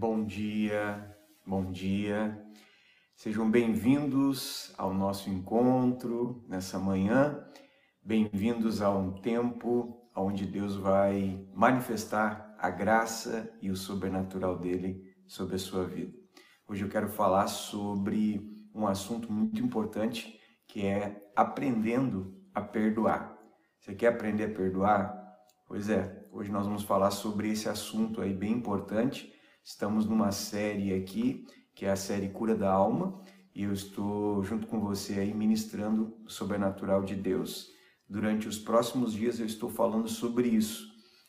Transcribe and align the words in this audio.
Bom 0.00 0.24
dia, 0.24 1.14
bom 1.46 1.70
dia. 1.70 2.42
Sejam 3.14 3.50
bem-vindos 3.50 4.72
ao 4.78 4.94
nosso 4.94 5.28
encontro 5.28 6.42
nessa 6.48 6.78
manhã. 6.78 7.46
Bem-vindos 8.02 8.80
a 8.80 8.88
um 8.88 9.12
tempo 9.12 10.10
onde 10.16 10.46
Deus 10.46 10.74
vai 10.74 11.46
manifestar 11.52 12.56
a 12.58 12.70
graça 12.70 13.52
e 13.60 13.70
o 13.70 13.76
sobrenatural 13.76 14.58
dele 14.58 15.04
sobre 15.26 15.56
a 15.56 15.58
sua 15.58 15.84
vida. 15.84 16.16
Hoje 16.66 16.82
eu 16.82 16.88
quero 16.88 17.10
falar 17.10 17.46
sobre 17.48 18.40
um 18.74 18.86
assunto 18.86 19.30
muito 19.30 19.62
importante 19.62 20.40
que 20.66 20.86
é 20.86 21.30
aprendendo 21.36 22.40
a 22.54 22.62
perdoar. 22.62 23.36
Você 23.78 23.94
quer 23.94 24.14
aprender 24.14 24.44
a 24.44 24.54
perdoar? 24.54 25.14
Pois 25.66 25.90
é, 25.90 26.26
hoje 26.32 26.50
nós 26.50 26.64
vamos 26.64 26.84
falar 26.84 27.10
sobre 27.10 27.50
esse 27.50 27.68
assunto 27.68 28.22
aí 28.22 28.32
bem 28.32 28.52
importante 28.52 29.38
Estamos 29.62 30.06
numa 30.06 30.32
série 30.32 30.94
aqui, 30.94 31.46
que 31.74 31.84
é 31.84 31.90
a 31.90 31.96
série 31.96 32.30
Cura 32.30 32.54
da 32.54 32.72
Alma, 32.72 33.20
e 33.54 33.64
eu 33.64 33.72
estou 33.72 34.42
junto 34.42 34.66
com 34.66 34.80
você 34.80 35.20
aí 35.20 35.34
ministrando 35.34 36.16
o 36.24 36.30
sobrenatural 36.30 37.02
de 37.02 37.14
Deus. 37.14 37.70
Durante 38.08 38.48
os 38.48 38.58
próximos 38.58 39.12
dias 39.12 39.38
eu 39.38 39.46
estou 39.46 39.68
falando 39.68 40.08
sobre 40.08 40.48
isso, 40.48 40.88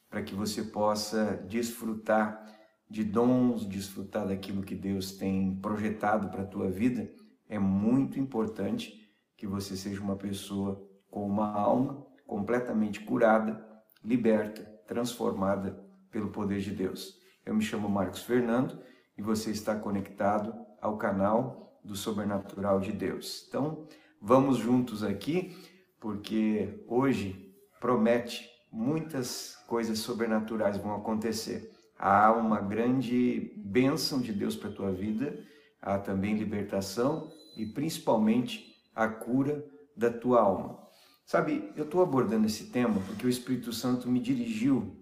para 0.09 0.23
que 0.23 0.34
você 0.34 0.63
possa 0.63 1.44
desfrutar 1.48 2.41
de 2.89 3.03
dons, 3.03 3.66
desfrutar 3.66 4.27
daquilo 4.27 4.63
que 4.63 4.75
Deus 4.75 5.11
tem 5.11 5.55
projetado 5.58 6.30
para 6.30 6.44
a 6.44 6.48
tua 6.48 6.70
vida. 6.70 7.11
É 7.48 7.59
muito 7.59 8.20
importante 8.20 9.09
que 9.38 9.45
você 9.45 9.75
seja 9.75 10.02
uma 10.02 10.16
pessoa 10.16 10.81
com 11.09 11.27
uma 11.27 11.52
alma 11.52 12.05
completamente 12.25 13.02
curada, 13.02 13.66
liberta, 14.03 14.63
transformada 14.88 15.80
pelo 16.09 16.30
poder 16.30 16.59
de 16.59 16.72
Deus. 16.72 17.20
Eu 17.44 17.55
me 17.55 17.62
chamo 17.63 17.90
Marcos 17.90 18.22
Fernando 18.22 18.80
e 19.18 19.22
você 19.22 19.50
está 19.50 19.75
conectado 19.75 20.53
ao 20.80 20.97
canal 20.97 21.80
do 21.83 21.95
Sobrenatural 21.95 22.80
de 22.80 22.92
Deus. 22.92 23.45
Então, 23.48 23.88
vamos 24.22 24.58
juntos 24.58 25.03
aqui, 25.03 25.58
porque 26.00 26.83
hoje 26.88 27.52
promete 27.80 28.48
muitas 28.72 29.56
coisas 29.67 30.00
sobrenaturais 30.00 30.78
vão 30.78 30.95
acontecer. 30.95 31.72
Há 31.98 32.31
uma 32.31 32.61
grande 32.61 33.53
bênção 33.58 34.22
de 34.22 34.31
Deus 34.31 34.55
para 34.55 34.70
a 34.70 34.73
tua 34.73 34.92
vida, 34.92 35.44
há 35.81 35.98
também 35.98 36.36
libertação 36.36 37.31
e 37.58 37.66
principalmente 37.66 38.76
a 38.95 39.08
cura 39.08 39.66
da 39.98 40.11
tua 40.11 40.42
alma. 40.42 40.80
Sabe, 41.26 41.72
eu 41.76 41.86
estou 41.86 42.03
abordando 42.03 42.45
esse 42.45 42.72
tema 42.72 43.02
porque 43.08 43.26
o 43.26 43.30
Espírito 43.30 43.73
Santo 43.73 44.09
me 44.09 44.20
dirigiu 44.20 45.00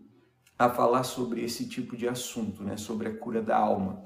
a 0.59 0.69
falar 0.69 1.03
sobre 1.03 1.41
esse 1.41 1.69
tipo 1.69 1.95
de 1.95 2.05
assunto, 2.05 2.61
né, 2.61 2.75
sobre 2.75 3.07
a 3.07 3.17
cura 3.17 3.41
da 3.41 3.57
alma. 3.57 4.03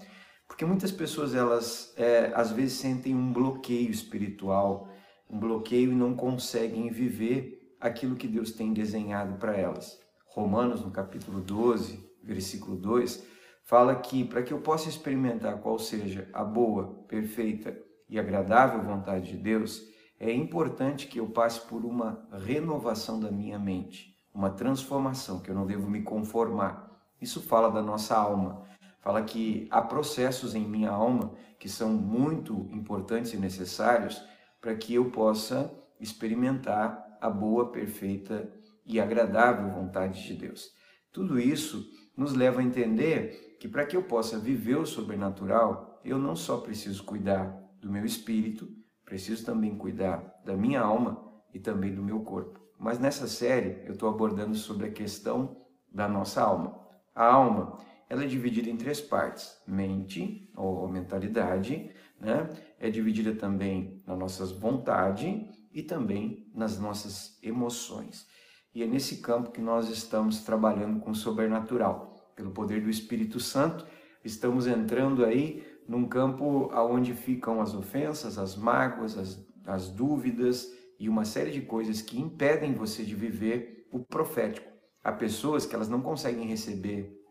Porque 0.47 0.63
muitas 0.63 0.91
pessoas, 0.91 1.33
elas 1.33 1.91
é, 1.97 2.31
às 2.35 2.51
vezes 2.51 2.73
sentem 2.73 3.15
um 3.15 3.33
bloqueio 3.33 3.89
espiritual, 3.89 4.87
um 5.27 5.39
bloqueio 5.39 5.91
e 5.91 5.95
não 5.95 6.15
conseguem 6.15 6.91
viver 6.91 7.75
aquilo 7.81 8.15
que 8.15 8.27
Deus 8.27 8.51
tem 8.51 8.71
desenhado 8.71 9.39
para 9.39 9.57
elas. 9.57 9.99
Romanos, 10.27 10.81
no 10.81 10.91
capítulo 10.91 11.41
12, 11.41 12.07
versículo 12.21 12.77
2, 12.77 13.25
fala 13.63 13.95
que 13.95 14.23
para 14.23 14.43
que 14.43 14.53
eu 14.53 14.59
possa 14.59 14.89
experimentar 14.89 15.59
qual 15.59 15.79
seja 15.79 16.29
a 16.31 16.43
boa, 16.43 17.03
perfeita 17.07 17.75
e 18.07 18.19
agradável 18.19 18.79
vontade 18.83 19.31
de 19.31 19.37
Deus, 19.37 19.81
é 20.19 20.31
importante 20.31 21.07
que 21.07 21.19
eu 21.19 21.29
passe 21.29 21.61
por 21.61 21.83
uma 21.83 22.27
renovação 22.31 23.19
da 23.19 23.31
minha 23.31 23.57
mente 23.57 24.12
uma 24.33 24.49
transformação, 24.49 25.39
que 25.39 25.49
eu 25.49 25.55
não 25.55 25.65
devo 25.65 25.89
me 25.89 26.01
conformar. 26.01 26.89
Isso 27.21 27.41
fala 27.41 27.69
da 27.69 27.81
nossa 27.81 28.15
alma. 28.15 28.63
Fala 28.99 29.21
que 29.21 29.67
há 29.69 29.81
processos 29.81 30.55
em 30.55 30.67
minha 30.67 30.89
alma 30.89 31.33
que 31.59 31.69
são 31.69 31.89
muito 31.93 32.67
importantes 32.71 33.33
e 33.33 33.37
necessários 33.37 34.21
para 34.59 34.75
que 34.75 34.93
eu 34.93 35.11
possa 35.11 35.73
experimentar 35.99 37.17
a 37.21 37.29
boa, 37.29 37.71
perfeita 37.71 38.49
e 38.85 38.99
agradável 38.99 39.69
vontade 39.69 40.23
de 40.23 40.33
Deus. 40.33 40.73
Tudo 41.11 41.39
isso 41.39 41.85
nos 42.17 42.33
leva 42.33 42.59
a 42.59 42.63
entender 42.63 43.57
que 43.59 43.67
para 43.67 43.85
que 43.85 43.95
eu 43.95 44.03
possa 44.03 44.37
viver 44.37 44.77
o 44.77 44.85
sobrenatural, 44.85 46.01
eu 46.03 46.17
não 46.17 46.35
só 46.35 46.57
preciso 46.57 47.03
cuidar 47.03 47.61
do 47.79 47.89
meu 47.89 48.05
espírito, 48.05 48.67
preciso 49.05 49.45
também 49.45 49.77
cuidar 49.77 50.41
da 50.43 50.55
minha 50.55 50.81
alma 50.81 51.31
e 51.53 51.59
também 51.59 51.93
do 51.93 52.03
meu 52.03 52.21
corpo. 52.21 52.62
Mas 52.79 52.99
nessa 52.99 53.27
série 53.27 53.81
eu 53.85 53.93
estou 53.93 54.09
abordando 54.09 54.55
sobre 54.55 54.87
a 54.87 54.91
questão 54.91 55.57
da 55.91 56.07
nossa 56.07 56.41
alma. 56.41 56.79
A 57.15 57.25
alma 57.25 57.77
ela 58.09 58.23
é 58.23 58.27
dividida 58.27 58.69
em 58.69 58.77
três 58.77 59.01
partes: 59.01 59.57
mente 59.67 60.51
ou 60.55 60.87
mentalidade, 60.87 61.91
né? 62.19 62.49
É 62.79 62.89
dividida 62.89 63.33
também 63.33 64.01
nas 64.05 64.17
nossas 64.17 64.51
vontades 64.51 65.41
e 65.71 65.81
também 65.81 66.47
nas 66.53 66.79
nossas 66.79 67.39
emoções. 67.41 68.27
E 68.73 68.83
é 68.83 68.87
nesse 68.87 69.17
campo 69.17 69.51
que 69.51 69.61
nós 69.61 69.89
estamos 69.89 70.43
trabalhando 70.43 70.99
com 70.99 71.11
o 71.11 71.15
sobrenatural, 71.15 72.33
pelo 72.35 72.51
poder 72.51 72.81
do 72.81 72.89
Espírito 72.89 73.39
Santo. 73.39 73.85
Estamos 74.23 74.67
entrando 74.67 75.25
aí 75.25 75.63
num 75.87 76.07
campo 76.07 76.69
aonde 76.71 77.13
ficam 77.13 77.61
as 77.61 77.73
ofensas, 77.73 78.37
as 78.37 78.55
mágoas, 78.55 79.17
as, 79.17 79.45
as 79.65 79.89
dúvidas 79.89 80.71
e 81.03 81.09
uma 81.09 81.25
série 81.25 81.51
de 81.51 81.59
coisas 81.59 82.01
que 82.01 82.17
impedem 82.17 82.73
você 82.73 83.03
de 83.03 83.13
viver 83.13 83.85
o 83.91 83.99
profético. 83.99 84.71
Há 85.03 85.11
pessoas 85.11 85.65
que 85.65 85.75
elas 85.75 85.89
não 85.89 86.01
conseguem 86.01 86.47
receber 86.47 87.21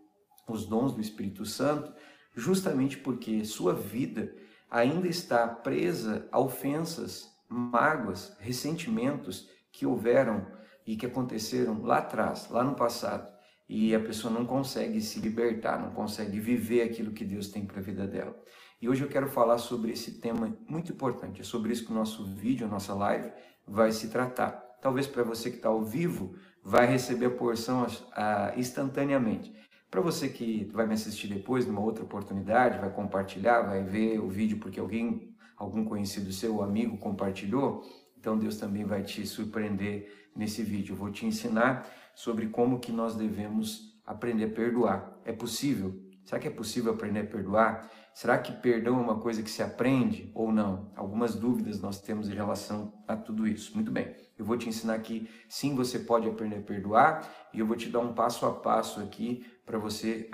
os 0.47 0.67
dons 0.67 0.93
do 0.93 1.01
Espírito 1.01 1.47
Santo 1.47 1.91
justamente 2.37 2.99
porque 2.99 3.47
sua 3.47 3.73
vida 3.73 4.35
ainda 4.71 5.09
está 5.09 5.49
presa 5.49 6.29
a 6.31 6.39
ofensas, 6.39 7.35
mágoas, 7.49 8.37
ressentimentos 8.41 9.49
que 9.73 9.87
houveram 9.87 10.47
e 10.87 10.95
que 10.95 11.07
aconteceram 11.07 11.83
lá 11.83 11.99
atrás, 11.99 12.51
lá 12.51 12.63
no 12.63 12.75
passado. 12.75 13.27
E 13.67 13.95
a 13.95 14.01
pessoa 14.01 14.31
não 14.31 14.45
consegue 14.45 15.01
se 15.01 15.19
libertar, 15.19 15.81
não 15.81 15.93
consegue 15.95 16.39
viver 16.39 16.83
aquilo 16.83 17.13
que 17.13 17.25
Deus 17.25 17.49
tem 17.49 17.65
para 17.65 17.79
a 17.79 17.83
vida 17.83 18.07
dela. 18.07 18.39
E 18.83 18.89
hoje 18.89 19.03
eu 19.03 19.09
quero 19.09 19.29
falar 19.29 19.57
sobre 19.57 19.93
esse 19.93 20.21
tema 20.21 20.55
muito 20.69 20.93
importante. 20.93 21.41
É 21.41 21.45
sobre 21.45 21.73
isso 21.73 21.87
que 21.87 21.93
o 21.93 21.95
nosso 21.95 22.23
vídeo, 22.35 22.67
a 22.67 22.71
nossa 22.71 22.93
live 22.93 23.33
vai 23.73 23.91
se 23.91 24.09
tratar. 24.09 24.51
Talvez 24.83 25.07
para 25.07 25.23
você 25.23 25.51
que 25.51 25.57
está 25.57 25.71
ao 25.71 25.83
vivo, 25.83 26.35
vai 26.63 26.87
receber 26.87 27.27
a 27.27 27.31
porção 27.31 27.87
ah, 28.13 28.53
instantaneamente. 28.55 29.51
Para 29.91 30.03
você 30.03 30.29
que 30.29 30.71
vai 30.73 30.87
me 30.87 30.93
assistir 30.93 31.29
depois, 31.29 31.67
numa 31.67 31.81
outra 31.81 32.05
oportunidade, 32.05 32.79
vai 32.79 32.91
compartilhar, 32.91 33.63
vai 33.63 33.83
ver 33.83 34.19
o 34.21 34.29
vídeo 34.29 34.59
porque 34.59 34.79
alguém, 34.79 35.35
algum 35.57 35.85
conhecido 35.85 36.31
seu, 36.33 36.63
amigo, 36.63 36.99
compartilhou, 36.99 37.83
então 38.19 38.39
Deus 38.39 38.59
também 38.59 38.85
vai 38.85 39.03
te 39.03 39.27
surpreender 39.27 40.31
nesse 40.37 40.63
vídeo. 40.63 40.93
Eu 40.93 40.97
vou 40.97 41.11
te 41.11 41.25
ensinar 41.25 41.89
sobre 42.15 42.49
como 42.49 42.79
que 42.79 42.93
nós 42.93 43.15
devemos 43.15 43.99
aprender 44.05 44.45
a 44.45 44.51
perdoar. 44.51 45.19
É 45.25 45.33
possível? 45.33 45.99
Será 46.25 46.39
que 46.39 46.49
é 46.49 46.51
possível 46.51 46.93
aprender 46.93 47.21
a 47.21 47.27
perdoar? 47.27 47.91
Será 48.15 48.37
que 48.39 48.53
perdão 48.53 48.99
é 48.99 49.03
uma 49.03 49.19
coisa 49.19 49.43
que 49.43 49.51
se 49.51 49.63
aprende 49.63 50.31
ou 50.35 50.53
não? 50.53 50.93
Algumas 50.95 51.35
dúvidas 51.35 51.81
nós 51.81 52.01
temos 52.01 52.29
em 52.29 52.35
relação 52.35 52.93
a 53.09 53.17
tudo 53.17 53.47
isso. 53.47 53.75
Muito 53.75 53.91
bem, 53.91 54.15
eu 54.39 54.45
vou 54.45 54.57
te 54.57 54.69
ensinar 54.69 54.99
que 54.99 55.29
sim, 55.49 55.75
você 55.75 55.99
pode 55.99 56.29
aprender 56.29 56.57
a 56.57 56.63
perdoar 56.63 57.27
e 57.55 57.61
eu 57.61 57.67
vou 57.67 57.77
te 57.77 57.89
dar 57.89 58.01
um 58.01 58.13
passo 58.13 58.45
a 58.45 58.53
passo 58.53 59.01
aqui 59.01 59.47
para 59.65 59.79
você 59.79 60.29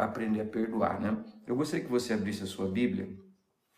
aprender 0.00 0.42
a 0.42 0.44
perdoar. 0.44 1.00
Né? 1.00 1.24
Eu 1.46 1.56
gostaria 1.56 1.84
que 1.84 1.90
você 1.90 2.12
abrisse 2.12 2.42
a 2.42 2.46
sua 2.46 2.68
Bíblia 2.70 3.08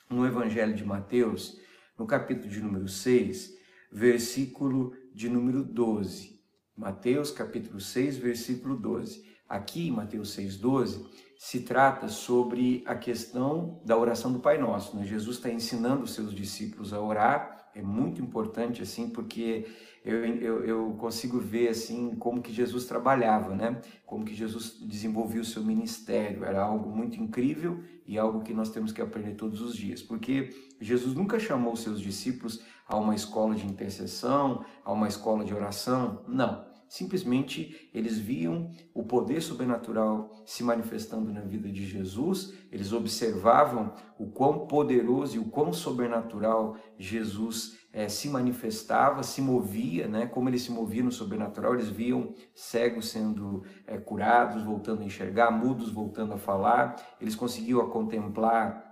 no 0.09 0.27
Evangelho 0.27 0.75
de 0.75 0.85
Mateus, 0.85 1.57
no 1.97 2.07
capítulo 2.07 2.49
de 2.49 2.61
número 2.61 2.89
6, 2.89 3.57
versículo 3.93 4.93
de 5.15 5.29
número 5.29 5.63
12. 5.63 6.41
Mateus, 6.77 7.31
capítulo 7.31 7.79
6, 7.79 8.19
versículo 8.19 8.77
12. 8.77 9.25
Aqui 9.49 9.91
Mateus 9.91 10.37
6,12 10.37 11.30
se 11.41 11.61
trata 11.61 12.07
sobre 12.07 12.85
a 12.85 12.95
questão 12.95 13.81
da 13.83 13.97
oração 13.97 14.31
do 14.31 14.41
Pai 14.41 14.59
Nosso. 14.59 14.95
Né? 14.95 15.07
Jesus 15.07 15.39
está 15.39 15.49
ensinando 15.51 16.03
os 16.03 16.13
seus 16.13 16.35
discípulos 16.35 16.93
a 16.93 17.01
orar, 17.01 17.71
é 17.75 17.81
muito 17.81 18.21
importante 18.21 18.83
assim, 18.83 19.09
porque 19.09 19.67
eu, 20.05 20.23
eu, 20.27 20.65
eu, 20.67 20.93
consigo 20.99 21.41
ver 21.41 21.69
assim 21.69 22.15
como 22.17 22.43
que 22.43 22.53
Jesus 22.53 22.85
trabalhava, 22.85 23.55
né? 23.55 23.81
Como 24.05 24.23
que 24.23 24.35
Jesus 24.35 24.81
desenvolvia 24.83 25.41
o 25.41 25.45
seu 25.45 25.65
ministério. 25.65 26.45
Era 26.45 26.63
algo 26.63 26.91
muito 26.95 27.19
incrível 27.19 27.83
e 28.07 28.19
algo 28.19 28.43
que 28.43 28.53
nós 28.53 28.69
temos 28.69 28.93
que 28.93 29.01
aprender 29.01 29.33
todos 29.33 29.63
os 29.63 29.75
dias, 29.75 30.03
porque 30.03 30.51
Jesus 30.79 31.15
nunca 31.15 31.39
chamou 31.39 31.73
os 31.73 31.81
seus 31.81 32.03
discípulos 32.03 32.63
a 32.87 32.99
uma 32.99 33.15
escola 33.15 33.55
de 33.55 33.65
intercessão, 33.65 34.63
a 34.85 34.93
uma 34.93 35.09
escola 35.09 35.43
de 35.43 35.55
oração. 35.55 36.23
Não. 36.29 36.70
Simplesmente 36.91 37.89
eles 37.95 38.19
viam 38.19 38.69
o 38.93 39.05
poder 39.05 39.41
sobrenatural 39.41 40.43
se 40.45 40.65
manifestando 40.65 41.33
na 41.33 41.41
vida 41.41 41.71
de 41.71 41.87
Jesus, 41.87 42.53
eles 42.69 42.93
observavam 42.93 43.95
o 44.19 44.27
quão 44.27 44.67
poderoso 44.67 45.37
e 45.37 45.39
o 45.39 45.45
quão 45.45 45.73
sobrenatural 45.73 46.77
Jesus 46.99 47.79
é, 47.93 48.09
se 48.09 48.29
manifestava, 48.29 49.23
se 49.23 49.41
movia, 49.41 50.09
né? 50.09 50.27
como 50.27 50.49
ele 50.49 50.59
se 50.59 50.73
movia 50.73 51.05
no 51.05 51.13
sobrenatural, 51.13 51.75
eles 51.75 51.89
viam 51.89 52.35
cegos 52.57 53.09
sendo 53.09 53.63
é, 53.87 53.97
curados, 53.97 54.65
voltando 54.65 55.03
a 55.03 55.05
enxergar, 55.05 55.53
mudos 55.53 55.93
voltando 55.93 56.35
a 56.35 56.39
falar, 56.39 56.97
eles 57.21 57.37
conseguiam 57.37 57.89
contemplar 57.89 58.90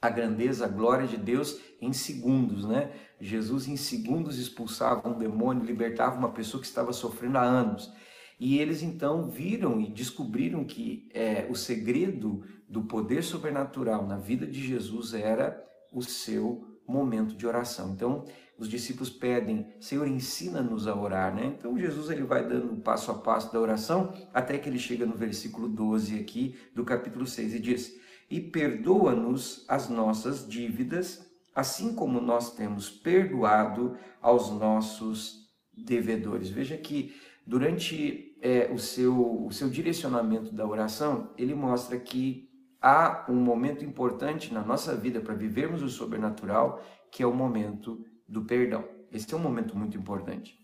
a 0.00 0.08
grandeza, 0.08 0.64
a 0.64 0.68
glória 0.68 1.06
de 1.06 1.16
Deus 1.16 1.60
em 1.80 1.92
segundos, 1.92 2.64
né? 2.64 2.92
Jesus 3.20 3.66
em 3.66 3.76
segundos 3.76 4.38
expulsava 4.38 5.08
um 5.08 5.18
demônio, 5.18 5.64
libertava 5.64 6.16
uma 6.16 6.30
pessoa 6.30 6.60
que 6.60 6.68
estava 6.68 6.92
sofrendo 6.92 7.38
há 7.38 7.42
anos. 7.42 7.92
E 8.38 8.58
eles 8.58 8.82
então 8.82 9.28
viram 9.28 9.80
e 9.80 9.90
descobriram 9.90 10.64
que 10.64 11.08
é, 11.12 11.46
o 11.50 11.56
segredo 11.56 12.44
do 12.68 12.84
poder 12.84 13.22
sobrenatural 13.24 14.06
na 14.06 14.16
vida 14.16 14.46
de 14.46 14.64
Jesus 14.64 15.14
era 15.14 15.60
o 15.92 16.02
seu 16.02 16.78
momento 16.86 17.34
de 17.34 17.46
oração. 17.46 17.90
Então, 17.92 18.24
os 18.56 18.68
discípulos 18.68 19.10
pedem, 19.10 19.66
Senhor, 19.80 20.06
ensina-nos 20.06 20.86
a 20.86 20.94
orar, 20.94 21.34
né? 21.34 21.54
Então, 21.58 21.78
Jesus 21.78 22.10
ele 22.10 22.22
vai 22.22 22.46
dando 22.46 22.76
passo 22.76 23.10
a 23.10 23.14
passo 23.14 23.52
da 23.52 23.60
oração 23.60 24.12
até 24.32 24.56
que 24.58 24.68
ele 24.68 24.78
chega 24.78 25.04
no 25.04 25.14
versículo 25.14 25.68
12 25.68 26.18
aqui 26.18 26.56
do 26.74 26.84
capítulo 26.84 27.26
6 27.26 27.54
e 27.54 27.60
diz: 27.60 27.98
e 28.30 28.40
perdoa-nos 28.40 29.64
as 29.68 29.88
nossas 29.88 30.46
dívidas, 30.46 31.26
assim 31.54 31.94
como 31.94 32.20
nós 32.20 32.54
temos 32.54 32.90
perdoado 32.90 33.96
aos 34.20 34.50
nossos 34.50 35.48
devedores. 35.72 36.50
Veja 36.50 36.76
que 36.76 37.14
durante 37.46 38.36
é, 38.42 38.70
o, 38.72 38.78
seu, 38.78 39.46
o 39.46 39.52
seu 39.52 39.68
direcionamento 39.68 40.52
da 40.52 40.66
oração, 40.66 41.32
ele 41.36 41.54
mostra 41.54 41.98
que 41.98 42.48
há 42.80 43.26
um 43.28 43.36
momento 43.36 43.84
importante 43.84 44.52
na 44.52 44.62
nossa 44.62 44.94
vida 44.94 45.20
para 45.20 45.34
vivermos 45.34 45.82
o 45.82 45.88
sobrenatural, 45.88 46.82
que 47.10 47.22
é 47.22 47.26
o 47.26 47.34
momento 47.34 48.04
do 48.28 48.44
perdão. 48.44 48.84
Esse 49.10 49.32
é 49.32 49.36
um 49.36 49.40
momento 49.40 49.76
muito 49.76 49.96
importante. 49.96 50.58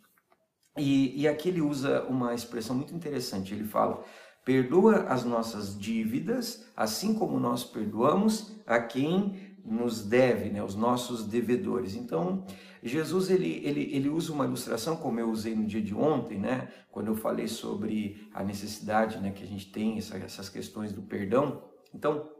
E, 0.76 1.20
e 1.20 1.28
aqui 1.28 1.48
ele 1.48 1.60
usa 1.60 2.02
uma 2.04 2.34
expressão 2.34 2.76
muito 2.76 2.94
interessante. 2.94 3.54
Ele 3.54 3.64
fala: 3.64 4.04
Perdoa 4.44 5.04
as 5.08 5.24
nossas 5.24 5.78
dívidas, 5.78 6.70
assim 6.76 7.14
como 7.14 7.40
nós 7.40 7.64
perdoamos 7.64 8.54
a 8.66 8.78
quem 8.78 9.54
nos 9.64 10.04
deve, 10.04 10.50
né, 10.50 10.62
os 10.62 10.74
nossos 10.74 11.26
devedores. 11.26 11.94
Então, 11.94 12.44
Jesus 12.82 13.30
ele, 13.30 13.62
ele, 13.64 13.94
ele 13.94 14.10
usa 14.10 14.32
uma 14.32 14.44
ilustração, 14.44 14.96
como 14.96 15.18
eu 15.18 15.30
usei 15.30 15.54
no 15.54 15.64
dia 15.64 15.80
de 15.80 15.94
ontem, 15.94 16.38
né, 16.38 16.68
quando 16.90 17.08
eu 17.08 17.16
falei 17.16 17.48
sobre 17.48 18.28
a 18.34 18.44
necessidade 18.44 19.18
né, 19.18 19.30
que 19.30 19.42
a 19.42 19.46
gente 19.46 19.72
tem, 19.72 19.96
essa, 19.96 20.18
essas 20.18 20.50
questões 20.50 20.92
do 20.92 21.02
perdão. 21.02 21.64
Então, 21.94 22.30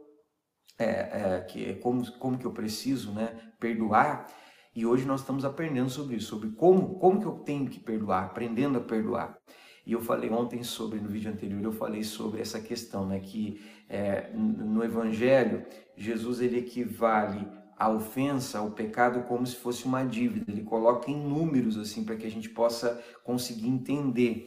é, 0.77 0.85
é, 0.85 1.41
que 1.41 1.69
é 1.69 1.73
como, 1.73 2.09
como 2.19 2.37
que 2.37 2.45
eu 2.45 2.51
preciso 2.51 3.11
né, 3.11 3.35
perdoar. 3.59 4.27
E 4.75 4.85
hoje 4.85 5.05
nós 5.05 5.21
estamos 5.21 5.45
aprendendo 5.45 5.89
sobre 5.89 6.17
isso, 6.17 6.27
sobre 6.27 6.51
como, 6.51 6.99
como 6.99 7.19
que 7.19 7.25
eu 7.25 7.39
tenho 7.39 7.67
que 7.69 7.79
perdoar, 7.79 8.25
aprendendo 8.25 8.77
a 8.77 8.81
perdoar. 8.81 9.37
E 9.85 9.91
eu 9.91 10.01
falei 10.01 10.29
ontem 10.31 10.63
sobre, 10.63 10.99
no 10.99 11.07
vídeo 11.07 11.31
anterior, 11.31 11.63
eu 11.63 11.71
falei 11.71 12.03
sobre 12.03 12.41
essa 12.41 12.59
questão, 12.59 13.05
né? 13.05 13.19
Que 13.19 13.61
é, 13.87 14.31
no 14.33 14.83
Evangelho, 14.83 15.63
Jesus 15.95 16.41
ele 16.41 16.57
equivale 16.57 17.47
a 17.77 17.89
ofensa, 17.89 18.59
ao 18.59 18.71
pecado, 18.71 19.23
como 19.27 19.45
se 19.45 19.55
fosse 19.55 19.85
uma 19.85 20.03
dívida. 20.03 20.51
Ele 20.51 20.63
coloca 20.63 21.11
em 21.11 21.17
números, 21.17 21.77
assim, 21.77 22.03
para 22.03 22.15
que 22.15 22.25
a 22.25 22.31
gente 22.31 22.49
possa 22.49 23.03
conseguir 23.23 23.67
entender. 23.67 24.45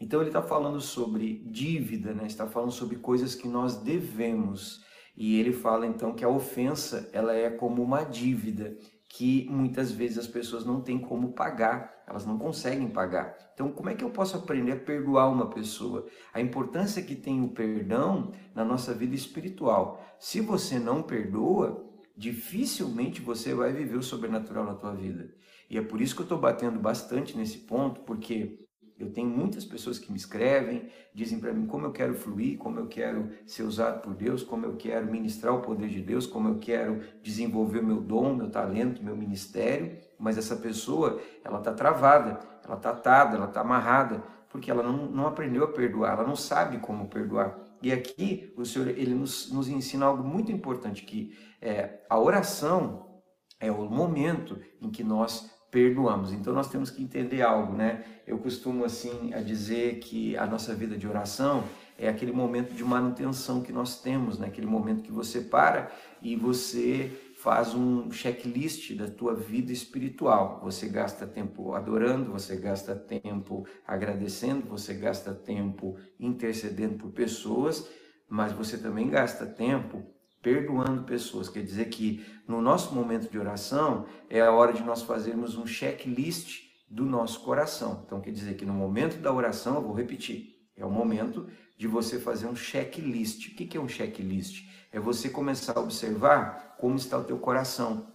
Então 0.00 0.20
ele 0.20 0.28
está 0.28 0.42
falando 0.42 0.80
sobre 0.80 1.42
dívida, 1.46 2.12
né? 2.12 2.26
está 2.26 2.46
falando 2.46 2.70
sobre 2.70 2.96
coisas 2.96 3.34
que 3.34 3.48
nós 3.48 3.76
devemos. 3.76 4.84
E 5.16 5.40
ele 5.40 5.52
fala 5.52 5.86
então 5.86 6.14
que 6.14 6.24
a 6.24 6.28
ofensa 6.28 7.08
ela 7.12 7.34
é 7.34 7.48
como 7.48 7.82
uma 7.82 8.04
dívida 8.04 8.76
que 9.16 9.48
muitas 9.48 9.90
vezes 9.90 10.18
as 10.18 10.26
pessoas 10.26 10.66
não 10.66 10.82
têm 10.82 10.98
como 10.98 11.32
pagar, 11.32 12.04
elas 12.06 12.26
não 12.26 12.36
conseguem 12.36 12.86
pagar. 12.86 13.34
Então, 13.54 13.72
como 13.72 13.88
é 13.88 13.94
que 13.94 14.04
eu 14.04 14.10
posso 14.10 14.36
aprender 14.36 14.72
a 14.72 14.76
perdoar 14.76 15.30
uma 15.30 15.48
pessoa? 15.48 16.06
A 16.34 16.40
importância 16.42 17.02
que 17.02 17.16
tem 17.16 17.42
o 17.42 17.48
perdão 17.48 18.30
na 18.54 18.62
nossa 18.62 18.92
vida 18.92 19.14
espiritual. 19.14 20.04
Se 20.18 20.42
você 20.42 20.78
não 20.78 21.02
perdoa, 21.02 21.82
dificilmente 22.14 23.22
você 23.22 23.54
vai 23.54 23.72
viver 23.72 23.96
o 23.96 24.02
sobrenatural 24.02 24.66
na 24.66 24.74
tua 24.74 24.94
vida. 24.94 25.32
E 25.70 25.78
é 25.78 25.82
por 25.82 26.02
isso 26.02 26.14
que 26.14 26.20
eu 26.20 26.26
estou 26.26 26.38
batendo 26.38 26.78
bastante 26.78 27.38
nesse 27.38 27.60
ponto, 27.60 28.02
porque 28.02 28.65
eu 28.98 29.10
tenho 29.10 29.28
muitas 29.28 29.64
pessoas 29.64 29.98
que 29.98 30.10
me 30.10 30.16
escrevem, 30.16 30.88
dizem 31.12 31.38
para 31.38 31.52
mim 31.52 31.66
como 31.66 31.86
eu 31.86 31.92
quero 31.92 32.14
fluir, 32.14 32.56
como 32.56 32.80
eu 32.80 32.86
quero 32.86 33.30
ser 33.44 33.62
usado 33.62 34.00
por 34.00 34.14
Deus, 34.14 34.42
como 34.42 34.64
eu 34.64 34.76
quero 34.76 35.10
ministrar 35.10 35.54
o 35.54 35.60
poder 35.60 35.88
de 35.88 36.00
Deus, 36.00 36.26
como 36.26 36.48
eu 36.48 36.58
quero 36.58 37.00
desenvolver 37.22 37.82
meu 37.82 38.00
dom, 38.00 38.34
meu 38.34 38.50
talento, 38.50 39.04
meu 39.04 39.16
ministério, 39.16 39.98
mas 40.18 40.38
essa 40.38 40.56
pessoa, 40.56 41.20
ela 41.44 41.58
está 41.58 41.72
travada, 41.72 42.40
ela 42.64 42.76
está 42.76 42.90
atada, 42.90 43.36
ela 43.36 43.46
está 43.46 43.60
amarrada, 43.60 44.22
porque 44.48 44.70
ela 44.70 44.82
não, 44.82 45.06
não 45.10 45.26
aprendeu 45.26 45.64
a 45.64 45.68
perdoar, 45.68 46.14
ela 46.14 46.26
não 46.26 46.36
sabe 46.36 46.78
como 46.78 47.08
perdoar. 47.08 47.58
E 47.82 47.92
aqui 47.92 48.54
o 48.56 48.64
Senhor 48.64 48.88
ele 48.88 49.14
nos, 49.14 49.52
nos 49.52 49.68
ensina 49.68 50.06
algo 50.06 50.24
muito 50.24 50.50
importante, 50.50 51.04
que 51.04 51.36
é, 51.60 52.00
a 52.08 52.18
oração 52.18 53.20
é 53.60 53.70
o 53.70 53.84
momento 53.90 54.58
em 54.80 54.90
que 54.90 55.04
nós 55.04 55.54
perdoamos. 55.76 56.32
Então 56.32 56.54
nós 56.54 56.70
temos 56.70 56.88
que 56.88 57.02
entender 57.02 57.42
algo, 57.42 57.74
né? 57.74 58.02
Eu 58.26 58.38
costumo 58.38 58.82
assim 58.82 59.34
a 59.34 59.42
dizer 59.42 59.98
que 59.98 60.34
a 60.34 60.46
nossa 60.46 60.74
vida 60.74 60.96
de 60.96 61.06
oração 61.06 61.64
é 61.98 62.08
aquele 62.08 62.32
momento 62.32 62.72
de 62.72 62.82
manutenção 62.82 63.60
que 63.60 63.70
nós 63.70 64.00
temos, 64.00 64.38
né? 64.38 64.46
Aquele 64.46 64.66
momento 64.66 65.02
que 65.02 65.12
você 65.12 65.42
para 65.42 65.92
e 66.22 66.34
você 66.34 67.12
faz 67.36 67.74
um 67.74 68.10
checklist 68.10 68.96
da 68.96 69.06
tua 69.06 69.34
vida 69.34 69.70
espiritual. 69.70 70.62
Você 70.64 70.88
gasta 70.88 71.26
tempo 71.26 71.74
adorando, 71.74 72.32
você 72.32 72.56
gasta 72.56 72.96
tempo 72.96 73.66
agradecendo, 73.86 74.66
você 74.66 74.94
gasta 74.94 75.34
tempo 75.34 75.98
intercedendo 76.18 76.96
por 76.96 77.10
pessoas, 77.10 77.86
mas 78.26 78.50
você 78.50 78.78
também 78.78 79.10
gasta 79.10 79.44
tempo 79.44 80.02
perdoando 80.46 81.02
pessoas. 81.02 81.48
Quer 81.48 81.64
dizer 81.64 81.86
que 81.86 82.24
no 82.46 82.62
nosso 82.62 82.94
momento 82.94 83.28
de 83.28 83.36
oração 83.36 84.06
é 84.30 84.40
a 84.40 84.52
hora 84.52 84.72
de 84.72 84.80
nós 84.80 85.02
fazermos 85.02 85.56
um 85.56 85.66
checklist 85.66 86.60
do 86.88 87.04
nosso 87.04 87.40
coração. 87.40 88.04
Então 88.06 88.20
quer 88.20 88.30
dizer 88.30 88.54
que 88.54 88.64
no 88.64 88.72
momento 88.72 89.20
da 89.20 89.32
oração, 89.32 89.74
eu 89.74 89.82
vou 89.82 89.92
repetir, 89.92 90.54
é 90.76 90.86
o 90.86 90.90
momento 90.90 91.48
de 91.76 91.88
você 91.88 92.20
fazer 92.20 92.46
um 92.46 92.54
checklist. 92.54 93.48
O 93.48 93.56
que 93.56 93.76
é 93.76 93.80
um 93.80 93.88
checklist? 93.88 94.68
É 94.92 95.00
você 95.00 95.28
começar 95.28 95.76
a 95.76 95.80
observar 95.80 96.76
como 96.78 96.94
está 96.94 97.18
o 97.18 97.24
teu 97.24 97.38
coração. 97.38 98.06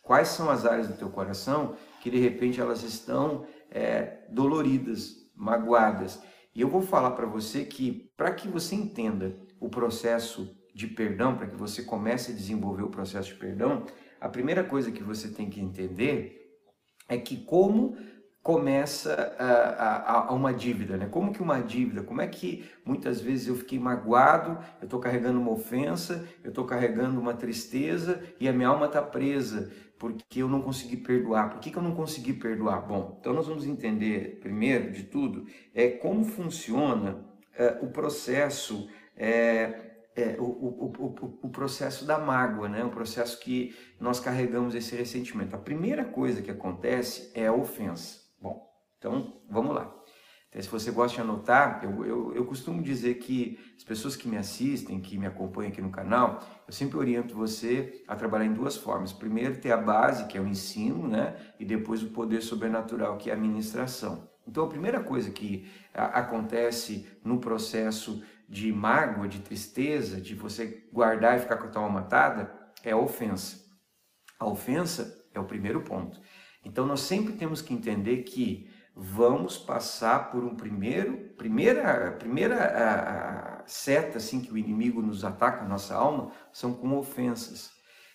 Quais 0.00 0.28
são 0.28 0.48
as 0.48 0.64
áreas 0.64 0.86
do 0.86 0.94
teu 0.94 1.10
coração 1.10 1.74
que 2.00 2.08
de 2.08 2.20
repente 2.20 2.60
elas 2.60 2.84
estão 2.84 3.48
é, 3.68 4.28
doloridas, 4.30 5.28
magoadas. 5.34 6.22
E 6.54 6.60
eu 6.60 6.68
vou 6.68 6.82
falar 6.82 7.10
para 7.10 7.26
você 7.26 7.64
que 7.64 8.12
para 8.16 8.32
que 8.32 8.46
você 8.46 8.76
entenda 8.76 9.36
o 9.58 9.68
processo 9.68 10.59
de 10.80 10.86
perdão, 10.86 11.36
para 11.36 11.46
que 11.46 11.54
você 11.54 11.82
comece 11.82 12.32
a 12.32 12.34
desenvolver 12.34 12.82
o 12.82 12.88
processo 12.88 13.28
de 13.28 13.34
perdão, 13.34 13.84
a 14.18 14.28
primeira 14.28 14.64
coisa 14.64 14.90
que 14.90 15.02
você 15.02 15.28
tem 15.28 15.50
que 15.50 15.60
entender 15.60 16.58
é 17.06 17.18
que 17.18 17.36
como 17.36 17.96
começa 18.42 19.12
a, 19.38 19.44
a, 19.44 20.28
a, 20.28 20.32
uma 20.32 20.54
dívida, 20.54 20.96
né? 20.96 21.06
Como 21.06 21.32
que 21.32 21.42
uma 21.42 21.60
dívida? 21.60 22.02
Como 22.02 22.22
é 22.22 22.26
que 22.26 22.64
muitas 22.82 23.20
vezes 23.20 23.48
eu 23.48 23.56
fiquei 23.56 23.78
magoado, 23.78 24.58
eu 24.80 24.84
estou 24.84 24.98
carregando 24.98 25.38
uma 25.38 25.50
ofensa, 25.50 26.26
eu 26.42 26.48
estou 26.48 26.64
carregando 26.64 27.20
uma 27.20 27.34
tristeza 27.34 28.22
e 28.40 28.48
a 28.48 28.52
minha 28.52 28.68
alma 28.68 28.86
está 28.86 29.02
presa 29.02 29.70
porque 29.98 30.40
eu 30.40 30.48
não 30.48 30.62
consegui 30.62 30.96
perdoar. 30.96 31.50
Por 31.50 31.60
que, 31.60 31.70
que 31.70 31.76
eu 31.76 31.82
não 31.82 31.94
consegui 31.94 32.32
perdoar? 32.32 32.80
Bom, 32.86 33.18
então 33.20 33.34
nós 33.34 33.46
vamos 33.46 33.66
entender 33.66 34.38
primeiro 34.40 34.90
de 34.90 35.02
tudo 35.02 35.44
é 35.74 35.88
como 35.88 36.24
funciona 36.24 37.22
é, 37.54 37.78
o 37.82 37.88
processo 37.88 38.88
é, 39.14 39.89
é, 40.16 40.36
o, 40.38 40.44
o, 40.44 40.92
o, 40.98 41.38
o, 41.42 41.48
processo 41.50 42.04
da 42.04 42.18
mágoa, 42.18 42.68
né? 42.68 42.84
o 42.84 42.90
processo 42.90 43.38
que 43.40 43.74
nós 43.98 44.20
carregamos 44.20 44.74
esse 44.74 44.94
ressentimento. 44.96 45.54
A 45.54 45.58
primeira 45.58 46.04
coisa 46.04 46.42
que 46.42 46.50
acontece 46.50 47.30
é 47.34 47.46
a 47.46 47.52
ofensa. 47.52 48.20
Bom, 48.40 48.68
então 48.98 49.40
vamos 49.48 49.74
lá. 49.74 49.94
Então, 50.50 50.60
se 50.60 50.68
você 50.68 50.90
gosta 50.90 51.14
de 51.14 51.22
anotar, 51.22 51.80
eu, 51.84 52.04
eu, 52.04 52.34
eu 52.34 52.44
costumo 52.44 52.82
dizer 52.82 53.14
que 53.18 53.56
as 53.76 53.84
pessoas 53.84 54.16
que 54.16 54.26
me 54.26 54.36
assistem, 54.36 55.00
que 55.00 55.16
me 55.16 55.26
acompanham 55.26 55.70
aqui 55.70 55.80
no 55.80 55.90
canal, 55.90 56.40
eu 56.66 56.72
sempre 56.72 56.98
oriento 56.98 57.36
você 57.36 58.02
a 58.08 58.16
trabalhar 58.16 58.46
em 58.46 58.52
duas 58.52 58.76
formas. 58.76 59.12
Primeiro, 59.12 59.60
ter 59.60 59.70
a 59.70 59.76
base, 59.76 60.26
que 60.26 60.36
é 60.36 60.40
o 60.40 60.48
ensino, 60.48 61.06
né? 61.06 61.36
e 61.58 61.64
depois 61.64 62.02
o 62.02 62.10
poder 62.10 62.42
sobrenatural, 62.42 63.16
que 63.16 63.30
é 63.30 63.32
a 63.32 63.36
administração. 63.36 64.28
Então, 64.46 64.64
a 64.64 64.68
primeira 64.68 65.00
coisa 65.00 65.30
que 65.30 65.70
acontece 65.94 67.06
no 67.24 67.38
processo 67.38 68.20
de 68.50 68.72
mágoa, 68.72 69.28
de 69.28 69.38
tristeza, 69.38 70.20
de 70.20 70.34
você 70.34 70.84
guardar 70.92 71.36
e 71.36 71.40
ficar 71.40 71.56
com 71.56 71.68
a 71.68 71.70
tua 71.70 71.82
alma 71.82 72.00
matada, 72.00 72.52
é 72.82 72.90
a 72.90 72.96
ofensa. 72.96 73.64
A 74.40 74.44
ofensa 74.44 75.24
é 75.32 75.38
o 75.38 75.44
primeiro 75.44 75.82
ponto. 75.82 76.20
Então 76.64 76.84
nós 76.84 77.00
sempre 77.00 77.34
temos 77.34 77.62
que 77.62 77.72
entender 77.72 78.24
que 78.24 78.68
vamos 78.92 79.56
passar 79.56 80.32
por 80.32 80.42
um 80.42 80.56
primeiro, 80.56 81.16
primeira, 81.38 82.10
primeira 82.18 82.56
a, 82.56 83.60
a 83.60 83.66
seta 83.66 84.18
assim 84.18 84.40
que 84.40 84.52
o 84.52 84.58
inimigo 84.58 85.00
nos 85.00 85.24
ataca 85.24 85.64
a 85.64 85.68
nossa 85.68 85.94
alma 85.94 86.32
são 86.52 86.74
com 86.74 86.98
ofensas. 86.98 87.70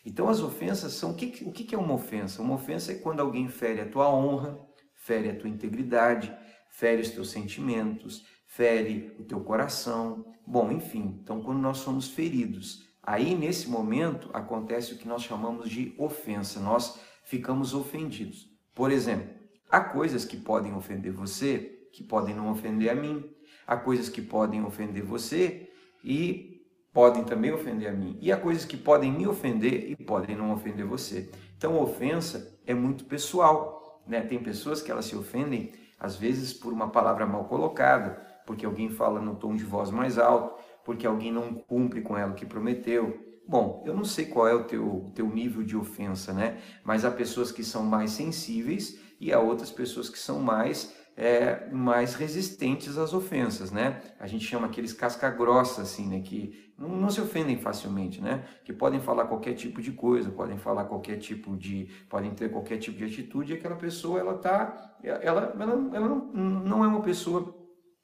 Então 0.06 0.28
as 0.28 0.42
ofensas 0.42 0.94
são 0.94 1.12
o 1.12 1.16
que, 1.16 1.46
o 1.46 1.52
que 1.54 1.74
é 1.74 1.78
uma 1.78 1.94
ofensa? 1.94 2.42
Uma 2.42 2.56
ofensa 2.56 2.92
é 2.92 2.96
quando 2.96 3.22
alguém 3.22 3.48
fere 3.48 3.80
a 3.80 3.90
tua 3.90 4.14
honra, 4.14 4.60
fere 4.96 5.30
a 5.30 5.36
tua 5.36 5.50
integridade, 5.50 6.36
fere 6.70 7.02
os 7.02 7.10
teus 7.10 7.32
sentimentos, 7.32 8.26
fere 8.56 9.14
o 9.20 9.24
teu 9.24 9.42
coração. 9.42 10.26
Bom, 10.48 10.72
enfim, 10.72 11.20
então 11.22 11.42
quando 11.42 11.60
nós 11.60 11.80
somos 11.80 12.08
feridos, 12.08 12.88
aí 13.04 13.36
nesse 13.36 13.70
momento 13.70 14.30
acontece 14.34 14.94
o 14.94 14.98
que 14.98 15.08
nós 15.08 15.24
chamamos 15.24 15.70
de 15.70 15.94
ofensa. 15.98 16.60
Nós 16.62 16.98
ficamos 17.26 17.74
ofendidos. 17.74 18.50
Por 18.74 18.92
exemplo, 18.92 19.30
há 19.70 19.82
coisas 19.82 20.24
que 20.24 20.38
podem 20.38 20.74
ofender 20.74 21.12
você, 21.12 21.88
que 21.92 22.02
podem 22.02 22.34
não 22.34 22.50
ofender 22.50 22.90
a 22.90 22.96
mim. 22.96 23.30
Há 23.68 23.76
coisas 23.76 24.08
que 24.08 24.22
podem 24.22 24.64
ofender 24.64 25.04
você 25.04 25.70
e 26.02 26.66
podem 26.94 27.26
também 27.26 27.52
ofender 27.52 27.90
a 27.90 27.94
mim. 27.94 28.18
E 28.22 28.32
há 28.32 28.38
coisas 28.38 28.64
que 28.64 28.78
podem 28.78 29.12
me 29.12 29.28
ofender 29.28 29.92
e 29.92 29.98
podem 29.98 30.36
não 30.36 30.54
ofender 30.54 30.86
você. 30.86 31.30
Então, 31.58 31.78
ofensa 31.82 32.58
é 32.66 32.74
muito 32.74 33.04
pessoal. 33.04 34.02
Né? 34.08 34.22
Tem 34.22 34.40
pessoas 34.40 34.82
que 34.82 34.92
elas 34.92 35.06
se 35.06 35.16
ofendem, 35.16 35.74
às 36.00 36.16
vezes, 36.16 36.54
por 36.54 36.72
uma 36.72 36.90
palavra 36.90 37.26
mal 37.26 37.46
colocada, 37.46 38.35
porque 38.46 38.66
alguém 38.66 38.90
fala 38.90 39.22
no 39.22 39.36
tom 39.36 39.56
de 39.56 39.64
voz 39.64 39.90
mais 39.90 40.18
alto, 40.18 40.56
porque 40.84 41.06
alguém 41.08 41.32
não 41.32 41.54
cumpre 41.54 42.02
com 42.02 42.18
ela 42.18 42.32
o 42.32 42.36
que 42.36 42.46
prometeu, 42.46 43.26
Bom, 43.48 43.84
eu 43.86 43.94
não 43.94 44.04
sei 44.04 44.26
qual 44.26 44.48
é 44.48 44.56
o 44.56 44.64
teu, 44.64 45.12
teu 45.14 45.30
nível 45.30 45.62
de 45.62 45.78
ofensa, 45.78 46.34
né? 46.34 46.58
Mas 46.84 47.06
há 47.06 47.12
pessoas 47.12 47.52
que 47.52 47.64
são 47.64 47.84
mais 47.84 48.10
sensíveis 48.12 49.00
e 49.20 49.32
há 49.32 49.40
outras 49.40 49.70
pessoas 49.70 50.10
que 50.10 50.18
são 50.18 50.40
mais 50.40 50.96
é, 51.18 51.70
mais 51.72 52.14
resistentes 52.16 52.98
às 52.98 53.14
ofensas, 53.14 53.72
né? 53.72 54.02
A 54.20 54.28
gente 54.28 54.44
chama 54.44 54.66
aqueles 54.66 54.92
casca 54.92 55.30
grossa, 55.30 55.84
assim, 55.84 56.10
né? 56.10 56.20
Que 56.22 56.74
não, 56.78 56.90
não, 56.90 57.10
se 57.10 57.22
ofendem 57.22 57.58
facilmente, 57.58 58.20
né? 58.20 58.44
Que 58.66 58.74
podem 58.74 59.00
falar 59.00 59.26
qualquer 59.26 59.54
tipo 59.54 59.82
de 59.82 59.92
coisa, 59.92 60.30
podem 60.30 60.58
falar 60.58 60.86
qualquer 60.86 61.18
tipo 61.18 61.56
de, 61.56 61.88
podem 62.10 62.32
ter 62.32 62.52
qualquer 62.52 62.78
tipo 62.80 62.98
de 62.98 63.06
atitude. 63.06 63.54
E 63.54 63.56
aquela 63.56 63.76
pessoa, 63.76 64.20
ela 64.20 64.38
tá, 64.38 64.98
ela, 65.04 65.54
ela, 65.58 65.90
ela 65.94 66.10
não, 66.10 66.26
não 66.34 66.84
é 66.84 66.88
uma 66.88 67.02
pessoa 67.02 67.56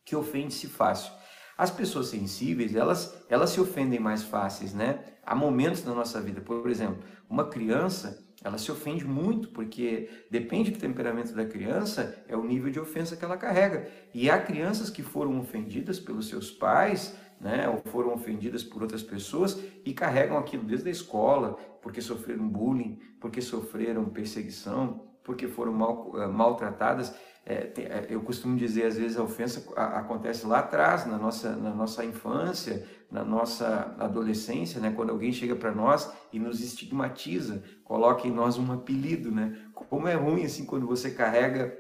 que 0.06 0.16
ofende-se 0.16 0.68
fácil. 0.68 1.12
As 1.58 1.70
pessoas 1.70 2.08
sensíveis, 2.08 2.76
elas, 2.76 3.24
elas 3.30 3.52
se 3.52 3.62
ofendem 3.62 4.00
mais 4.00 4.24
fáceis, 4.24 4.74
né? 4.74 5.04
Há 5.24 5.36
momentos 5.36 5.84
na 5.84 5.94
nossa 5.94 6.20
vida, 6.20 6.42
por 6.42 6.70
exemplo, 6.70 7.04
uma 7.30 7.48
criança, 7.48 8.26
ela 8.44 8.58
se 8.58 8.72
ofende 8.72 9.06
muito 9.06 9.50
porque 9.50 10.10
depende 10.32 10.72
do 10.72 10.80
temperamento 10.80 11.34
da 11.34 11.46
criança, 11.46 12.24
é 12.28 12.36
o 12.36 12.44
nível 12.44 12.72
de 12.72 12.80
ofensa 12.80 13.16
que 13.16 13.24
ela 13.24 13.38
carrega. 13.38 13.88
E 14.14 14.30
há 14.30 14.40
crianças 14.40 14.90
que 14.90 15.04
foram 15.04 15.40
ofendidas 15.40 16.00
pelos 16.00 16.28
seus 16.28 16.50
pais, 16.50 17.16
né, 17.40 17.68
ou 17.70 17.78
foram 17.92 18.14
ofendidas 18.14 18.64
por 18.64 18.82
outras 18.82 19.04
pessoas 19.04 19.60
e 19.86 19.94
carregam 19.94 20.38
aquilo 20.38 20.64
desde 20.64 20.90
a 20.90 20.92
escola, 20.92 21.54
porque 21.82 22.02
sofreram 22.02 22.48
bullying, 22.48 23.00
porque 23.20 23.42
sofreram 23.42 24.06
perseguição, 24.06 25.08
porque 25.24 25.48
foram 25.48 25.74
mal, 25.74 26.12
eh, 26.16 26.28
maltratadas. 26.28 27.14
É, 27.44 27.72
é, 27.78 28.08
eu 28.10 28.22
costumo 28.22 28.56
dizer, 28.56 28.86
às 28.86 28.98
vezes, 28.98 29.18
a 29.18 29.24
ofensa 29.24 29.64
acontece 29.76 30.46
lá 30.46 30.60
atrás, 30.60 31.06
na 31.06 31.18
nossa, 31.18 31.56
na 31.56 31.74
nossa 31.74 32.06
infância, 32.06 32.88
na 33.10 33.24
nossa 33.24 33.96
adolescência, 34.00 34.80
né? 34.80 34.94
quando 34.96 35.10
alguém 35.10 35.34
chega 35.34 35.56
para 35.56 35.72
nós 35.72 36.12
e 36.32 36.40
nos 36.40 36.62
estigmatiza, 36.62 37.64
coloca 37.84 38.28
em 38.28 38.32
nós 38.32 38.58
um 38.58 38.72
apelido. 38.72 39.32
Né? 39.32 39.58
Como 39.74 40.08
é 40.08 40.14
ruim 40.14 40.46
assim 40.46 40.66
quando 40.66 40.86
você 40.86 41.12
carrega 41.12 41.78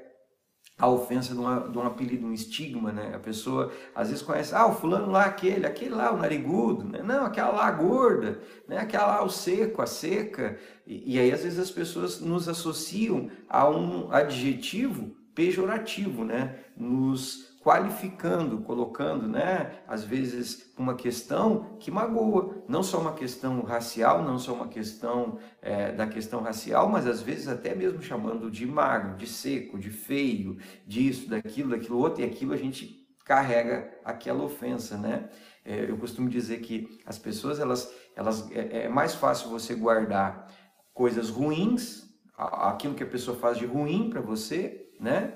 a 0.77 0.89
ofensa 0.89 1.33
de, 1.33 1.39
uma, 1.39 1.69
de, 1.69 1.77
um 1.77 1.85
apelido, 1.85 2.25
um 2.25 2.33
estigma, 2.33 2.91
né? 2.91 3.13
A 3.13 3.19
pessoa 3.19 3.71
às 3.93 4.07
vezes 4.09 4.23
conhece, 4.23 4.55
ah, 4.55 4.65
o 4.65 4.73
fulano 4.73 5.11
lá, 5.11 5.25
aquele, 5.25 5.65
aquele 5.67 5.91
lá, 5.91 6.11
o 6.11 6.17
narigudo, 6.17 6.85
né? 6.85 7.03
Não, 7.03 7.23
aquela 7.23 7.51
lá, 7.51 7.67
a 7.67 7.71
gorda, 7.71 8.41
né? 8.67 8.79
Aquela 8.79 9.05
lá, 9.05 9.23
o 9.23 9.29
seco, 9.29 9.81
a 9.81 9.85
seca. 9.85 10.57
E, 10.87 11.15
e 11.15 11.19
aí 11.19 11.31
às 11.31 11.43
vezes 11.43 11.59
as 11.59 11.69
pessoas 11.69 12.19
nos 12.19 12.49
associam 12.49 13.29
a 13.47 13.69
um 13.69 14.11
adjetivo 14.11 15.15
pejorativo, 15.33 16.23
né? 16.23 16.59
Nos 16.75 17.51
qualificando, 17.61 18.61
colocando, 18.61 19.27
né, 19.27 19.81
às 19.87 20.03
vezes 20.03 20.73
uma 20.75 20.95
questão 20.95 21.77
que 21.79 21.91
magoa, 21.91 22.63
não 22.67 22.81
só 22.81 22.99
uma 22.99 23.13
questão 23.13 23.61
racial, 23.61 24.23
não 24.23 24.39
só 24.39 24.53
uma 24.53 24.67
questão 24.67 25.37
é, 25.61 25.91
da 25.91 26.07
questão 26.07 26.41
racial, 26.41 26.89
mas 26.89 27.05
às 27.05 27.21
vezes 27.21 27.47
até 27.47 27.75
mesmo 27.75 28.01
chamando 28.01 28.49
de 28.49 28.65
magro, 28.65 29.15
de 29.15 29.27
seco, 29.27 29.77
de 29.77 29.91
feio, 29.91 30.57
disso, 30.87 31.29
daquilo, 31.29 31.69
daquilo 31.69 31.99
outro, 31.99 32.23
e 32.23 32.25
aquilo 32.25 32.51
a 32.51 32.57
gente 32.57 33.07
carrega 33.23 33.95
aquela 34.03 34.43
ofensa, 34.43 34.97
né? 34.97 35.29
É, 35.63 35.87
eu 35.87 35.97
costumo 35.97 36.27
dizer 36.27 36.59
que 36.61 36.99
as 37.05 37.19
pessoas, 37.19 37.59
elas, 37.59 37.93
elas 38.15 38.51
é, 38.51 38.85
é 38.85 38.89
mais 38.89 39.13
fácil 39.13 39.51
você 39.51 39.75
guardar 39.75 40.51
coisas 40.91 41.29
ruins, 41.29 42.09
aquilo 42.35 42.95
que 42.95 43.03
a 43.03 43.07
pessoa 43.07 43.37
faz 43.37 43.59
de 43.59 43.67
ruim 43.67 44.09
para 44.09 44.19
você, 44.19 44.80
né? 45.01 45.33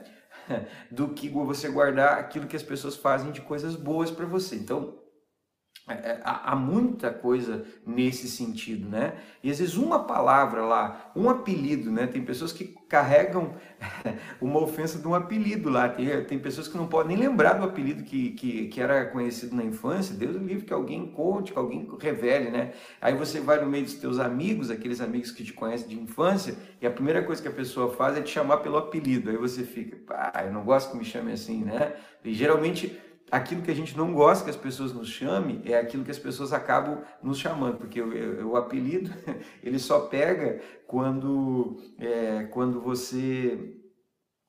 Do 0.92 1.10
que 1.10 1.28
você 1.30 1.68
guardar 1.70 2.20
aquilo 2.20 2.48
que 2.48 2.56
as 2.56 2.64
pessoas 2.64 2.96
fazem 2.96 3.32
de 3.32 3.42
coisas 3.42 3.76
boas 3.76 4.12
para 4.12 4.26
você. 4.26 4.56
Então, 4.56 5.00
há 5.88 6.56
muita 6.56 7.12
coisa 7.12 7.64
nesse 7.86 8.28
sentido, 8.28 8.90
né? 8.90 9.14
E 9.44 9.52
às 9.52 9.60
vezes 9.60 9.78
uma 9.78 10.00
palavra 10.00 10.66
lá, 10.66 11.12
um 11.16 11.30
apelido, 11.30 11.92
né? 11.92 12.08
Tem 12.08 12.24
pessoas 12.24 12.52
que 12.52 12.76
carregam 12.90 13.54
uma 14.42 14.60
ofensa 14.60 14.98
de 14.98 15.08
um 15.08 15.14
apelido 15.14 15.70
lá. 15.70 15.88
Tem, 15.88 16.24
tem 16.24 16.40
pessoas 16.40 16.68
que 16.68 16.76
não 16.76 16.88
podem 16.88 17.16
nem 17.16 17.28
lembrar 17.28 17.54
do 17.54 17.64
apelido 17.64 18.04
que, 18.04 18.32
que, 18.32 18.68
que 18.68 18.82
era 18.82 19.06
conhecido 19.06 19.56
na 19.56 19.64
infância. 19.64 20.16
Deus 20.16 20.36
livre 20.38 20.66
que 20.66 20.74
alguém 20.74 21.06
conte, 21.06 21.54
que 21.54 21.60
alguém 21.60 21.88
revele, 22.00 22.50
né? 22.50 22.74
Aí 23.00 23.14
você 23.14 23.40
vai 23.40 23.64
no 23.64 23.70
meio 23.70 23.84
dos 23.84 23.94
teus 23.94 24.18
amigos, 24.18 24.72
aqueles 24.72 25.00
amigos 25.00 25.30
que 25.30 25.44
te 25.44 25.54
conhecem 25.54 25.88
de 25.88 26.00
infância, 26.00 26.56
e 26.82 26.88
a 26.88 26.92
primeira 26.92 27.22
coisa 27.24 27.40
que 27.40 27.48
a 27.48 27.52
pessoa 27.52 27.94
faz 27.94 28.18
é 28.18 28.22
te 28.22 28.32
chamar 28.32 28.58
pelo 28.58 28.78
apelido. 28.78 29.30
Aí 29.30 29.38
você 29.38 29.64
fica, 29.64 29.98
pá, 30.08 30.44
eu 30.44 30.52
não 30.52 30.64
gosto 30.64 30.92
que 30.92 30.98
me 30.98 31.06
chame 31.06 31.32
assim, 31.32 31.64
né? 31.64 31.94
E 32.24 32.34
geralmente 32.34 33.00
aquilo 33.32 33.62
que 33.62 33.72
a 33.72 33.76
gente 33.76 33.98
não 33.98 34.14
gosta 34.14 34.44
que 34.44 34.50
as 34.50 34.56
pessoas 34.56 34.94
nos 34.94 35.10
chamem 35.10 35.62
é 35.66 35.78
aquilo 35.78 36.04
que 36.04 36.12
as 36.12 36.20
pessoas 36.20 36.54
acabam 36.54 37.02
nos 37.22 37.40
chamando, 37.40 37.78
porque 37.78 38.02
o, 38.02 38.50
o 38.50 38.56
apelido 38.56 39.12
ele 39.64 39.80
só 39.80 40.02
pega 40.02 40.62
quando, 40.88 41.78
é, 41.98 42.44
quando 42.46 42.80
você 42.82 43.82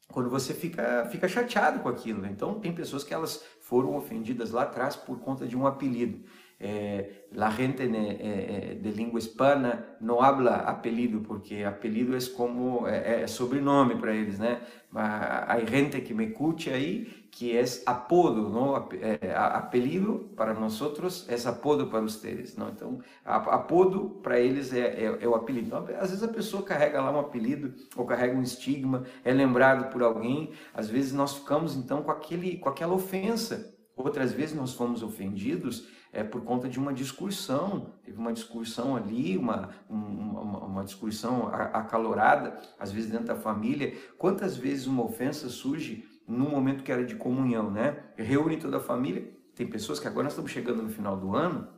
quando 0.08 0.30
você 0.30 0.54
fica, 0.54 1.06
fica 1.10 1.28
chateado 1.28 1.80
com 1.80 1.88
aquilo. 1.88 2.24
Então 2.26 2.60
tem 2.60 2.72
pessoas 2.72 3.02
que 3.02 3.12
elas 3.12 3.44
foram 3.60 3.96
ofendidas 3.96 4.52
lá 4.52 4.62
atrás 4.62 4.94
por 4.94 5.18
conta 5.18 5.46
de 5.46 5.56
um 5.56 5.66
apelido. 5.66 6.24
Eh, 6.58 7.28
la 7.32 7.50
gente 7.50 7.84
eh, 7.84 7.90
eh, 7.92 8.78
de 8.80 8.90
língua 8.90 9.18
hispana 9.18 9.98
não 10.00 10.22
habla 10.22 10.56
apelido, 10.56 11.20
porque 11.20 11.62
apelido 11.64 12.16
é 12.16 12.20
como 12.34 12.86
é, 12.88 13.24
é 13.24 13.26
sobrenome 13.26 13.96
para 13.96 14.14
eles, 14.14 14.38
né? 14.38 14.62
Há 14.94 15.58
gente 15.68 16.00
que 16.00 16.14
me 16.14 16.28
escute 16.28 16.70
aí 16.70 17.28
que 17.30 17.54
é 17.54 17.62
apodo, 17.84 18.48
não? 18.48 18.74
apelido 18.74 20.30
para 20.34 20.54
nós 20.54 20.80
outros 20.80 21.28
é 21.28 21.36
apodo 21.46 21.88
para 21.88 22.00
vocês, 22.00 22.56
não? 22.56 22.70
Então, 22.70 23.00
apodo 23.22 24.18
para 24.22 24.40
eles 24.40 24.72
é, 24.72 25.04
é, 25.04 25.18
é, 25.20 25.28
o 25.28 25.34
apelido. 25.34 25.66
Então, 25.66 25.86
às 26.00 26.08
vezes 26.08 26.22
a 26.22 26.28
pessoa 26.28 26.62
carrega 26.62 27.02
lá 27.02 27.12
um 27.12 27.20
apelido 27.20 27.74
ou 27.94 28.06
carrega 28.06 28.34
um 28.34 28.40
estigma, 28.40 29.04
é 29.22 29.34
lembrado 29.34 29.92
por 29.92 30.02
alguém. 30.02 30.52
Às 30.72 30.88
vezes 30.88 31.12
nós 31.12 31.34
ficamos 31.34 31.76
então 31.76 32.02
com 32.02 32.10
aquele, 32.10 32.56
com 32.56 32.70
aquela 32.70 32.94
ofensa. 32.94 33.76
Outras 33.94 34.32
vezes 34.32 34.54
nós 34.54 34.72
fomos 34.72 35.02
ofendidos 35.02 35.88
é 36.16 36.24
por 36.24 36.42
conta 36.42 36.66
de 36.66 36.78
uma 36.78 36.94
discussão. 36.94 37.92
Teve 38.02 38.16
uma 38.16 38.32
discussão 38.32 38.96
ali, 38.96 39.36
uma, 39.36 39.68
uma, 39.86 40.64
uma 40.64 40.84
discussão 40.84 41.48
acalorada, 41.48 42.58
às 42.80 42.90
vezes 42.90 43.10
dentro 43.10 43.26
da 43.26 43.36
família. 43.36 43.94
Quantas 44.16 44.56
vezes 44.56 44.86
uma 44.86 45.04
ofensa 45.04 45.50
surge 45.50 46.08
num 46.26 46.48
momento 46.48 46.82
que 46.82 46.90
era 46.90 47.04
de 47.04 47.16
comunhão, 47.16 47.70
né? 47.70 48.02
Reúne 48.16 48.56
toda 48.56 48.78
a 48.78 48.80
família. 48.80 49.30
Tem 49.54 49.66
pessoas 49.66 50.00
que 50.00 50.08
agora 50.08 50.24
nós 50.24 50.32
estamos 50.32 50.50
chegando 50.50 50.82
no 50.82 50.88
final 50.88 51.18
do 51.18 51.36
ano 51.36 51.68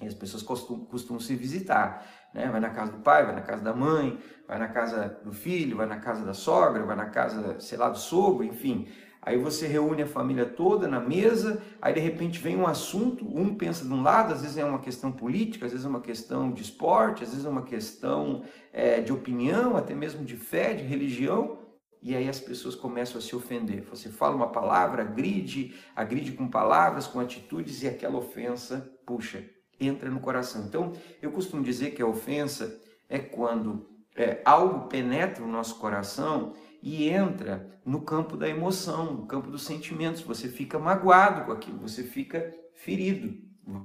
e 0.00 0.06
as 0.06 0.14
pessoas 0.14 0.44
costumam, 0.44 0.84
costumam 0.84 1.18
se 1.18 1.34
visitar, 1.34 2.06
né? 2.32 2.48
Vai 2.48 2.60
na 2.60 2.70
casa 2.70 2.92
do 2.92 2.98
pai, 2.98 3.24
vai 3.24 3.34
na 3.34 3.42
casa 3.42 3.64
da 3.64 3.74
mãe, 3.74 4.16
vai 4.46 4.60
na 4.60 4.68
casa 4.68 5.20
do 5.24 5.32
filho, 5.32 5.76
vai 5.76 5.86
na 5.86 5.98
casa 5.98 6.24
da 6.24 6.34
sogra, 6.34 6.84
vai 6.84 6.94
na 6.94 7.06
casa, 7.06 7.58
sei 7.58 7.76
lá, 7.76 7.88
do 7.88 7.98
sogro, 7.98 8.44
enfim. 8.44 8.86
Aí 9.26 9.36
você 9.36 9.66
reúne 9.66 10.02
a 10.02 10.06
família 10.06 10.46
toda 10.46 10.86
na 10.86 11.00
mesa, 11.00 11.60
aí 11.82 11.92
de 11.92 11.98
repente 11.98 12.38
vem 12.38 12.56
um 12.56 12.64
assunto, 12.64 13.26
um 13.26 13.56
pensa 13.56 13.84
de 13.84 13.92
um 13.92 14.00
lado, 14.00 14.32
às 14.32 14.42
vezes 14.42 14.56
é 14.56 14.64
uma 14.64 14.78
questão 14.78 15.10
política, 15.10 15.66
às 15.66 15.72
vezes 15.72 15.84
é 15.84 15.88
uma 15.88 16.00
questão 16.00 16.52
de 16.52 16.62
esporte, 16.62 17.24
às 17.24 17.30
vezes 17.30 17.44
é 17.44 17.48
uma 17.48 17.64
questão 17.64 18.44
é, 18.72 19.00
de 19.00 19.12
opinião, 19.12 19.76
até 19.76 19.96
mesmo 19.96 20.24
de 20.24 20.36
fé, 20.36 20.74
de 20.74 20.84
religião, 20.84 21.58
e 22.00 22.14
aí 22.14 22.28
as 22.28 22.38
pessoas 22.38 22.76
começam 22.76 23.18
a 23.18 23.20
se 23.20 23.34
ofender. 23.34 23.82
Você 23.90 24.10
fala 24.10 24.36
uma 24.36 24.52
palavra, 24.52 25.02
agride, 25.02 25.74
agride 25.96 26.30
com 26.30 26.46
palavras, 26.46 27.08
com 27.08 27.18
atitudes, 27.18 27.82
e 27.82 27.88
aquela 27.88 28.18
ofensa, 28.18 28.88
puxa, 29.04 29.44
entra 29.80 30.08
no 30.08 30.20
coração. 30.20 30.66
Então, 30.66 30.92
eu 31.20 31.32
costumo 31.32 31.64
dizer 31.64 31.96
que 31.96 32.00
a 32.00 32.06
ofensa 32.06 32.80
é 33.08 33.18
quando 33.18 33.88
é, 34.14 34.40
algo 34.44 34.86
penetra 34.86 35.42
o 35.42 35.48
nosso 35.48 35.80
coração 35.80 36.54
e 36.88 37.08
entra 37.08 37.68
no 37.84 38.02
campo 38.02 38.36
da 38.36 38.48
emoção, 38.48 39.12
no 39.12 39.26
campo 39.26 39.50
dos 39.50 39.64
sentimentos. 39.64 40.20
Você 40.22 40.48
fica 40.48 40.78
magoado 40.78 41.44
com 41.44 41.50
aquilo, 41.50 41.80
você 41.80 42.04
fica 42.04 42.54
ferido, 42.76 43.36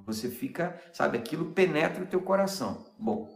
você 0.06 0.30
fica, 0.30 0.80
sabe, 0.94 1.18
aquilo 1.18 1.46
penetra 1.46 2.04
o 2.04 2.06
teu 2.06 2.22
coração. 2.22 2.86
Bom, 3.00 3.28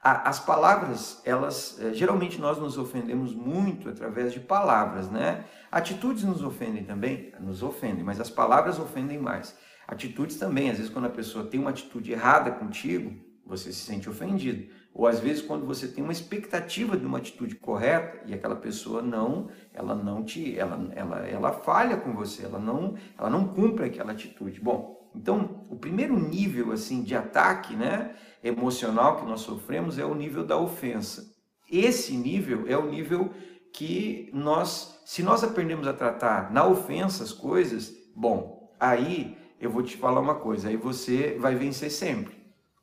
as 0.00 0.40
palavras, 0.40 1.20
elas, 1.26 1.78
eh, 1.80 1.92
geralmente 1.92 2.40
nós 2.40 2.56
nos 2.56 2.78
ofendemos 2.78 3.34
muito 3.34 3.90
através 3.90 4.32
de 4.32 4.40
palavras, 4.40 5.10
né? 5.10 5.44
Atitudes 5.70 6.24
nos 6.24 6.42
ofendem 6.42 6.82
também, 6.82 7.34
nos 7.38 7.62
ofendem, 7.62 8.02
mas 8.02 8.18
as 8.18 8.30
palavras 8.30 8.78
ofendem 8.78 9.18
mais. 9.18 9.54
Atitudes 9.86 10.38
também, 10.38 10.70
às 10.70 10.78
vezes 10.78 10.90
quando 10.90 11.04
a 11.04 11.10
pessoa 11.10 11.44
tem 11.44 11.60
uma 11.60 11.70
atitude 11.70 12.10
errada 12.10 12.50
contigo, 12.50 13.14
você 13.44 13.70
se 13.70 13.80
sente 13.80 14.08
ofendido. 14.08 14.66
Ou 14.96 15.06
às 15.06 15.20
vezes 15.20 15.42
quando 15.42 15.66
você 15.66 15.86
tem 15.86 16.02
uma 16.02 16.12
expectativa 16.12 16.96
de 16.96 17.04
uma 17.04 17.18
atitude 17.18 17.54
correta 17.56 18.22
e 18.24 18.32
aquela 18.32 18.56
pessoa 18.56 19.02
não, 19.02 19.50
ela 19.74 19.94
não 19.94 20.24
te, 20.24 20.58
ela, 20.58 20.90
ela, 20.94 21.18
ela 21.28 21.52
falha 21.52 21.98
com 21.98 22.14
você, 22.14 22.46
ela 22.46 22.58
não, 22.58 22.94
ela 23.18 23.28
não 23.28 23.46
cumpre 23.46 23.84
aquela 23.84 24.12
atitude. 24.12 24.58
Bom, 24.58 25.10
então 25.14 25.66
o 25.68 25.76
primeiro 25.76 26.18
nível 26.18 26.72
assim 26.72 27.02
de 27.02 27.14
ataque, 27.14 27.76
né, 27.76 28.16
emocional 28.42 29.16
que 29.16 29.26
nós 29.26 29.40
sofremos 29.42 29.98
é 29.98 30.04
o 30.06 30.14
nível 30.14 30.42
da 30.42 30.56
ofensa. 30.56 31.30
Esse 31.70 32.16
nível 32.16 32.64
é 32.66 32.78
o 32.78 32.86
nível 32.86 33.34
que 33.74 34.30
nós, 34.32 34.98
se 35.04 35.22
nós 35.22 35.44
aprendemos 35.44 35.86
a 35.86 35.92
tratar 35.92 36.50
na 36.50 36.66
ofensa 36.66 37.22
as 37.22 37.32
coisas, 37.32 37.92
bom, 38.14 38.72
aí 38.80 39.36
eu 39.60 39.68
vou 39.68 39.82
te 39.82 39.94
falar 39.94 40.22
uma 40.22 40.36
coisa, 40.36 40.68
aí 40.68 40.76
você 40.78 41.36
vai 41.38 41.54
vencer 41.54 41.90
sempre. 41.90 42.34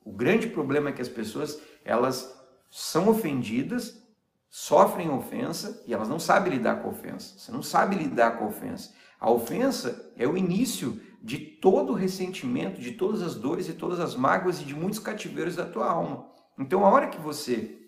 O 0.05 0.11
grande 0.11 0.47
problema 0.47 0.89
é 0.89 0.91
que 0.91 1.01
as 1.01 1.09
pessoas 1.09 1.59
elas 1.83 2.33
são 2.69 3.09
ofendidas, 3.09 4.01
sofrem 4.49 5.09
ofensa 5.09 5.83
e 5.87 5.93
elas 5.93 6.09
não 6.09 6.19
sabem 6.19 6.53
lidar 6.53 6.81
com 6.81 6.87
a 6.87 6.91
ofensa. 6.91 7.37
Você 7.37 7.51
não 7.51 7.63
sabe 7.63 7.95
lidar 7.95 8.37
com 8.37 8.45
a 8.45 8.47
ofensa. 8.47 8.93
A 9.19 9.29
ofensa 9.29 10.11
é 10.15 10.27
o 10.27 10.37
início 10.37 11.01
de 11.21 11.37
todo 11.37 11.93
o 11.93 11.95
ressentimento, 11.95 12.81
de 12.81 12.91
todas 12.91 13.21
as 13.21 13.35
dores 13.35 13.69
e 13.69 13.73
todas 13.73 13.99
as 13.99 14.15
mágoas 14.15 14.61
e 14.61 14.65
de 14.65 14.75
muitos 14.75 14.99
cativeiros 14.99 15.55
da 15.55 15.65
tua 15.65 15.89
alma. 15.89 16.29
Então, 16.59 16.85
a 16.85 16.89
hora 16.89 17.07
que 17.07 17.19
você 17.19 17.79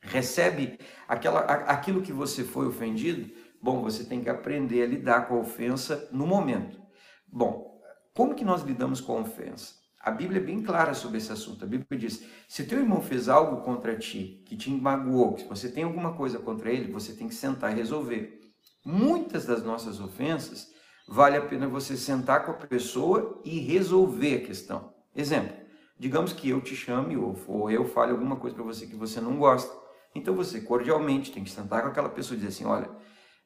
recebe 0.00 0.78
aquela, 1.06 1.40
aquilo 1.40 2.00
que 2.00 2.12
você 2.12 2.42
foi 2.42 2.66
ofendido, 2.66 3.30
bom, 3.62 3.82
você 3.82 4.04
tem 4.04 4.22
que 4.22 4.30
aprender 4.30 4.82
a 4.82 4.86
lidar 4.86 5.28
com 5.28 5.34
a 5.34 5.40
ofensa 5.40 6.08
no 6.10 6.26
momento. 6.26 6.80
Bom, 7.28 7.78
como 8.14 8.34
que 8.34 8.44
nós 8.44 8.62
lidamos 8.62 9.00
com 9.00 9.18
a 9.18 9.20
ofensa? 9.20 9.74
A 10.02 10.10
Bíblia 10.10 10.40
é 10.40 10.44
bem 10.44 10.62
clara 10.62 10.94
sobre 10.94 11.18
esse 11.18 11.30
assunto. 11.30 11.62
A 11.62 11.68
Bíblia 11.68 12.00
diz: 12.00 12.24
se 12.48 12.64
teu 12.64 12.78
irmão 12.78 13.02
fez 13.02 13.28
algo 13.28 13.60
contra 13.60 13.98
ti, 13.98 14.42
que 14.46 14.56
te 14.56 14.70
magoou, 14.70 15.34
que 15.34 15.44
você 15.44 15.70
tem 15.70 15.84
alguma 15.84 16.14
coisa 16.14 16.38
contra 16.38 16.72
ele, 16.72 16.90
você 16.90 17.12
tem 17.12 17.28
que 17.28 17.34
sentar 17.34 17.72
e 17.72 17.76
resolver. 17.76 18.40
Muitas 18.82 19.44
das 19.44 19.62
nossas 19.62 20.00
ofensas 20.00 20.72
vale 21.06 21.36
a 21.36 21.42
pena 21.42 21.68
você 21.68 21.98
sentar 21.98 22.46
com 22.46 22.52
a 22.52 22.54
pessoa 22.54 23.42
e 23.44 23.60
resolver 23.60 24.36
a 24.36 24.46
questão. 24.46 24.94
Exemplo: 25.14 25.54
digamos 25.98 26.32
que 26.32 26.48
eu 26.48 26.62
te 26.62 26.74
chame 26.74 27.18
ou, 27.18 27.36
ou 27.46 27.70
eu 27.70 27.84
fale 27.84 28.12
alguma 28.12 28.36
coisa 28.36 28.56
para 28.56 28.64
você 28.64 28.86
que 28.86 28.96
você 28.96 29.20
não 29.20 29.36
gosta. 29.36 29.70
Então 30.14 30.34
você 30.34 30.62
cordialmente 30.62 31.30
tem 31.30 31.44
que 31.44 31.50
sentar 31.50 31.82
com 31.82 31.88
aquela 31.88 32.08
pessoa 32.08 32.36
e 32.36 32.40
dizer 32.40 32.48
assim: 32.48 32.64
olha, 32.64 32.90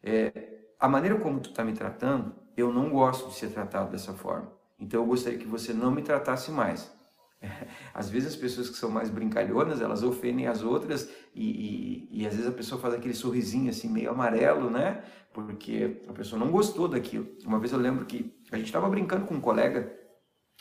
é, 0.01 0.61
a 0.79 0.89
maneira 0.89 1.19
como 1.19 1.41
tu 1.41 1.51
está 1.51 1.65
me 1.65 1.73
tratando, 1.73 2.33
eu 2.57 2.73
não 2.73 2.91
gosto 2.91 3.29
de 3.29 3.35
ser 3.35 3.49
tratado 3.49 3.91
dessa 3.91 4.13
forma. 4.13 4.53
Então 4.85 5.01
eu 5.01 5.07
gostaria 5.07 5.39
que 5.39 5.47
você 5.47 5.73
não 5.73 5.91
me 5.91 6.03
tratasse 6.03 6.51
mais. 6.51 6.93
Às 7.95 8.11
vezes 8.11 8.35
as 8.35 8.37
pessoas 8.37 8.69
que 8.69 8.77
são 8.77 8.91
mais 8.91 9.09
brincalhonas, 9.09 9.81
elas 9.81 10.03
ofendem 10.03 10.47
as 10.47 10.63
outras 10.63 11.11
e, 11.35 12.09
e, 12.13 12.23
e, 12.23 12.27
às 12.27 12.35
vezes 12.35 12.49
a 12.49 12.55
pessoa 12.55 12.81
faz 12.81 12.95
aquele 12.95 13.15
sorrisinho 13.15 13.71
assim 13.71 13.89
meio 13.89 14.11
amarelo, 14.11 14.71
né? 14.71 15.03
Porque 15.33 16.03
a 16.09 16.13
pessoa 16.13 16.39
não 16.39 16.51
gostou 16.51 16.87
daquilo. 16.87 17.27
Uma 17.45 17.59
vez 17.59 17.73
eu 17.73 17.79
lembro 17.79 18.05
que 18.05 18.33
a 18.53 18.57
gente 18.57 18.67
estava 18.67 18.89
brincando 18.89 19.27
com 19.27 19.35
um 19.35 19.41
colega, 19.41 19.93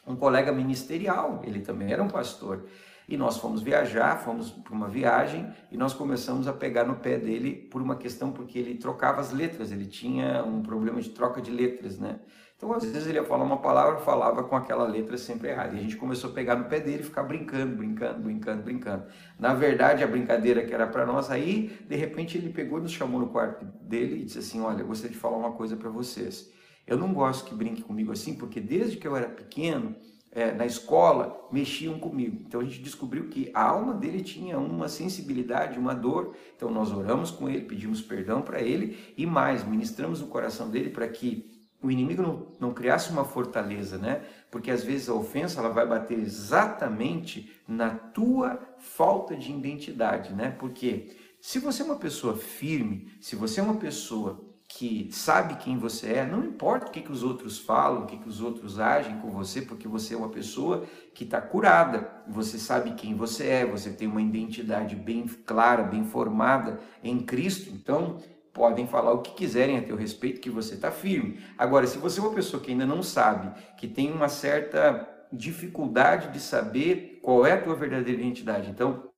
um 0.08 0.16
colega 0.16 0.52
ministerial, 0.52 1.42
ele 1.44 1.62
também 1.62 1.92
era 1.92 2.02
um 2.02 2.08
pastor. 2.08 2.66
E 3.08 3.18
nós 3.18 3.38
fomos 3.38 3.62
viajar, 3.62 4.18
fomos 4.18 4.50
para 4.52 4.74
uma 4.74 4.88
viagem 4.88 5.54
e 5.70 5.78
nós 5.78 5.94
começamos 5.94 6.48
a 6.48 6.54
pegar 6.54 6.86
no 6.86 6.96
pé 6.96 7.18
dele 7.18 7.68
por 7.70 7.82
uma 7.82 7.98
questão 7.98 8.32
porque 8.32 8.58
ele 8.58 8.76
trocava 8.76 9.20
as 9.20 9.32
letras, 9.32 9.72
ele 9.72 9.86
tinha 9.86 10.44
um 10.44 10.64
problema 10.64 11.02
de 11.02 11.10
troca 11.10 11.42
de 11.42 11.52
letras, 11.52 12.00
né? 12.00 12.20
Então, 12.56 12.72
às 12.72 12.86
vezes 12.86 13.08
ele 13.08 13.18
ia 13.18 13.24
falar 13.26 13.44
uma 13.44 13.58
palavra, 13.58 14.00
falava 14.00 14.44
com 14.44 14.56
aquela 14.56 14.88
letra 14.88 15.18
sempre 15.18 15.50
errada. 15.50 15.76
E 15.76 15.80
a 15.80 15.82
gente 15.82 15.98
começou 15.98 16.30
a 16.30 16.34
pegar 16.34 16.56
no 16.56 16.66
pé 16.66 16.80
dele 16.80 17.02
e 17.02 17.06
ficar 17.06 17.24
brincando, 17.24 17.76
brincando, 17.76 18.20
brincando, 18.22 18.64
brincando. 18.64 19.06
Na 19.38 19.54
verdade, 19.54 20.04
a 20.04 20.08
brincadeira 20.08 20.64
que 20.64 20.74
era 20.74 20.88
para 20.88 21.06
nós, 21.06 21.30
aí, 21.30 21.78
de 21.88 21.96
repente, 21.96 22.38
ele 22.38 22.54
pegou 22.54 22.80
e 22.80 22.84
nos 22.84 22.92
chamou 22.92 23.20
no 23.20 23.28
quarto 23.28 23.66
dele 23.82 24.22
e 24.22 24.26
disse 24.26 24.40
assim: 24.40 24.62
Olha, 24.62 24.82
eu 24.82 24.88
gostaria 24.88 25.14
de 25.14 25.20
falar 25.20 25.38
uma 25.38 25.52
coisa 25.52 25.76
para 25.76 25.90
vocês. 25.90 26.52
Eu 26.86 26.98
não 26.98 27.14
gosto 27.14 27.46
que 27.46 27.56
brinque 27.56 27.82
comigo 27.82 28.12
assim, 28.12 28.36
porque 28.36 28.60
desde 28.60 28.98
que 28.98 29.08
eu 29.08 29.16
era 29.16 29.28
pequeno, 29.28 29.96
é, 30.36 30.52
na 30.52 30.66
escola, 30.66 31.48
mexiam 31.52 32.00
comigo. 32.00 32.44
Então 32.48 32.60
a 32.60 32.64
gente 32.64 32.82
descobriu 32.82 33.28
que 33.28 33.52
a 33.54 33.64
alma 33.70 33.94
dele 33.94 34.22
tinha 34.22 34.58
uma 34.58 34.90
sensibilidade, 34.90 35.78
uma 35.78 35.94
dor. 35.94 36.36
Então 36.56 36.72
nós 36.72 36.92
oramos 36.92 37.30
com 37.30 37.48
ele, 37.48 37.66
pedimos 37.66 38.02
perdão 38.02 38.42
para 38.42 38.60
ele 38.60 38.98
e 39.16 39.26
mais, 39.28 39.64
ministramos 39.64 40.22
o 40.22 40.28
coração 40.28 40.70
dele 40.70 40.90
para 40.90 41.08
que 41.08 41.53
o 41.84 41.92
inimigo 41.92 42.22
não, 42.22 42.48
não 42.60 42.74
criasse 42.74 43.12
uma 43.12 43.26
fortaleza, 43.26 43.98
né? 43.98 44.24
Porque 44.50 44.72
às 44.72 44.84
vezes 44.84 45.10
a 45.10 45.14
ofensa 45.14 45.60
ela 45.60 45.70
vai 45.70 45.86
bater 45.86 46.18
exatamente 46.18 47.52
na 47.68 47.90
tua 47.92 48.60
falta 48.80 49.36
de 49.36 49.52
identidade, 49.52 50.34
né? 50.34 50.56
Porque 50.58 51.16
se 51.42 51.60
você 51.60 51.82
é 51.82 51.86
uma 51.86 51.98
pessoa 51.98 52.38
firme, 52.38 53.12
se 53.20 53.36
você 53.36 53.60
é 53.60 53.64
uma 53.64 53.76
pessoa 53.76 54.42
que 54.76 55.10
sabe 55.12 55.56
quem 55.58 55.78
você 55.78 56.14
é, 56.14 56.26
não 56.26 56.44
importa 56.44 56.88
o 56.88 56.92
que, 56.92 57.02
que 57.02 57.12
os 57.12 57.22
outros 57.22 57.60
falam, 57.60 58.04
o 58.04 58.06
que, 58.08 58.18
que 58.18 58.28
os 58.28 58.42
outros 58.42 58.80
agem 58.80 59.20
com 59.20 59.30
você, 59.30 59.62
porque 59.62 59.88
você 59.88 60.16
é 60.16 60.18
uma 60.18 60.30
pessoa 60.30 60.86
que 61.14 61.26
está 61.26 61.40
curada, 61.40 62.10
você 62.28 62.58
sabe 62.58 62.94
quem 62.94 63.14
você 63.14 63.46
é, 63.46 63.66
você 63.66 63.92
tem 63.92 64.08
uma 64.08 64.22
identidade 64.22 64.96
bem 64.96 65.28
clara, 65.28 65.84
bem 65.84 66.06
formada 66.06 66.80
em 67.04 67.20
Cristo. 67.20 67.70
Então, 67.70 68.20
podem 68.54 68.86
falar 68.88 69.12
o 69.12 69.22
que 69.22 69.34
quiserem 69.34 69.78
a 69.78 69.82
teu 69.82 69.96
respeito, 69.96 70.40
que 70.40 70.50
você 70.50 70.76
está 70.76 70.92
firme. 70.92 71.40
Agora, 71.58 71.88
se 71.88 71.98
você 71.98 72.20
é 72.20 72.24
uma 72.24 72.34
pessoa 72.34 72.62
que 72.62 72.72
ainda 72.72 72.86
não 72.86 73.02
sabe, 73.02 73.52
que 73.76 73.88
tem 73.88 74.12
uma 74.12 74.30
certa 74.30 75.10
dificuldade 75.32 76.32
de 76.32 76.40
saber 76.40 77.20
qual 77.24 77.46
é 77.46 77.54
a 77.54 77.62
tua 77.62 77.76
verdadeira 77.76 78.22
identidade, 78.22 78.70
então 78.70 79.12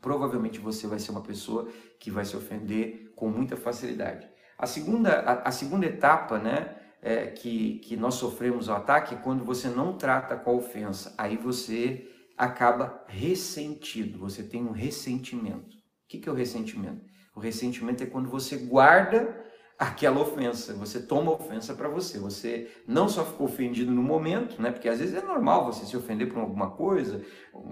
provavelmente 0.00 0.60
você 0.60 0.86
vai 0.86 1.00
ser 1.00 1.10
uma 1.10 1.22
pessoa 1.22 1.68
que 1.98 2.10
vai 2.10 2.24
se 2.24 2.36
ofender 2.36 3.12
com 3.16 3.28
muita 3.28 3.56
facilidade. 3.56 4.28
A 4.56 4.66
segunda, 4.66 5.20
a, 5.20 5.48
a 5.48 5.50
segunda 5.50 5.86
etapa, 5.86 6.38
né, 6.38 6.76
é, 7.02 7.26
que, 7.26 7.80
que 7.80 7.96
nós 7.96 8.14
sofremos 8.14 8.68
o 8.68 8.72
ataque 8.72 9.14
é 9.14 9.18
quando 9.18 9.44
você 9.44 9.68
não 9.68 9.96
trata 9.96 10.36
com 10.36 10.50
a 10.50 10.54
ofensa. 10.54 11.14
Aí 11.18 11.36
você 11.36 12.08
acaba 12.36 13.04
ressentido, 13.08 14.18
você 14.18 14.42
tem 14.42 14.64
um 14.64 14.70
ressentimento. 14.70 15.76
O 15.76 16.08
que, 16.08 16.18
que 16.18 16.28
é 16.28 16.32
o 16.32 16.34
ressentimento? 16.34 17.04
O 17.38 17.40
ressentimento 17.40 18.02
é 18.02 18.06
quando 18.06 18.28
você 18.28 18.56
guarda 18.56 19.32
aquela 19.78 20.20
ofensa, 20.20 20.74
você 20.74 21.00
toma 21.00 21.30
ofensa 21.30 21.72
para 21.72 21.88
você. 21.88 22.18
Você 22.18 22.68
não 22.84 23.08
só 23.08 23.24
ficou 23.24 23.46
ofendido 23.46 23.92
no 23.92 24.02
momento, 24.02 24.60
né? 24.60 24.72
Porque 24.72 24.88
às 24.88 24.98
vezes 24.98 25.14
é 25.14 25.22
normal 25.22 25.72
você 25.72 25.86
se 25.86 25.96
ofender 25.96 26.28
por 26.28 26.40
alguma 26.40 26.70
coisa, 26.70 27.22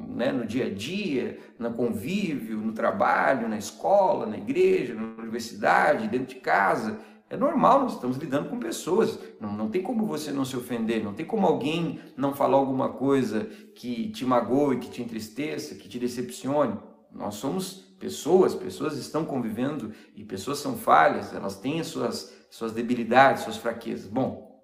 né? 0.06 0.30
No 0.30 0.46
dia 0.46 0.66
a 0.66 0.70
dia, 0.72 1.40
no 1.58 1.72
convívio, 1.72 2.58
no 2.58 2.72
trabalho, 2.72 3.48
na 3.48 3.58
escola, 3.58 4.24
na 4.24 4.38
igreja, 4.38 4.94
na 4.94 5.20
universidade, 5.20 6.06
dentro 6.06 6.28
de 6.28 6.36
casa. 6.36 7.00
É 7.28 7.36
normal, 7.36 7.80
nós 7.80 7.94
estamos 7.94 8.18
lidando 8.18 8.48
com 8.48 8.60
pessoas. 8.60 9.18
Não, 9.40 9.52
não 9.52 9.68
tem 9.68 9.82
como 9.82 10.06
você 10.06 10.30
não 10.30 10.44
se 10.44 10.56
ofender, 10.56 11.02
não 11.02 11.12
tem 11.12 11.26
como 11.26 11.44
alguém 11.44 11.98
não 12.16 12.32
falar 12.32 12.56
alguma 12.56 12.90
coisa 12.90 13.50
que 13.74 14.10
te 14.10 14.24
magoe, 14.24 14.78
que 14.78 14.90
te 14.90 15.02
entristeça, 15.02 15.74
que 15.74 15.88
te 15.88 15.98
decepcione. 15.98 16.78
Nós 17.10 17.34
somos 17.34 17.85
pessoas, 17.98 18.54
pessoas 18.54 18.96
estão 18.96 19.24
convivendo 19.24 19.92
e 20.14 20.24
pessoas 20.24 20.58
são 20.58 20.76
falhas, 20.76 21.34
elas 21.34 21.56
têm 21.56 21.80
as 21.80 21.86
suas, 21.88 22.34
suas 22.50 22.72
debilidades, 22.72 23.42
suas 23.42 23.56
fraquezas. 23.56 24.06
Bom, 24.06 24.62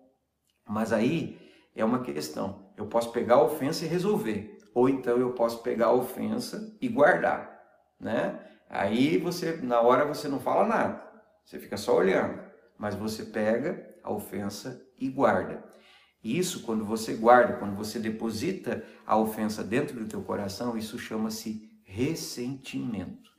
mas 0.68 0.92
aí 0.92 1.38
é 1.74 1.84
uma 1.84 2.02
questão. 2.02 2.72
Eu 2.76 2.86
posso 2.86 3.10
pegar 3.12 3.36
a 3.36 3.42
ofensa 3.42 3.84
e 3.84 3.88
resolver, 3.88 4.58
ou 4.74 4.88
então 4.88 5.18
eu 5.18 5.32
posso 5.32 5.62
pegar 5.62 5.86
a 5.86 5.92
ofensa 5.92 6.76
e 6.80 6.88
guardar, 6.88 7.60
né? 7.98 8.38
Aí 8.68 9.18
você, 9.18 9.56
na 9.62 9.80
hora 9.80 10.06
você 10.06 10.28
não 10.28 10.40
fala 10.40 10.66
nada, 10.66 11.02
você 11.44 11.58
fica 11.58 11.76
só 11.76 11.96
olhando, 11.96 12.40
mas 12.78 12.94
você 12.94 13.24
pega 13.24 13.94
a 14.02 14.10
ofensa 14.10 14.82
e 14.98 15.08
guarda. 15.08 15.62
Isso, 16.24 16.62
quando 16.62 16.84
você 16.84 17.14
guarda, 17.14 17.54
quando 17.54 17.74
você 17.74 17.98
deposita 17.98 18.84
a 19.04 19.16
ofensa 19.16 19.64
dentro 19.64 19.98
do 19.98 20.06
teu 20.06 20.22
coração, 20.22 20.78
isso 20.78 20.98
chama-se 20.98 21.71
ressentimento. 21.92 23.30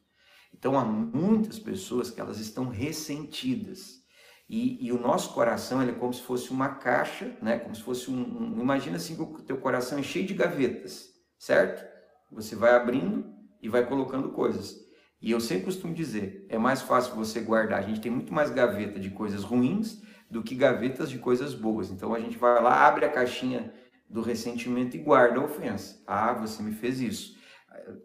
Então 0.53 0.77
há 0.77 0.85
muitas 0.85 1.57
pessoas 1.57 2.11
que 2.11 2.21
elas 2.21 2.39
estão 2.39 2.69
ressentidas. 2.69 4.03
E, 4.47 4.85
e, 4.85 4.91
o 4.91 4.99
nosso 4.99 5.33
coração 5.33 5.81
ele 5.81 5.91
é 5.91 5.95
como 5.95 6.13
se 6.13 6.21
fosse 6.21 6.51
uma 6.51 6.69
caixa, 6.69 7.35
né? 7.41 7.57
como 7.57 7.73
se 7.73 7.81
fosse 7.81 8.11
um, 8.11 8.21
um. 8.21 8.61
Imagina 8.61 8.97
assim 8.97 9.15
que 9.15 9.21
o 9.21 9.41
teu 9.41 9.57
coração 9.57 9.97
é 9.97 10.03
cheio 10.03 10.27
de 10.27 10.33
gavetas, 10.33 11.09
certo? 11.39 11.83
Você 12.31 12.55
vai 12.55 12.75
abrindo 12.75 13.25
e 13.61 13.67
vai 13.67 13.87
colocando 13.87 14.29
coisas. 14.29 14.77
E 15.19 15.31
eu 15.31 15.39
sempre 15.39 15.65
costumo 15.65 15.93
dizer, 15.93 16.45
é 16.49 16.57
mais 16.57 16.81
fácil 16.81 17.15
você 17.15 17.39
guardar. 17.39 17.79
A 17.79 17.83
gente 17.83 18.01
tem 18.01 18.11
muito 18.11 18.33
mais 18.33 18.51
gaveta 18.51 18.99
de 18.99 19.09
coisas 19.09 19.43
ruins 19.43 20.03
do 20.29 20.43
que 20.43 20.53
gavetas 20.53 21.09
de 21.09 21.17
coisas 21.17 21.55
boas. 21.55 21.89
Então 21.89 22.13
a 22.13 22.19
gente 22.19 22.37
vai 22.37 22.61
lá, 22.61 22.85
abre 22.85 23.05
a 23.05 23.09
caixinha 23.09 23.73
do 24.09 24.21
ressentimento 24.21 24.95
e 24.95 24.99
guarda 24.99 25.39
a 25.39 25.45
ofensa. 25.45 26.03
Ah, 26.05 26.33
você 26.33 26.61
me 26.61 26.73
fez 26.73 26.99
isso. 26.99 27.32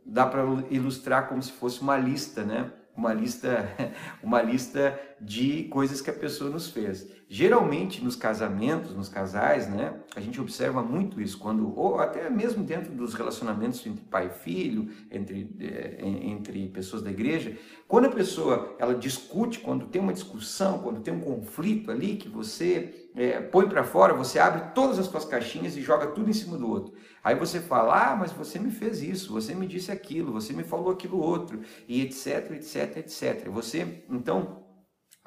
Dá 0.05 0.27
para 0.27 0.43
ilustrar 0.71 1.29
como 1.29 1.43
se 1.43 1.53
fosse 1.53 1.81
uma 1.81 1.97
lista, 1.97 2.45
né? 2.45 2.73
Uma 2.97 3.13
lista, 3.13 3.69
uma 4.23 4.43
lista 4.43 4.99
de 5.21 5.65
coisas 5.65 6.01
que 6.01 6.11
a 6.11 6.13
pessoa 6.13 6.51
nos 6.51 6.69
fez. 6.69 7.09
Geralmente 7.29 8.03
nos 8.03 8.17
casamentos, 8.17 8.95
nos 8.95 9.09
casais, 9.09 9.69
né, 9.69 9.95
a 10.17 10.21
gente 10.21 10.41
observa 10.41 10.83
muito 10.83 11.21
isso 11.21 11.39
quando 11.39 11.79
ou 11.79 12.01
até 12.01 12.31
mesmo 12.31 12.65
dentro 12.65 12.91
dos 12.93 13.13
relacionamentos 13.15 13.85
entre 13.87 14.03
pai 14.05 14.29
e 14.29 14.31
filho, 14.31 14.91
entre 15.11 15.55
é, 15.61 15.99
entre 16.01 16.69
pessoas 16.69 17.03
da 17.03 17.11
igreja, 17.11 17.57
quando 17.87 18.07
a 18.07 18.11
pessoa 18.11 18.75
ela 18.79 18.95
discute, 18.95 19.61
quando 19.61 19.87
tem 19.87 20.01
uma 20.01 20.13
discussão, 20.13 20.79
quando 20.79 21.01
tem 21.01 21.13
um 21.13 21.21
conflito 21.21 21.91
ali 21.91 22.17
que 22.17 22.29
você 22.29 23.09
é, 23.15 23.41
põe 23.41 23.69
para 23.69 23.85
fora, 23.85 24.15
você 24.15 24.39
abre 24.39 24.73
todas 24.75 24.99
as 24.99 25.07
suas 25.07 25.25
caixinhas 25.25 25.77
e 25.77 25.83
joga 25.83 26.07
tudo 26.07 26.31
em 26.31 26.33
cima 26.33 26.57
do 26.57 26.69
outro. 26.69 26.95
Aí 27.29 27.35
você 27.35 27.61
fala, 27.61 28.13
ah, 28.13 28.17
mas 28.17 28.33
você 28.33 28.59
me 28.59 28.71
fez 28.71 29.03
isso, 29.03 29.35
você 29.35 29.55
me 29.55 29.67
disse 29.67 29.93
aquilo, 29.93 30.33
você 30.33 30.55
me 30.55 30.65
falou 30.65 30.91
aquilo 30.91 31.21
outro, 31.21 31.61
e 31.87 32.01
etc, 32.01 32.53
etc, 32.53 32.97
etc. 32.97 33.51
Você, 33.51 34.03
então, 34.09 34.65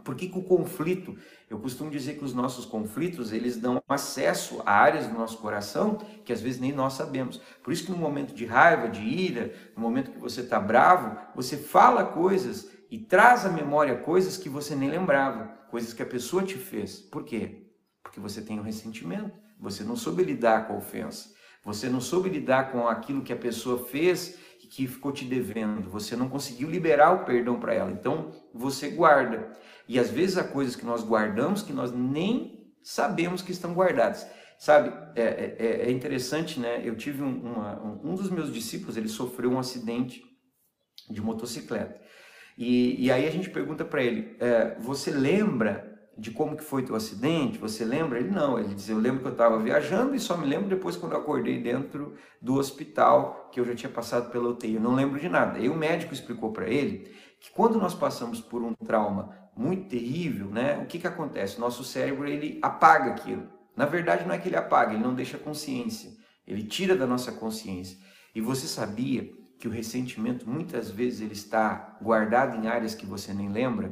por 0.03 0.15
que, 0.15 0.27
que 0.27 0.39
o 0.39 0.41
conflito, 0.41 1.15
eu 1.47 1.59
costumo 1.59 1.91
dizer 1.91 2.17
que 2.17 2.25
os 2.25 2.33
nossos 2.33 2.65
conflitos, 2.65 3.31
eles 3.31 3.55
dão 3.55 3.79
acesso 3.87 4.63
a 4.65 4.71
áreas 4.71 5.05
do 5.05 5.13
nosso 5.13 5.37
coração 5.37 5.99
que 6.25 6.33
às 6.33 6.41
vezes 6.41 6.59
nem 6.59 6.71
nós 6.71 6.93
sabemos. 6.93 7.39
Por 7.63 7.71
isso 7.71 7.85
que 7.85 7.91
no 7.91 7.99
momento 7.99 8.33
de 8.33 8.47
raiva, 8.47 8.89
de 8.89 9.03
ira, 9.03 9.53
no 9.75 9.83
momento 9.83 10.09
que 10.09 10.17
você 10.17 10.41
está 10.41 10.59
bravo, 10.59 11.15
você 11.35 11.55
fala 11.55 12.03
coisas 12.03 12.67
e 12.89 12.97
traz 12.97 13.45
à 13.45 13.49
memória 13.49 13.95
coisas 13.95 14.37
que 14.37 14.49
você 14.49 14.73
nem 14.73 14.89
lembrava, 14.89 15.55
coisas 15.69 15.93
que 15.93 16.01
a 16.01 16.07
pessoa 16.07 16.41
te 16.41 16.55
fez. 16.55 16.97
Por 16.97 17.23
quê? 17.23 17.67
Porque 18.01 18.19
você 18.19 18.41
tem 18.41 18.59
um 18.59 18.63
ressentimento, 18.63 19.39
você 19.59 19.83
não 19.83 19.95
soube 19.95 20.23
lidar 20.23 20.65
com 20.65 20.73
a 20.73 20.77
ofensa, 20.77 21.39
você 21.63 21.89
não 21.89 22.01
soube 22.01 22.29
lidar 22.29 22.71
com 22.71 22.87
aquilo 22.87 23.21
que 23.21 23.33
a 23.33 23.37
pessoa 23.37 23.85
fez 23.85 24.37
e 24.63 24.67
que 24.67 24.87
ficou 24.87 25.11
te 25.11 25.25
devendo, 25.25 25.89
você 25.89 26.15
não 26.15 26.29
conseguiu 26.29 26.69
liberar 26.69 27.11
o 27.11 27.25
perdão 27.25 27.59
para 27.59 27.73
ela, 27.73 27.91
então 27.91 28.31
você 28.53 28.89
guarda. 28.89 29.51
E 29.87 29.99
às 29.99 30.09
vezes 30.09 30.37
há 30.37 30.43
coisas 30.43 30.75
que 30.75 30.85
nós 30.85 31.03
guardamos 31.03 31.61
que 31.61 31.73
nós 31.73 31.91
nem 31.91 32.73
sabemos 32.83 33.41
que 33.41 33.51
estão 33.51 33.73
guardadas. 33.73 34.27
Sabe, 34.57 34.89
é, 35.15 35.23
é, 35.23 35.55
é, 35.57 35.87
é 35.87 35.91
interessante, 35.91 36.59
né? 36.59 36.81
Eu 36.83 36.95
tive 36.95 37.23
um, 37.23 37.41
uma, 37.41 37.81
um 38.03 38.13
dos 38.13 38.29
meus 38.29 38.53
discípulos, 38.53 38.95
ele 38.95 39.09
sofreu 39.09 39.51
um 39.51 39.57
acidente 39.57 40.23
de 41.09 41.19
motocicleta. 41.19 41.99
E, 42.55 43.05
e 43.05 43.11
aí 43.11 43.27
a 43.27 43.31
gente 43.31 43.49
pergunta 43.49 43.83
para 43.83 44.03
ele: 44.03 44.35
é, 44.39 44.77
Você 44.79 45.09
lembra 45.09 45.90
de 46.21 46.29
como 46.29 46.55
que 46.55 46.63
foi 46.63 46.83
teu 46.83 46.95
acidente? 46.95 47.57
Você 47.57 47.83
lembra? 47.83 48.19
Ele 48.19 48.29
não. 48.29 48.59
Ele 48.59 48.75
diz: 48.75 48.87
Eu 48.87 48.99
lembro 48.99 49.21
que 49.21 49.27
eu 49.27 49.31
estava 49.31 49.57
viajando 49.57 50.13
e 50.13 50.19
só 50.19 50.37
me 50.37 50.45
lembro 50.45 50.69
depois 50.69 50.95
quando 50.95 51.13
eu 51.13 51.17
acordei 51.17 51.59
dentro 51.59 52.13
do 52.39 52.57
hospital 52.57 53.49
que 53.51 53.59
eu 53.59 53.65
já 53.65 53.73
tinha 53.73 53.91
passado 53.91 54.31
pela 54.31 54.49
UTI. 54.49 54.75
Eu 54.75 54.81
não 54.81 54.93
lembro 54.93 55.19
de 55.19 55.27
nada. 55.27 55.57
E 55.57 55.67
o 55.67 55.75
médico 55.75 56.13
explicou 56.13 56.51
para 56.51 56.69
ele 56.69 57.11
que 57.39 57.49
quando 57.49 57.79
nós 57.79 57.95
passamos 57.95 58.39
por 58.39 58.61
um 58.61 58.75
trauma 58.75 59.35
muito 59.57 59.89
terrível, 59.89 60.45
né? 60.45 60.77
O 60.83 60.85
que 60.85 60.99
que 60.99 61.07
acontece? 61.07 61.59
Nosso 61.59 61.83
cérebro 61.83 62.27
ele 62.27 62.59
apaga 62.61 63.09
aquilo. 63.09 63.49
Na 63.75 63.87
verdade 63.87 64.23
não 64.23 64.35
é 64.35 64.37
que 64.37 64.47
ele 64.47 64.55
apaga, 64.55 64.93
ele 64.93 65.03
não 65.03 65.15
deixa 65.15 65.39
consciência. 65.39 66.11
Ele 66.45 66.61
tira 66.61 66.95
da 66.95 67.07
nossa 67.07 67.31
consciência. 67.31 67.97
E 68.35 68.39
você 68.39 68.67
sabia 68.67 69.27
que 69.57 69.67
o 69.67 69.71
ressentimento 69.71 70.47
muitas 70.47 70.91
vezes 70.91 71.21
ele 71.21 71.33
está 71.33 71.97
guardado 71.99 72.57
em 72.57 72.67
áreas 72.67 72.93
que 72.93 73.07
você 73.07 73.33
nem 73.33 73.49
lembra? 73.49 73.91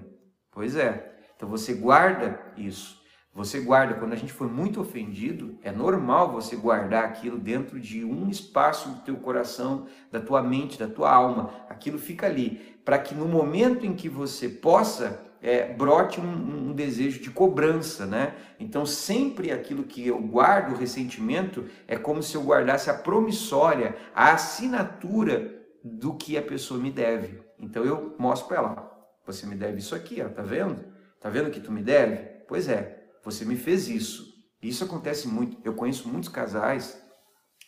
Pois 0.51 0.75
é. 0.75 1.18
Então 1.39 1.47
você 1.47 1.73
guarda 1.73 2.37
isso. 2.57 2.99
Você 3.33 3.61
guarda, 3.61 3.93
quando 3.93 4.11
a 4.11 4.17
gente 4.17 4.33
foi 4.33 4.49
muito 4.49 4.81
ofendido, 4.81 5.57
é 5.63 5.71
normal 5.71 6.33
você 6.33 6.57
guardar 6.57 7.05
aquilo 7.05 7.39
dentro 7.39 7.79
de 7.79 8.03
um 8.03 8.27
espaço 8.27 8.89
do 8.89 9.01
teu 9.03 9.15
coração, 9.15 9.87
da 10.11 10.19
tua 10.19 10.43
mente, 10.43 10.77
da 10.77 10.89
tua 10.89 11.09
alma. 11.09 11.49
Aquilo 11.69 11.97
fica 11.97 12.27
ali, 12.27 12.77
para 12.83 12.99
que 12.99 13.15
no 13.15 13.25
momento 13.25 13.85
em 13.85 13.93
que 13.93 14.09
você 14.09 14.49
possa 14.49 15.23
é, 15.41 15.71
brote 15.71 16.19
um, 16.19 16.69
um, 16.71 16.73
desejo 16.73 17.21
de 17.21 17.31
cobrança, 17.31 18.05
né? 18.05 18.35
Então, 18.59 18.85
sempre 18.85 19.49
aquilo 19.49 19.85
que 19.85 20.05
eu 20.05 20.19
guardo, 20.19 20.73
o 20.73 20.77
ressentimento, 20.77 21.63
é 21.87 21.95
como 21.95 22.21
se 22.21 22.35
eu 22.35 22.43
guardasse 22.43 22.89
a 22.89 22.93
promissória, 22.93 23.95
a 24.13 24.33
assinatura 24.33 25.57
do 25.81 26.15
que 26.15 26.37
a 26.37 26.41
pessoa 26.41 26.77
me 26.77 26.91
deve. 26.91 27.41
Então, 27.57 27.85
eu 27.85 28.13
mostro 28.19 28.49
para 28.49 28.57
ela: 28.57 29.09
você 29.25 29.45
me 29.45 29.55
deve 29.55 29.77
isso 29.77 29.95
aqui, 29.95 30.21
ó, 30.21 30.27
tá 30.27 30.41
vendo? 30.41 30.98
Tá 31.19 31.29
vendo 31.29 31.51
que 31.51 31.59
tu 31.59 31.71
me 31.71 31.83
deve? 31.83 32.17
Pois 32.47 32.67
é, 32.67 33.09
você 33.23 33.43
me 33.45 33.55
fez 33.55 33.87
isso. 33.87 34.29
Isso 34.61 34.83
acontece 34.83 35.27
muito. 35.27 35.57
Eu 35.63 35.73
conheço 35.73 36.07
muitos 36.07 36.29
casais, 36.29 37.01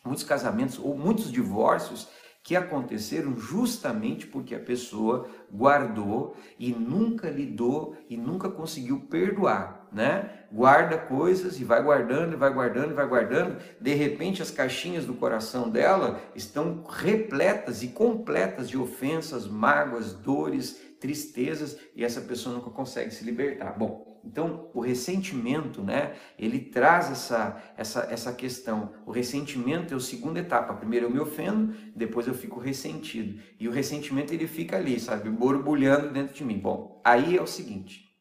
muitos 0.04 0.24
casamentos 0.24 0.80
ou 0.80 0.98
muitos 0.98 1.32
divórcios 1.32 2.08
que 2.44 2.56
aconteceram 2.56 3.38
justamente 3.38 4.26
porque 4.26 4.56
a 4.56 4.60
pessoa 4.60 5.30
guardou 5.52 6.36
e 6.58 6.72
nunca 6.72 7.30
lidou 7.30 7.96
e 8.10 8.18
nunca 8.18 8.50
conseguiu 8.50 9.02
perdoar, 9.02 9.88
né? 9.92 10.46
Guarda 10.52 10.98
coisas 10.98 11.60
e 11.60 11.64
vai 11.64 11.84
guardando, 11.84 12.34
e 12.34 12.36
vai 12.36 12.52
guardando, 12.52 12.92
e 12.92 12.96
vai 12.96 13.08
guardando. 13.08 13.62
De 13.80 13.94
repente 13.94 14.42
as 14.42 14.50
caixinhas 14.50 15.06
do 15.06 15.14
coração 15.14 15.70
dela 15.70 16.20
estão 16.36 16.84
repletas 16.90 17.84
e 17.84 17.90
completas 17.90 18.68
de 18.68 18.78
ofensas, 18.78 19.48
mágoas, 19.48 20.14
dores, 20.14 20.82
tristezas 21.02 21.78
e 21.96 22.06
essa 22.06 22.22
pessoa 22.22 22.56
nunca 22.56 22.70
consegue 22.70 23.12
se 23.12 23.26
libertar. 23.26 23.78
Bom, 23.78 24.22
então, 24.24 24.70
o 24.72 24.80
ressentimento, 24.80 25.82
né, 25.82 26.16
ele 26.38 26.60
traz 26.60 27.10
essa, 27.10 27.62
essa, 27.76 28.02
essa 28.12 28.32
questão. 28.32 28.94
O 29.04 29.12
ressentimento 29.12 29.96
é 29.96 29.98
a 29.98 30.00
segunda 30.00 30.40
etapa. 30.40 30.76
Primeiro 30.76 31.08
eu 31.08 31.10
me 31.10 31.20
ofendo, 31.20 31.76
depois 31.96 32.28
eu 32.28 32.36
fico 32.36 32.60
ressentido. 32.60 33.42
E 33.60 33.68
o 33.68 33.72
ressentimento 33.72 34.32
ele 34.32 34.48
fica 34.48 34.78
ali, 34.78 35.00
sabe, 35.00 35.30
borbulhando 35.30 36.12
dentro 36.12 36.36
de 36.36 36.46
mim. 36.46 36.60
Bom, 36.60 37.02
aí 37.04 37.36
é 37.36 37.42
o 37.42 37.48
seguinte. 37.48 38.12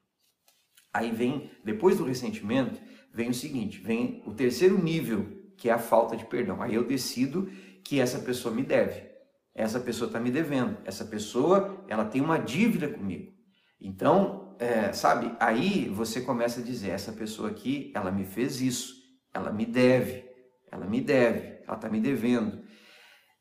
Aí 0.93 1.12
vem, 1.12 1.51
depois 1.62 1.99
do 1.99 2.05
ressentimento, 2.05 2.81
vem 3.12 3.29
o 3.29 3.35
seguinte, 3.35 3.79
vem 3.79 4.23
o 4.27 4.33
terceiro 4.33 4.83
nível, 4.83 5.27
que 5.57 5.69
é 5.69 5.73
a 5.73 5.79
falta 5.79 6.16
de 6.16 6.25
perdão. 6.25 6.62
Aí 6.62 6.75
eu 6.75 6.85
decido 6.85 7.51
que 7.85 8.01
essa 8.01 8.19
pessoa 8.21 8.55
me 8.55 8.62
deve. 8.62 9.10
Essa 9.55 9.81
pessoa 9.81 10.07
está 10.07 10.21
me 10.21 10.31
devendo. 10.31 10.79
Essa 10.85 11.05
pessoa, 11.05 11.85
ela 11.89 12.05
tem 12.05 12.21
uma 12.21 12.39
dívida 12.39 12.89
comigo. 12.89 13.33
Então, 13.81 14.57
é, 14.59 14.93
sabe, 14.93 15.35
aí 15.41 15.89
você 15.89 16.21
começa 16.21 16.61
a 16.61 16.65
dizer: 16.65 16.91
essa 16.91 17.13
pessoa 17.13 17.51
aqui, 17.51 17.91
ela 17.95 18.11
me 18.11 18.25
fez 18.25 18.61
isso, 18.61 18.95
ela 19.33 19.51
me 19.51 19.65
deve, 19.65 20.25
ela 20.71 20.87
me 20.87 21.01
deve, 21.01 21.63
ela 21.67 21.77
está 21.77 21.89
me 21.89 22.01
devendo. 22.01 22.63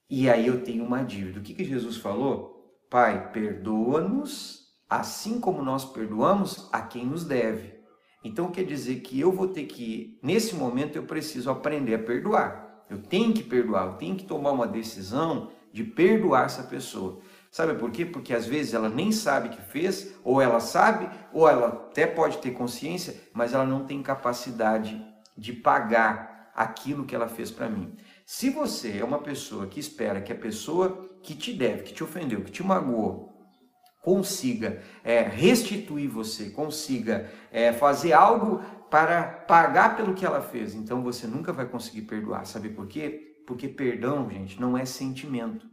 E 0.10 0.30
aí 0.30 0.48
eu 0.48 0.63
tenho 0.63 0.84
uma 0.84 1.04
dívida. 1.04 1.39
O 1.39 1.43
que, 1.43 1.54
que 1.54 1.63
Jesus 1.63 1.98
falou? 1.98 2.58
Pai, 2.89 3.32
perdoa-nos 3.32 4.67
assim 4.89 5.39
como 5.39 5.62
nós 5.62 5.86
perdoamos 5.86 6.67
a 6.72 6.82
quem 6.82 7.06
nos 7.06 7.24
deve. 7.24 7.78
Então 8.24 8.50
quer 8.50 8.63
dizer 8.63 9.02
que 9.02 9.19
eu 9.19 9.32
vou 9.32 9.48
ter 9.48 9.65
que, 9.65 10.19
nesse 10.24 10.56
momento, 10.56 10.95
eu 10.95 11.04
preciso 11.04 11.52
aprender 11.52 11.93
a 11.93 12.00
perdoar. 12.00 12.86
Eu 12.89 13.04
tenho 13.04 13.34
que 13.34 13.43
perdoar, 13.43 13.86
eu 13.86 13.93
tenho 13.93 14.15
que 14.15 14.26
tomar 14.26 14.52
uma 14.52 14.67
decisão 14.67 15.52
de 15.71 15.84
perdoar 15.84 16.45
essa 16.45 16.63
pessoa. 16.63 17.21
Sabe 17.51 17.73
por 17.73 17.89
quê? 17.91 18.05
Porque 18.05 18.34
às 18.34 18.45
vezes 18.45 18.73
ela 18.73 18.89
nem 18.89 19.12
sabe 19.12 19.49
que 19.49 19.62
fez, 19.62 20.13
ou 20.23 20.41
ela 20.41 20.60
sabe, 20.60 21.10
ou 21.34 21.49
ela 21.49 21.67
até 21.67 22.05
pode 22.05 22.38
ter 22.38 22.51
consciência, 22.51 23.15
mas 23.34 23.53
ela 23.53 23.65
não 23.65 23.86
tem 23.86 24.03
capacidade 24.03 25.03
de 25.36 25.53
pagar 25.53 26.51
aquilo 26.55 27.05
que 27.05 27.15
ela 27.15 27.27
fez 27.27 27.49
para 27.49 27.69
mim. 27.69 27.95
Se 28.25 28.49
você 28.49 28.99
é 28.99 29.03
uma 29.03 29.19
pessoa 29.19 29.65
que 29.65 29.79
espera 29.79 30.21
que 30.21 30.32
a 30.32 30.36
pessoa 30.36 31.10
que 31.23 31.34
te 31.34 31.53
deve, 31.53 31.84
que 31.84 31.93
te 31.93 32.03
ofendeu, 32.03 32.41
que 32.41 32.51
te 32.51 32.63
magoou, 32.63 33.29
consiga 34.01 34.82
é, 35.03 35.21
restituir 35.21 36.10
você, 36.10 36.49
consiga 36.49 37.29
é, 37.51 37.73
fazer 37.73 38.13
algo 38.13 38.62
para 38.89 39.23
pagar 39.23 39.95
pelo 39.95 40.13
que 40.13 40.25
ela 40.25 40.41
fez, 40.41 40.73
então 40.73 41.03
você 41.03 41.27
nunca 41.27 41.53
vai 41.53 41.65
conseguir 41.65 42.03
perdoar. 42.03 42.45
Sabe 42.45 42.69
por 42.69 42.88
quê? 42.88 43.29
Porque 43.49 43.67
perdão, 43.67 44.29
gente, 44.29 44.62
não 44.62 44.77
é 44.77 44.85
sentimento. 44.85 45.67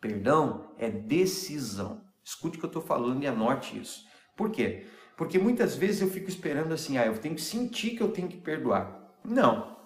Perdão 0.00 0.72
é 0.78 0.88
decisão. 0.88 2.00
Escute 2.22 2.56
o 2.56 2.60
que 2.60 2.66
eu 2.66 2.68
estou 2.68 2.80
falando 2.80 3.24
e 3.24 3.26
anote 3.26 3.76
isso. 3.76 4.06
Por 4.36 4.52
quê? 4.52 4.86
Porque 5.16 5.36
muitas 5.36 5.74
vezes 5.74 6.00
eu 6.00 6.08
fico 6.08 6.28
esperando 6.28 6.72
assim, 6.72 6.96
ah, 6.96 7.04
eu 7.04 7.18
tenho 7.18 7.34
que 7.34 7.40
sentir 7.40 7.96
que 7.96 8.00
eu 8.00 8.12
tenho 8.12 8.28
que 8.28 8.36
perdoar. 8.36 9.16
Não. 9.24 9.76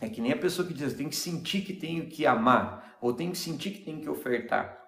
É 0.00 0.08
que 0.08 0.20
nem 0.20 0.30
a 0.30 0.38
pessoa 0.38 0.68
que 0.68 0.72
diz, 0.72 0.92
eu 0.92 0.96
tenho 0.96 1.10
que 1.10 1.16
sentir 1.16 1.62
que 1.62 1.72
tenho 1.72 2.08
que 2.08 2.24
amar, 2.24 2.96
ou 3.00 3.12
tenho 3.12 3.32
que 3.32 3.38
sentir 3.38 3.72
que 3.72 3.84
tenho 3.84 4.00
que 4.00 4.08
ofertar. 4.08 4.78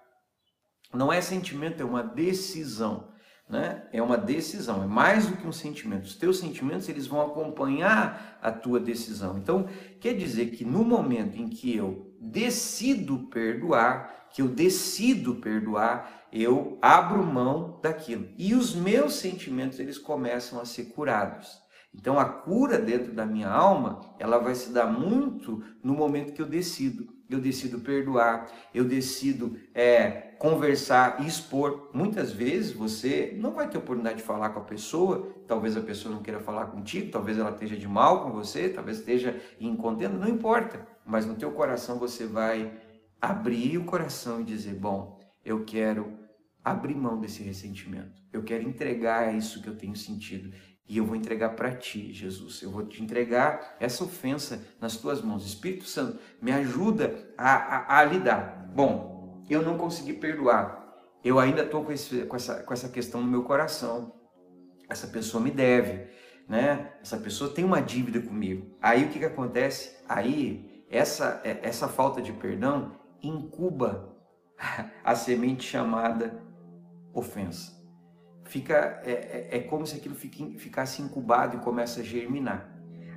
Não 0.95 1.13
é 1.13 1.21
sentimento, 1.21 1.83
é 1.83 1.85
uma 1.85 2.05
decisão. 2.05 3.13
Né? 3.49 3.83
É 3.93 4.03
uma 4.03 4.19
decisão, 4.19 4.83
é 4.83 4.87
mais 4.87 5.27
do 5.27 5.37
que 5.37 5.47
um 5.47 5.53
sentimento. 5.53 6.05
Os 6.05 6.15
teus 6.15 6.39
sentimentos 6.39 6.89
eles 6.89 7.07
vão 7.07 7.23
acompanhar 7.23 8.39
a 8.43 8.53
tua 8.53 8.79
decisão. 8.79 9.39
Então, 9.39 9.67
quer 10.01 10.13
dizer 10.15 10.51
que 10.51 10.65
no 10.65 10.85
momento 10.85 11.39
em 11.39 11.49
que 11.49 11.75
eu 11.75 12.15
decido 12.21 13.29
perdoar, 13.31 14.29
que 14.31 14.43
eu 14.43 14.49
decido 14.49 15.37
perdoar, 15.37 16.27
eu 16.31 16.79
abro 16.83 17.25
mão 17.25 17.81
daquilo. 17.83 18.29
E 18.37 18.55
os 18.55 18.75
meus 18.75 19.15
sentimentos, 19.15 19.79
eles 19.79 19.97
começam 19.97 20.61
a 20.61 20.67
ser 20.67 20.87
curados. 20.87 21.59
Então 21.95 22.19
a 22.19 22.25
cura 22.27 22.79
dentro 22.79 23.13
da 23.13 23.25
minha 23.25 23.49
alma, 23.49 24.01
ela 24.19 24.39
vai 24.39 24.55
se 24.55 24.71
dar 24.71 24.87
muito 24.87 25.65
no 25.83 25.95
momento 25.95 26.33
que 26.33 26.43
eu 26.43 26.47
decido. 26.47 27.09
Eu 27.29 27.41
decido 27.41 27.81
perdoar, 27.81 28.51
eu 28.73 28.85
decido 28.85 29.59
é, 29.75 30.28
conversar 30.39 31.21
e 31.21 31.27
expor. 31.27 31.91
Muitas 31.93 32.33
vezes 32.33 32.73
você 32.73 33.37
não 33.39 33.53
vai 33.53 33.69
ter 33.69 33.79
oportunidade 33.79 34.19
de 34.19 34.23
falar 34.23 34.51
com 34.51 34.61
a 34.61 34.65
pessoa, 34.65 35.35
talvez 35.47 35.77
a 35.77 35.81
pessoa 35.81 36.15
não 36.15 36.23
queira 36.23 36.41
falar 36.41 36.67
contigo, 36.67 37.11
talvez 37.11 37.39
ela 37.39 37.51
esteja 37.51 37.77
de 37.77 37.89
mal 37.89 38.25
com 38.25 38.31
você, 38.31 38.69
talvez 38.69 38.99
esteja 38.99 39.41
em 39.61 39.75
contenda, 39.77 40.17
não 40.17 40.29
importa. 40.29 40.87
Mas 41.05 41.27
no 41.27 41.35
teu 41.35 41.51
coração 41.53 41.99
você 41.99 42.27
vai 42.27 42.73
abrir 43.21 43.79
o 43.79 43.85
coração 43.85 44.41
e 44.41 44.45
dizer: 44.45 44.75
Bom, 44.75 45.19
eu 45.45 45.65
quero 45.65 46.17
abrir 46.65 46.95
mão 46.95 47.19
desse 47.19 47.43
ressentimento, 47.43 48.21
eu 48.33 48.43
quero 48.45 48.63
entregar 48.63 49.35
isso 49.35 49.63
que 49.63 49.69
eu 49.69 49.77
tenho 49.77 49.97
sentido 49.97 50.53
e 50.89 50.97
eu 50.97 51.05
vou 51.05 51.15
entregar 51.15 51.51
para 51.51 51.75
ti, 51.75 52.13
Jesus. 52.15 52.63
Eu 52.63 52.71
vou 52.71 52.87
te 52.87 53.03
entregar 53.03 53.77
essa 53.79 54.03
ofensa 54.03 54.65
nas 54.81 54.97
tuas 54.97 55.21
mãos. 55.21 55.45
Espírito 55.45 55.85
Santo, 55.85 56.19
me 56.41 56.51
ajuda 56.51 57.31
a, 57.37 57.53
a, 57.55 57.99
a 57.99 58.05
lidar. 58.05 58.71
Bom, 58.75 59.18
eu 59.49 59.63
não 59.63 59.77
consegui 59.77 60.13
perdoar. 60.13 60.87
Eu 61.25 61.39
ainda 61.39 61.63
estou 61.63 61.85
com, 61.85 61.93
com, 62.29 62.37
essa, 62.37 62.63
com 62.63 62.73
essa 62.73 62.89
questão 62.89 63.21
no 63.21 63.27
meu 63.27 63.43
coração. 63.43 64.15
Essa 64.89 65.07
pessoa 65.07 65.43
me 65.43 65.51
deve, 65.51 66.07
né? 66.49 66.93
Essa 67.03 67.17
pessoa 67.17 67.51
tem 67.53 67.65
uma 67.65 67.81
dívida 67.81 68.21
comigo. 68.21 68.77
Aí 68.81 69.05
o 69.05 69.09
que, 69.09 69.19
que 69.19 69.25
acontece? 69.25 69.97
Aí 70.09 70.85
essa, 70.91 71.41
essa 71.45 71.89
falta 71.89 72.23
de 72.23 72.33
perdão 72.33 72.93
incuba 73.23 74.17
a 75.05 75.15
semente 75.15 75.65
chamada 75.65 76.41
ofensa 77.13 77.79
fica 78.49 79.01
é, 79.05 79.49
é, 79.51 79.59
é 79.59 79.61
como 79.61 79.87
se 79.87 79.97
aquilo 79.97 80.15
fique, 80.15 80.59
ficasse 80.59 81.01
incubado 81.03 81.57
e 81.57 81.61
começa 81.61 82.01
a 82.01 82.03
germinar. 82.03 82.69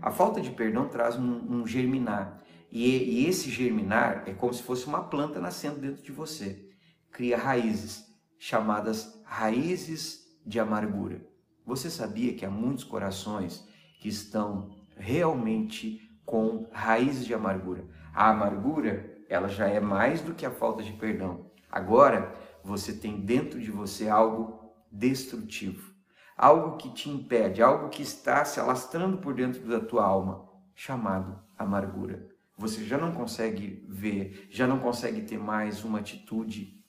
A 0.02 0.12
falta 0.12 0.41
de 0.41 0.52
perdão 0.52 0.88
traz 0.88 1.17
um, 1.17 1.62
um 1.62 1.65
germinar. 1.65 2.40
E, 2.71 3.23
e, 3.23 3.27
esse 3.27 3.49
germinar 3.49 4.23
é 4.25 4.34
como 4.34 4.53
se 4.53 4.63
fosse 4.63 4.88
uma 4.88 5.03
planta 5.03 5.41
nascendo 5.41 5.81
dentro 5.81 6.01
de 6.01 6.12
você. 6.12 6.69
Cria 7.12 7.38
raízes, 7.38 8.05
chamadas 8.39 9.21
raízes 9.25 10.25
de 10.45 10.57
amargura. 10.57 11.21
Você 11.65 11.89
sabia 11.89 12.34
que 12.34 12.45
há 12.45 12.49
muitos 12.49 12.86
corações 12.86 13.67
que 13.99 14.07
estão 14.07 14.69
realmente 14.95 16.10
com 16.25 16.69
raízes 16.71 17.25
de 17.25 17.34
amargura? 17.34 17.86
A 18.13 18.29
amargura, 18.29 19.21
ela 19.27 19.49
já 19.49 19.67
é 19.67 19.81
mais 19.81 20.21
do 20.21 20.34
que 20.34 20.45
a 20.45 20.51
falta 20.51 20.81
de 20.81 20.93
perdão. 20.93 21.51
Agora, 21.69 22.34
você 22.63 22.93
tem 22.93 23.19
dentro 23.19 23.60
de 23.60 23.69
você 23.69 24.07
algo 24.07 24.73
destrutivo, 24.89 25.93
algo 26.38 26.77
que 26.77 26.93
te 26.93 27.10
impede, 27.10 27.62
algo 27.62 27.89
que 27.89 28.01
está 28.01 28.45
se 28.45 28.60
alastrando 28.60 29.17
por 29.17 29.34
dentro 29.34 29.67
da 29.67 29.79
tua 29.79 30.05
alma, 30.05 30.49
chamado 30.73 31.38
amargura. 31.57 32.31
Você 32.62 32.84
já 32.84 32.95
não 32.95 33.12
consegue 33.12 33.84
ver, 33.89 34.47
já 34.52 34.67
não 34.67 34.78
consegue 34.78 35.24
ter 35.24 35.39
mais 35.39 35.84
uma 35.84 35.97
atitude 35.97 36.80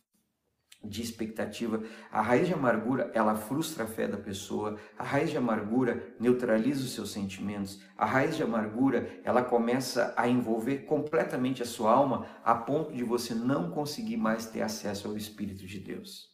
de 0.85 1.01
expectativa. 1.01 1.83
A 2.11 2.21
raiz 2.21 2.47
de 2.47 2.53
amargura, 2.53 3.11
ela 3.15 3.35
frustra 3.35 3.85
a 3.85 3.87
fé 3.87 4.07
da 4.07 4.19
pessoa. 4.19 4.79
A 4.99 5.03
raiz 5.03 5.31
de 5.31 5.39
amargura 5.39 6.15
neutraliza 6.21 6.85
os 6.85 6.93
seus 6.93 7.11
sentimentos. 7.11 7.83
A 7.97 8.05
raiz 8.05 8.37
de 8.37 8.43
amargura, 8.43 9.19
ela 9.25 9.43
começa 9.43 10.13
a 10.15 10.29
envolver 10.29 10.81
completamente 10.81 11.63
a 11.63 11.67
sua 11.67 11.91
alma 11.91 12.27
a 12.45 12.55
ponto 12.55 12.93
de 12.93 13.03
você 13.03 13.35
não 13.35 13.71
conseguir 13.71 14.19
mais 14.19 14.45
ter 14.45 14.61
acesso 14.61 15.09
ao 15.09 15.17
Espírito 15.17 15.67
de 15.67 15.81
Deus. 15.81 16.29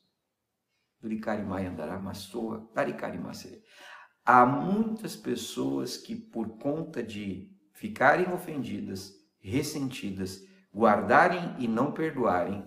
Há 4.25 4.45
muitas 4.45 5.15
pessoas 5.15 5.97
que, 5.97 6.17
por 6.17 6.59
conta 6.59 7.05
de 7.05 7.57
ficarem 7.73 8.33
ofendidas, 8.33 9.18
ressentidas, 9.49 10.45
guardarem 10.75 11.57
e 11.59 11.67
não 11.67 11.93
perdoarem, 11.93 12.65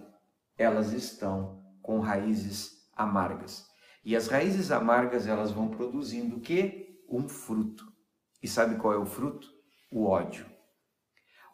elas 0.57 0.91
estão 0.91 1.63
com 1.81 1.99
raízes 1.99 2.89
amargas. 2.95 3.65
E 4.03 4.15
as 4.15 4.27
raízes 4.27 4.71
amargas, 4.71 5.27
elas 5.27 5.51
vão 5.51 5.69
produzindo 5.69 6.37
o 6.37 6.41
quê? 6.41 6.99
Um 7.07 7.27
fruto. 7.27 7.85
E 8.41 8.47
sabe 8.47 8.75
qual 8.75 8.93
é 8.93 8.97
o 8.97 9.05
fruto? 9.05 9.47
O 9.91 10.05
ódio. 10.05 10.45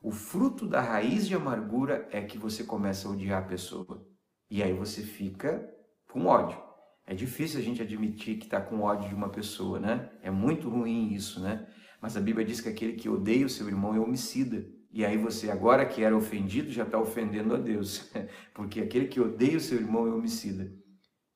O 0.02 0.12
fruto 0.12 0.66
da 0.66 0.80
raiz 0.80 1.28
de 1.28 1.36
amargura 1.36 2.08
é 2.12 2.22
que 2.22 2.38
você 2.38 2.64
começa 2.64 3.08
a 3.08 3.12
odiar 3.12 3.44
a 3.44 3.48
pessoa. 3.48 4.08
E 4.50 4.64
aí 4.64 4.72
você 4.72 5.02
fica 5.02 5.70
com 6.10 6.26
ódio. 6.26 6.62
É 7.06 7.14
difícil 7.14 7.60
a 7.60 7.64
gente 7.64 7.82
admitir 7.82 8.38
que 8.38 8.46
está 8.46 8.62
com 8.62 8.82
ódio 8.82 9.10
de 9.10 9.16
uma 9.16 9.30
pessoa, 9.30 9.80
né? 9.80 10.10
É 10.22 10.30
muito 10.30 10.70
ruim 10.70 11.14
isso, 11.14 11.40
né? 11.40 11.68
Mas 12.02 12.16
a 12.16 12.22
Bíblia 12.22 12.46
diz 12.46 12.62
que 12.62 12.70
aquele 12.70 12.94
que 12.94 13.10
odeia 13.10 13.46
o 13.46 13.50
seu 13.50 13.68
irmão 13.68 13.96
é 13.96 14.00
homicida. 14.00 14.66
E 14.98 15.06
aí 15.06 15.16
você, 15.16 15.52
agora 15.52 15.86
que 15.86 16.04
era 16.04 16.18
ofendido, 16.18 16.72
já 16.72 16.82
está 16.82 16.98
ofendendo 16.98 17.54
a 17.54 17.58
Deus. 17.60 18.10
Porque 18.52 18.82
aquele 18.82 19.06
que 19.06 19.22
odeia 19.22 19.58
o 19.58 19.60
seu 19.60 19.78
irmão 19.78 20.08
é 20.08 20.10
homicida. 20.10 20.74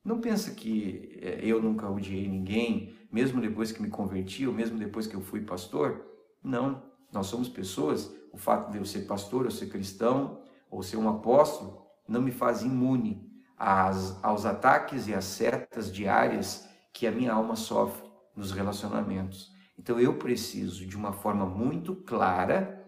Não 0.04 0.20
pensa 0.20 0.56
que 0.56 1.20
é, 1.22 1.42
eu 1.46 1.62
nunca 1.62 1.88
odiei 1.88 2.28
ninguém, 2.28 2.96
mesmo 3.12 3.40
depois 3.40 3.72
que 3.72 3.80
me 3.80 3.88
converti, 3.88 4.48
ou 4.48 4.52
mesmo 4.52 4.80
depois 4.80 5.06
que 5.06 5.16
eu 5.16 5.22
fui 5.22 5.42
pastor. 5.42 6.04
Não, 6.44 6.82
nós 7.14 7.28
somos 7.28 7.48
pessoas. 7.48 8.12
O 8.34 8.38
fato 8.40 8.72
de 8.72 8.80
eu 8.80 8.84
ser 8.84 9.02
pastor, 9.02 9.46
ou 9.46 9.52
ser 9.52 9.68
cristão, 9.68 10.42
ou 10.72 10.82
ser 10.82 10.98
um 10.98 11.08
apóstolo, 11.08 11.86
não 12.08 12.20
me 12.20 12.32
faz 12.32 12.64
imune 12.64 13.32
às, 13.56 14.18
aos 14.24 14.44
ataques 14.44 15.08
e 15.08 15.14
às 15.14 15.26
setas 15.26 15.94
diárias 15.94 16.68
que 16.92 17.06
a 17.06 17.12
minha 17.12 17.32
alma 17.32 17.56
sofre 17.56 18.10
nos 18.36 18.52
relacionamentos. 18.54 19.52
Então 19.78 20.00
eu 20.00 20.18
preciso, 20.18 20.84
de 20.84 20.98
uma 20.98 21.14
forma 21.14 21.46
muito 21.46 21.96
clara, 21.96 22.81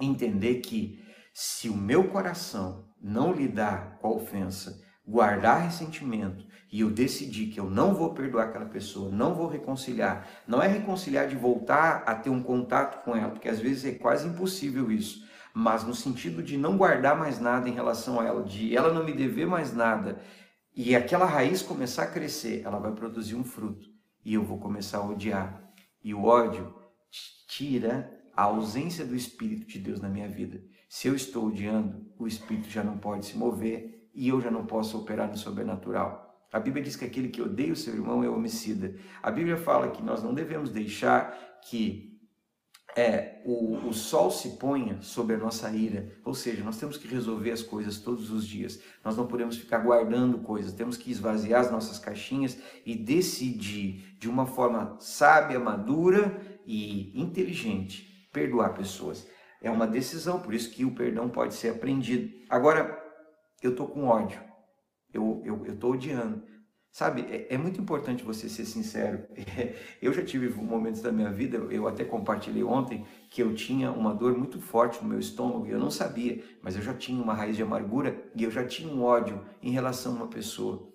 entender 0.00 0.56
que 0.56 1.02
se 1.32 1.68
o 1.68 1.76
meu 1.76 2.08
coração 2.08 2.84
não 3.00 3.32
lidar 3.32 3.98
com 3.98 4.08
a 4.08 4.14
ofensa, 4.14 4.80
guardar 5.06 5.62
ressentimento 5.62 6.46
e 6.72 6.80
eu 6.80 6.90
decidir 6.90 7.48
que 7.48 7.60
eu 7.60 7.68
não 7.68 7.94
vou 7.94 8.14
perdoar 8.14 8.48
aquela 8.48 8.66
pessoa, 8.66 9.10
não 9.10 9.34
vou 9.34 9.48
reconciliar, 9.48 10.26
não 10.46 10.62
é 10.62 10.66
reconciliar 10.66 11.28
de 11.28 11.36
voltar 11.36 12.02
a 12.06 12.14
ter 12.14 12.30
um 12.30 12.42
contato 12.42 13.04
com 13.04 13.14
ela, 13.14 13.30
porque 13.30 13.48
às 13.48 13.60
vezes 13.60 13.84
é 13.84 13.98
quase 13.98 14.26
impossível 14.26 14.90
isso 14.90 15.24
mas 15.54 15.84
no 15.84 15.94
sentido 15.94 16.42
de 16.42 16.58
não 16.58 16.76
guardar 16.76 17.16
mais 17.16 17.38
nada 17.38 17.68
em 17.68 17.72
relação 17.72 18.18
a 18.18 18.24
ela, 18.24 18.42
de 18.42 18.76
ela 18.76 18.92
não 18.92 19.04
me 19.04 19.12
dever 19.12 19.46
mais 19.46 19.72
nada, 19.72 20.20
e 20.74 20.96
aquela 20.96 21.24
raiz 21.24 21.62
começar 21.62 22.02
a 22.02 22.10
crescer, 22.10 22.62
ela 22.64 22.80
vai 22.80 22.90
produzir 22.90 23.36
um 23.36 23.44
fruto, 23.44 23.88
e 24.24 24.34
eu 24.34 24.42
vou 24.42 24.58
começar 24.58 24.98
a 24.98 25.06
odiar. 25.06 25.62
E 26.02 26.12
o 26.12 26.24
ódio 26.24 26.74
tira 27.46 28.12
a 28.36 28.44
ausência 28.44 29.04
do 29.04 29.14
Espírito 29.14 29.66
de 29.66 29.78
Deus 29.78 30.00
na 30.00 30.08
minha 30.08 30.28
vida. 30.28 30.62
Se 30.88 31.08
eu 31.08 31.14
estou 31.14 31.46
odiando, 31.46 32.06
o 32.18 32.26
Espírito 32.26 32.68
já 32.68 32.82
não 32.82 32.98
pode 32.98 33.26
se 33.26 33.36
mover 33.36 34.08
e 34.14 34.28
eu 34.28 34.40
já 34.40 34.50
não 34.50 34.66
posso 34.66 34.98
operar 34.98 35.28
no 35.28 35.36
sobrenatural. 35.36 36.24
A 36.52 36.60
Bíblia 36.60 36.84
diz 36.84 36.94
que 36.94 37.04
aquele 37.04 37.28
que 37.28 37.42
odeia 37.42 37.72
o 37.72 37.76
seu 37.76 37.94
irmão 37.94 38.22
é 38.22 38.28
homicida. 38.28 38.94
A 39.22 39.30
Bíblia 39.30 39.56
fala 39.56 39.90
que 39.90 40.02
nós 40.02 40.22
não 40.22 40.32
devemos 40.32 40.70
deixar 40.70 41.58
que 41.62 42.12
é, 42.96 43.42
o, 43.44 43.88
o 43.88 43.92
sol 43.92 44.30
se 44.30 44.50
ponha 44.50 45.02
sobre 45.02 45.34
a 45.34 45.38
nossa 45.38 45.68
ira, 45.72 46.12
ou 46.24 46.32
seja, 46.32 46.62
nós 46.62 46.78
temos 46.78 46.96
que 46.96 47.08
resolver 47.08 47.50
as 47.50 47.60
coisas 47.60 47.98
todos 47.98 48.30
os 48.30 48.46
dias, 48.46 48.80
nós 49.04 49.16
não 49.16 49.26
podemos 49.26 49.56
ficar 49.56 49.78
guardando 49.78 50.38
coisas, 50.38 50.72
temos 50.72 50.96
que 50.96 51.10
esvaziar 51.10 51.60
as 51.60 51.72
nossas 51.72 51.98
caixinhas 51.98 52.56
e 52.86 52.94
decidir 52.94 54.16
de 54.20 54.28
uma 54.28 54.46
forma 54.46 54.96
sábia, 55.00 55.58
madura 55.58 56.40
e 56.64 57.20
inteligente 57.20 58.13
perdoar 58.34 58.74
pessoas. 58.74 59.26
É 59.62 59.70
uma 59.70 59.86
decisão, 59.86 60.40
por 60.40 60.52
isso 60.52 60.70
que 60.70 60.84
o 60.84 60.94
perdão 60.94 61.30
pode 61.30 61.54
ser 61.54 61.70
aprendido. 61.70 62.30
Agora, 62.50 63.02
eu 63.62 63.70
estou 63.70 63.88
com 63.88 64.04
ódio, 64.04 64.42
eu 65.10 65.64
estou 65.66 65.92
odiando. 65.92 66.42
Sabe, 66.94 67.22
é, 67.22 67.54
é, 67.54 67.58
muito 67.58 67.80
importante 67.80 68.22
você 68.22 68.48
ser 68.48 68.64
sincero. 68.64 69.26
Eu 70.00 70.12
já 70.12 70.24
tive 70.24 70.48
momentos 70.62 71.00
da 71.00 71.10
minha 71.10 71.28
vida, 71.28 71.56
eu 71.56 71.88
até 71.88 72.04
compartilhei 72.04 72.62
ontem, 72.62 73.04
que 73.30 73.42
eu 73.42 73.52
tinha 73.52 73.90
uma 73.90 74.14
dor 74.14 74.38
muito 74.38 74.60
forte 74.60 75.02
no 75.02 75.08
meu 75.08 75.18
estômago 75.18 75.66
e 75.66 75.70
eu 75.70 75.78
não 75.80 75.90
sabia, 75.90 76.44
mas 76.62 76.76
eu 76.76 76.82
já 76.82 76.94
tinha 76.94 77.20
uma 77.20 77.34
raiz 77.34 77.56
de 77.56 77.62
amargura 77.64 78.22
e 78.36 78.44
eu 78.44 78.50
já 78.50 78.64
tinha 78.64 78.92
um 78.92 79.02
ódio 79.02 79.44
em 79.60 79.72
relação 79.72 80.12
a 80.12 80.16
uma 80.16 80.28
pessoa. 80.28 80.88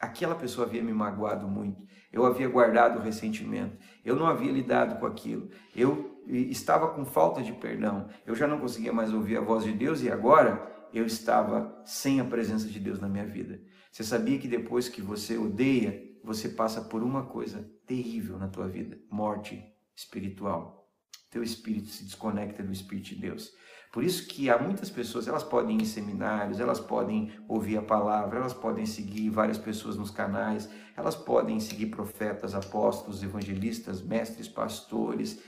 Aquela 0.00 0.34
pessoa 0.34 0.66
havia 0.66 0.82
me 0.82 0.94
magoado 0.94 1.46
muito, 1.46 1.82
eu 2.10 2.24
havia 2.24 2.48
guardado 2.48 2.98
o 2.98 3.02
ressentimento, 3.02 3.76
eu 4.02 4.16
não 4.16 4.26
havia 4.26 4.52
lidado 4.52 4.98
com 4.98 5.04
aquilo, 5.04 5.50
eu 5.76 6.13
estava 6.26 6.88
com 6.88 7.04
falta 7.04 7.42
de 7.42 7.52
perdão, 7.52 8.08
eu 8.26 8.34
já 8.34 8.46
não 8.46 8.58
conseguia 8.58 8.92
mais 8.92 9.12
ouvir 9.12 9.36
a 9.36 9.40
voz 9.40 9.64
de 9.64 9.72
Deus 9.72 10.02
e 10.02 10.10
agora 10.10 10.72
eu 10.92 11.04
estava 11.04 11.82
sem 11.84 12.20
a 12.20 12.24
presença 12.24 12.68
de 12.68 12.78
Deus 12.78 13.00
na 13.00 13.08
minha 13.08 13.26
vida. 13.26 13.60
Você 13.90 14.02
sabia 14.02 14.38
que 14.38 14.48
depois 14.48 14.88
que 14.88 15.02
você 15.02 15.36
odeia, 15.36 16.02
você 16.22 16.48
passa 16.48 16.80
por 16.80 17.02
uma 17.02 17.26
coisa 17.26 17.68
terrível 17.86 18.38
na 18.38 18.48
tua 18.48 18.66
vida, 18.66 18.98
morte 19.10 19.62
espiritual. 19.94 20.88
teu 21.30 21.42
espírito 21.42 21.88
se 21.88 22.04
desconecta 22.04 22.62
do 22.62 22.72
Espírito 22.72 23.08
de 23.08 23.16
Deus. 23.16 23.52
Por 23.92 24.02
isso 24.02 24.26
que 24.26 24.50
há 24.50 24.58
muitas 24.58 24.90
pessoas, 24.90 25.28
elas 25.28 25.44
podem 25.44 25.76
ir 25.78 25.82
em 25.82 25.84
seminários, 25.84 26.58
elas 26.58 26.80
podem 26.80 27.32
ouvir 27.48 27.76
a 27.76 27.82
palavra, 27.82 28.40
elas 28.40 28.52
podem 28.52 28.86
seguir 28.86 29.30
várias 29.30 29.58
pessoas 29.58 29.96
nos 29.96 30.10
canais, 30.10 30.68
elas 30.96 31.14
podem 31.14 31.60
seguir 31.60 31.86
profetas, 31.86 32.54
apóstolos, 32.56 33.22
evangelistas, 33.22 34.02
mestres, 34.02 34.48
pastores. 34.48 35.40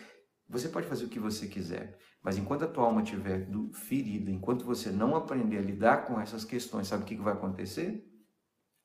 Você 0.48 0.68
pode 0.68 0.86
fazer 0.86 1.04
o 1.04 1.08
que 1.08 1.18
você 1.18 1.46
quiser, 1.48 1.98
mas 2.22 2.38
enquanto 2.38 2.64
a 2.64 2.68
tua 2.68 2.84
alma 2.84 3.02
estiver 3.02 3.48
ferida, 3.72 4.30
enquanto 4.30 4.64
você 4.64 4.90
não 4.90 5.16
aprender 5.16 5.58
a 5.58 5.62
lidar 5.62 6.06
com 6.06 6.20
essas 6.20 6.44
questões, 6.44 6.86
sabe 6.86 7.02
o 7.02 7.06
que 7.06 7.16
vai 7.16 7.32
acontecer? 7.32 8.04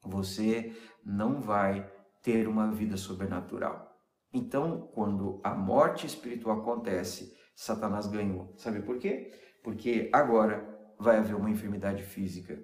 Você 0.04 0.76
não 1.06 1.39
vai 1.39 1.91
ter 2.24 2.47
uma 2.47 2.71
vida 2.71 2.97
sobrenatural. 2.97 3.89
Então, 4.34 4.89
quando 4.93 5.39
a 5.43 5.54
morte 5.54 6.08
espiritual 6.08 6.62
acontece, 6.62 7.36
Satanás 7.56 8.08
ganhou. 8.08 8.54
Sabe 8.58 8.82
por 8.82 8.97
quê? 8.97 9.32
porque 9.63 10.10
agora 10.12 10.67
vai 11.00 11.17
haver 11.17 11.36
uma 11.36 11.50
enfermidade 11.50 12.04
física. 12.04 12.60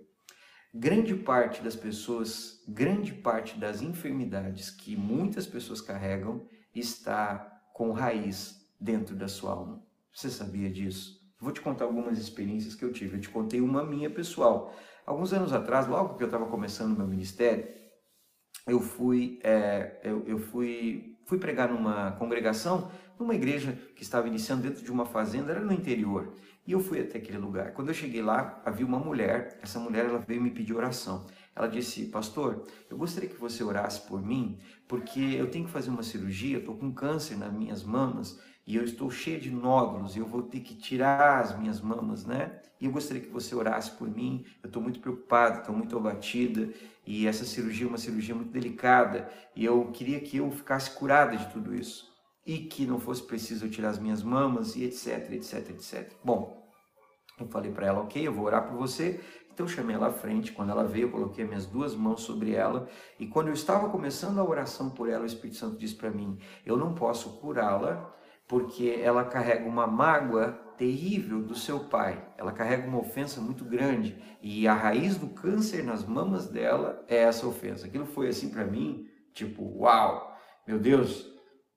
Grande 0.73 1.15
parte 1.15 1.61
das 1.61 1.75
pessoas, 1.75 2.63
grande 2.67 3.13
parte 3.13 3.57
das 3.57 3.81
enfermidades 3.81 4.69
que 4.69 4.95
muitas 4.95 5.47
pessoas 5.47 5.81
carregam 5.81 6.45
está 6.75 7.61
com 7.73 7.91
raiz 7.91 8.56
dentro 8.79 9.15
da 9.15 9.27
sua 9.27 9.51
alma. 9.51 9.83
Você 10.13 10.29
sabia 10.29 10.69
disso? 10.69 11.17
Vou 11.39 11.51
te 11.51 11.61
contar 11.61 11.85
algumas 11.85 12.17
experiências 12.17 12.73
que 12.73 12.83
eu 12.83 12.91
tive. 12.91 13.17
Eu 13.17 13.21
te 13.21 13.29
contei 13.29 13.61
uma 13.61 13.83
minha 13.83 14.09
pessoal. 14.09 14.73
Alguns 15.05 15.31
anos 15.33 15.53
atrás, 15.53 15.87
logo 15.87 16.15
que 16.15 16.23
eu 16.23 16.27
estava 16.27 16.47
começando 16.47 16.97
meu 16.97 17.07
ministério, 17.07 17.67
eu 18.67 18.81
fui, 18.81 19.39
é, 19.43 20.01
eu, 20.03 20.25
eu 20.25 20.39
fui, 20.39 21.15
fui 21.25 21.37
pregar 21.37 21.69
numa 21.71 22.11
congregação, 22.13 22.91
numa 23.19 23.35
igreja 23.35 23.71
que 23.95 24.03
estava 24.03 24.27
iniciando 24.27 24.63
dentro 24.63 24.83
de 24.83 24.91
uma 24.91 25.05
fazenda, 25.05 25.51
era 25.51 25.61
no 25.61 25.71
interior. 25.71 26.33
E 26.65 26.73
eu 26.73 26.79
fui 26.81 26.99
até 26.99 27.17
aquele 27.17 27.37
lugar. 27.37 27.71
Quando 27.73 27.87
eu 27.87 27.93
cheguei 27.93 28.21
lá, 28.21 28.61
havia 28.65 28.85
uma 28.85 28.99
mulher. 28.99 29.57
Essa 29.61 29.79
mulher 29.79 30.05
ela 30.05 30.19
veio 30.19 30.41
me 30.41 30.51
pedir 30.51 30.73
oração. 30.73 31.25
Ela 31.55 31.67
disse: 31.67 32.07
Pastor, 32.07 32.67
eu 32.89 32.97
gostaria 32.97 33.29
que 33.29 33.39
você 33.39 33.63
orasse 33.63 34.05
por 34.05 34.21
mim, 34.21 34.59
porque 34.87 35.19
eu 35.19 35.49
tenho 35.49 35.65
que 35.65 35.71
fazer 35.71 35.89
uma 35.89 36.03
cirurgia. 36.03 36.57
Estou 36.57 36.75
com 36.75 36.93
câncer 36.93 37.37
nas 37.37 37.53
minhas 37.53 37.83
mamas 37.83 38.37
e 38.67 38.75
eu 38.75 38.83
estou 38.83 39.09
cheia 39.09 39.39
de 39.39 39.49
nódulos. 39.49 40.17
E 40.17 40.19
eu 40.19 40.25
vou 40.25 40.43
ter 40.43 40.59
que 40.59 40.75
tirar 40.75 41.39
as 41.39 41.57
minhas 41.57 41.79
mamas, 41.79 42.25
né? 42.25 42.59
E 42.81 42.85
eu 42.85 42.91
gostaria 42.91 43.23
que 43.23 43.29
você 43.29 43.55
orasse 43.55 43.91
por 43.91 44.09
mim. 44.09 44.45
Eu 44.61 44.67
estou 44.67 44.81
muito 44.81 44.99
preocupada, 44.99 45.59
estou 45.59 45.73
muito 45.73 45.97
abatida. 45.97 46.69
E 47.05 47.25
essa 47.25 47.45
cirurgia 47.45 47.85
é 47.85 47.89
uma 47.89 47.97
cirurgia 47.97 48.35
muito 48.35 48.51
delicada. 48.51 49.31
E 49.55 49.63
eu 49.63 49.89
queria 49.93 50.19
que 50.19 50.35
eu 50.35 50.51
ficasse 50.51 50.91
curada 50.91 51.37
de 51.37 51.49
tudo 51.49 51.73
isso 51.73 52.13
e 52.45 52.59
que 52.59 52.85
não 52.85 52.99
fosse 52.99 53.23
preciso 53.23 53.65
eu 53.65 53.71
tirar 53.71 53.89
as 53.89 53.99
minhas 53.99 54.21
mamas 54.21 54.75
e 54.75 54.83
etc, 54.83 55.31
etc, 55.31 55.69
etc. 55.69 56.13
Bom, 56.23 56.69
eu 57.39 57.47
falei 57.47 57.71
para 57.71 57.87
ela, 57.87 58.01
ok, 58.01 58.25
eu 58.25 58.33
vou 58.33 58.45
orar 58.45 58.67
por 58.67 58.77
você. 58.77 59.21
Então 59.53 59.65
eu 59.65 59.69
chamei 59.69 59.95
ela 59.95 60.07
à 60.07 60.11
frente. 60.11 60.51
Quando 60.51 60.71
ela 60.71 60.83
veio, 60.83 61.07
eu 61.07 61.11
coloquei 61.11 61.45
minhas 61.45 61.65
duas 61.65 61.95
mãos 61.95 62.21
sobre 62.21 62.51
ela. 62.53 62.89
E 63.17 63.25
quando 63.27 63.47
eu 63.47 63.53
estava 63.53 63.87
começando 63.89 64.39
a 64.39 64.43
oração 64.43 64.89
por 64.89 65.09
ela, 65.09 65.23
o 65.23 65.25
Espírito 65.25 65.55
Santo 65.55 65.77
disse 65.77 65.95
para 65.95 66.11
mim: 66.11 66.37
Eu 66.65 66.75
não 66.75 66.93
posso 66.93 67.37
curá-la 67.39 68.13
porque 68.47 68.99
ela 69.03 69.25
carrega 69.25 69.67
uma 69.67 69.85
mágoa 69.85 70.51
terrível 70.77 71.41
do 71.41 71.55
seu 71.55 71.81
pai. 71.81 72.23
Ela 72.37 72.51
carrega 72.51 72.87
uma 72.87 72.99
ofensa 72.99 73.41
muito 73.41 73.65
grande 73.65 74.17
e 74.41 74.67
a 74.67 74.73
raiz 74.73 75.17
do 75.17 75.27
câncer 75.27 75.83
nas 75.83 76.05
mamas 76.05 76.47
dela 76.47 77.03
é 77.07 77.17
essa 77.17 77.45
ofensa. 77.47 77.87
Aquilo 77.87 78.05
foi 78.05 78.29
assim 78.29 78.49
para 78.49 78.63
mim, 78.63 79.09
tipo, 79.33 79.63
uau, 79.79 80.37
meu 80.65 80.79
Deus, 80.79 81.27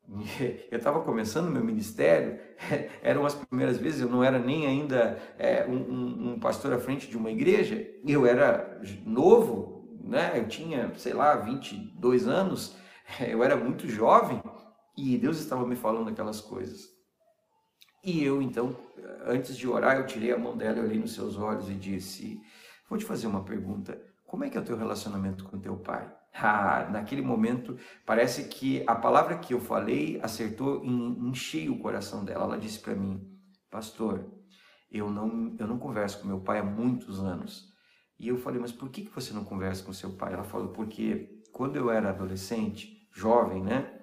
eu 0.70 0.78
estava 0.78 1.00
começando 1.00 1.50
meu 1.50 1.64
ministério, 1.64 2.38
eram 3.02 3.24
as 3.24 3.34
primeiras 3.34 3.78
vezes, 3.78 4.00
eu 4.00 4.08
não 4.08 4.22
era 4.22 4.38
nem 4.38 4.66
ainda 4.66 5.18
é, 5.38 5.64
um, 5.66 6.32
um, 6.32 6.38
pastor 6.38 6.72
à 6.72 6.78
frente 6.78 7.08
de 7.08 7.16
uma 7.16 7.30
igreja, 7.30 7.86
eu 8.06 8.26
era 8.26 8.80
novo, 9.04 9.98
né? 10.04 10.32
eu 10.36 10.46
tinha, 10.46 10.92
sei 10.96 11.14
lá, 11.14 11.36
22 11.36 12.28
anos, 12.28 12.76
eu 13.20 13.42
era 13.42 13.56
muito 13.56 13.88
jovem 13.88 14.40
e 14.96 15.16
Deus 15.16 15.38
estava 15.38 15.66
me 15.66 15.76
falando 15.76 16.08
aquelas 16.08 16.40
coisas. 16.40 16.88
E 18.02 18.22
eu 18.24 18.40
então, 18.40 18.76
antes 19.26 19.56
de 19.56 19.68
orar, 19.68 19.96
eu 19.96 20.06
tirei 20.06 20.32
a 20.32 20.38
mão 20.38 20.56
dela, 20.56 20.80
olhei 20.80 20.98
nos 20.98 21.12
seus 21.12 21.36
olhos 21.36 21.68
e 21.68 21.74
disse: 21.74 22.40
Vou 22.88 22.98
te 22.98 23.04
fazer 23.04 23.26
uma 23.26 23.44
pergunta. 23.44 24.00
Como 24.26 24.44
é 24.44 24.50
que 24.50 24.56
é 24.56 24.60
o 24.60 24.64
teu 24.64 24.76
relacionamento 24.76 25.44
com 25.44 25.58
teu 25.58 25.76
pai? 25.76 26.10
Ah, 26.32 26.88
naquele 26.90 27.20
momento, 27.20 27.76
parece 28.06 28.48
que 28.48 28.84
a 28.86 28.94
palavra 28.94 29.36
que 29.38 29.52
eu 29.52 29.60
falei 29.60 30.20
acertou 30.22 30.84
em 30.84 31.34
cheio 31.34 31.74
o 31.74 31.78
coração 31.78 32.24
dela. 32.24 32.44
Ela 32.44 32.58
disse 32.58 32.78
para 32.78 32.94
mim, 32.94 33.20
pastor, 33.68 34.24
eu 34.90 35.10
não, 35.10 35.54
eu 35.58 35.66
não 35.66 35.78
converso 35.78 36.20
com 36.20 36.28
meu 36.28 36.40
pai 36.40 36.58
há 36.58 36.64
muitos 36.64 37.20
anos. 37.20 37.70
E 38.18 38.28
eu 38.28 38.36
falei, 38.36 38.60
mas 38.60 38.72
por 38.72 38.90
que, 38.90 39.02
que 39.02 39.14
você 39.14 39.32
não 39.32 39.44
conversa 39.44 39.82
com 39.82 39.92
seu 39.92 40.12
pai? 40.12 40.32
Ela 40.32 40.44
falou, 40.44 40.68
porque 40.68 41.42
quando 41.52 41.76
eu 41.76 41.90
era 41.90 42.10
adolescente, 42.10 43.08
jovem, 43.12 43.62
né? 43.62 43.99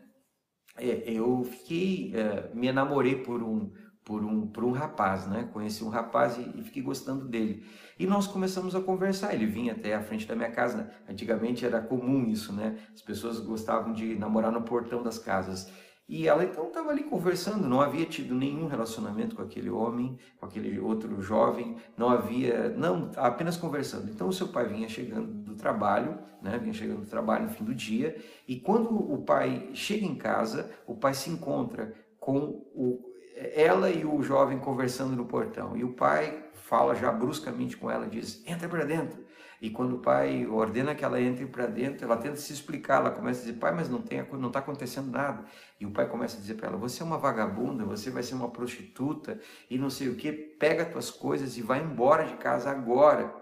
É, 0.78 1.12
eu 1.12 1.44
fiquei, 1.44 2.14
é, 2.16 2.52
me 2.54 2.68
enamorei 2.68 3.16
por 3.16 3.42
um, 3.42 3.72
por 4.04 4.24
um, 4.24 4.48
por 4.48 4.64
um 4.64 4.72
rapaz, 4.72 5.28
né? 5.28 5.50
Conheci 5.52 5.84
um 5.84 5.90
rapaz 5.90 6.38
e, 6.38 6.60
e, 6.60 6.64
fiquei 6.64 6.82
gostando 6.82 7.28
dele. 7.28 7.66
E 8.00 8.06
nós 8.06 8.26
começamos 8.26 8.74
a 8.76 8.82
conversar. 8.82 9.34
Ele 9.34 9.46
vinha 9.46 9.74
até 9.74 9.94
a 9.94 10.02
frente 10.02 10.26
da 10.26 10.36
minha 10.36 10.52
casa. 10.52 10.90
Antigamente 11.10 11.66
era 11.66 11.82
comum 11.82 12.26
isso, 12.26 12.54
né? 12.54 12.78
As 12.94 13.02
pessoas 13.02 13.40
gostavam 13.40 13.92
de 13.92 14.16
namorar 14.16 14.52
no 14.52 14.62
portão 14.62 15.04
das 15.04 15.20
casas. 15.20 15.70
E 16.08 16.26
ela 16.26 16.44
então 16.46 16.68
estava 16.68 16.90
ali 16.90 17.04
conversando, 17.04 17.68
não 17.68 17.82
havia 17.82 18.06
tido 18.06 18.34
nenhum 18.34 18.68
relacionamento 18.68 19.36
com 19.36 19.42
aquele 19.42 19.70
homem, 19.70 20.18
com 20.38 20.46
aquele 20.46 20.80
outro 20.80 21.22
jovem, 21.22 21.76
não 21.98 22.10
havia, 22.10 22.70
não, 22.70 23.12
apenas 23.18 23.58
conversando. 23.58 24.10
Então 24.10 24.30
o 24.30 24.34
seu 24.34 24.48
pai 24.48 24.68
vinha 24.68 24.88
chegando 24.88 25.28
do 25.28 25.56
trabalho, 25.56 26.18
né, 26.42 26.58
vinha 26.58 26.74
chegando 26.74 27.02
do 27.02 27.10
trabalho 27.10 27.46
no 27.46 27.50
fim 27.50 27.66
do 27.66 27.76
dia, 27.76 28.16
e 28.48 28.58
quando 28.58 28.96
o 28.96 29.22
pai 29.24 29.70
chega 29.74 30.06
em 30.06 30.16
casa, 30.16 30.72
o 30.86 30.96
pai 30.96 31.14
se 31.14 31.30
encontra 31.30 31.94
com 32.20 32.66
o 32.74 33.08
ela 33.54 33.90
e 33.90 34.04
o 34.04 34.22
jovem 34.24 34.58
conversando 34.58 35.16
no 35.16 35.26
portão. 35.26 35.78
E 35.78 35.84
o 35.84 35.94
pai 35.94 36.46
fala 36.54 36.96
já 36.96 37.12
bruscamente 37.12 37.78
com 37.78 37.90
ela, 37.90 38.08
diz: 38.08 38.44
entra 38.48 38.68
para 38.68 38.84
dentro. 38.84 39.27
E 39.62 39.70
quando 39.70 39.96
o 39.96 40.00
pai 40.00 40.46
ordena 40.46 40.94
que 40.94 41.04
ela 41.04 41.20
entre 41.20 41.46
para 41.46 41.66
dentro, 41.66 42.06
ela 42.06 42.18
tenta 42.18 42.36
se 42.36 42.54
explicar. 42.54 43.02
Ela 43.02 43.12
começa 43.12 43.42
a 43.42 43.46
dizer: 43.46 43.58
pai, 43.58 43.74
mas 43.74 43.90
não 43.90 44.00
está 44.48 44.60
acontecendo 44.60 45.12
nada. 45.12 45.46
E 45.80 45.86
o 45.86 45.92
pai 45.92 46.08
começa 46.08 46.38
a 46.38 46.40
dizer 46.40 46.56
para 46.56 46.68
ela: 46.68 46.78
você 46.78 47.02
é 47.02 47.06
uma 47.06 47.18
vagabunda, 47.18 47.84
você 47.84 48.10
vai 48.10 48.24
ser 48.24 48.36
uma 48.36 48.50
prostituta 48.50 49.40
e 49.70 49.78
não 49.78 49.90
sei 49.90 50.10
o 50.10 50.16
que. 50.16 50.32
Pega 50.32 50.86
tuas 50.86 51.10
coisas 51.10 51.58
e 51.58 51.62
vai 51.62 51.82
embora 51.82 52.26
de 52.26 52.36
casa 52.36 52.70
agora. 52.70 53.34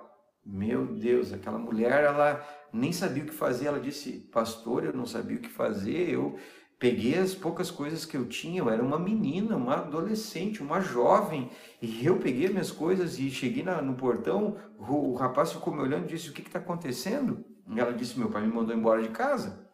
Meu 0.46 0.86
Deus, 0.86 1.34
aquela 1.34 1.58
mulher, 1.58 2.04
ela 2.04 2.46
nem 2.72 2.94
sabia 2.94 3.24
o 3.24 3.26
que 3.26 3.34
fazer. 3.34 3.68
Ela 3.68 3.80
disse: 3.80 4.20
pastor, 4.32 4.86
eu 4.86 4.94
não 4.94 5.06
sabia 5.06 5.38
o 5.38 5.42
que 5.42 5.50
fazer. 5.50 6.10
Eu 6.10 6.38
Peguei 6.78 7.18
as 7.18 7.34
poucas 7.34 7.72
coisas 7.72 8.06
que 8.06 8.18
eu 8.18 8.28
tinha, 8.28 8.60
eu 8.60 8.70
era 8.70 8.84
uma 8.84 9.00
menina, 9.00 9.56
uma 9.56 9.76
adolescente, 9.76 10.62
uma 10.62 10.82
jovem, 10.82 11.50
e 11.82 12.06
eu 12.06 12.18
peguei 12.18 12.50
minhas 12.50 12.70
coisas 12.70 13.18
e 13.18 13.32
cheguei 13.32 13.64
na, 13.64 13.82
no 13.82 13.96
portão, 13.96 14.58
o, 14.78 15.12
o, 15.12 15.16
rapaz 15.16 15.54
ficou 15.54 15.74
me 15.74 15.82
olhando 15.82 16.04
e 16.04 16.10
disse, 16.10 16.30
o 16.30 16.34
que 16.34 16.42
está 16.42 16.60
acontecendo? 16.60 17.46
E 17.70 17.80
ela 17.80 17.94
disse, 17.94 18.20
meu 18.20 18.30
pai 18.30 18.42
me 18.42 18.54
mandou 18.54 18.76
embora 18.76 19.02
de 19.02 19.10
casa. 19.10 19.66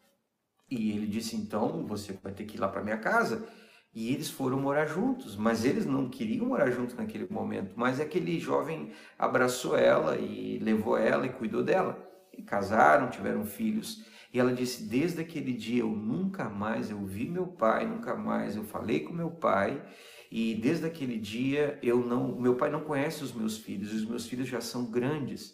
E 0.70 0.92
ele 0.92 1.08
disse, 1.08 1.36
então 1.36 1.86
você 1.86 2.14
vai 2.24 2.32
ter 2.34 2.46
que 2.46 2.56
ir 2.56 2.60
lá 2.60 2.68
para 2.68 2.84
minha 2.84 2.98
casa. 2.98 3.48
E 3.94 4.14
eles 4.14 4.30
foram 4.30 4.58
morar 4.58 4.86
juntos, 4.86 5.36
mas 5.36 5.66
eles 5.66 5.86
não 5.86 6.08
queriam 6.08 6.46
morar 6.46 6.72
juntos 6.72 6.96
naquele 6.96 7.28
momento. 7.30 7.74
Mas 7.76 8.00
aquele 8.00 8.40
jovem 8.40 8.92
abraçou 9.20 9.76
ela 9.76 10.18
e 10.18 10.60
levou 10.60 10.98
ela 10.98 11.26
e 11.26 11.30
cuidou 11.30 11.62
dela. 11.62 11.98
E 12.32 12.42
casaram, 12.42 13.10
tiveram 13.10 13.44
filhos. 13.44 14.06
E 14.34 14.40
ela 14.40 14.54
disse: 14.54 14.84
Desde 14.84 15.22
aquele 15.22 15.54
dia 15.54 15.82
eu 15.82 15.90
nunca 15.90 16.50
mais 16.50 16.90
eu 16.90 17.04
vi 17.06 17.30
meu 17.30 17.48
pai, 17.48 17.86
nunca 17.86 18.16
mais 18.16 18.56
eu 18.56 18.64
falei 18.64 19.02
com 19.02 19.14
meu 19.14 19.32
pai. 19.32 19.84
E 20.32 20.56
desde 20.56 20.86
aquele 20.86 21.18
dia 21.18 21.78
eu 21.84 22.00
não, 22.06 22.40
meu 22.40 22.56
pai 22.56 22.70
não 22.70 22.82
conhece 22.82 23.24
os 23.24 23.34
meus 23.34 23.58
filhos, 23.58 23.94
os 23.94 24.06
meus 24.06 24.26
filhos 24.26 24.48
já 24.48 24.62
são 24.62 24.90
grandes. 24.90 25.54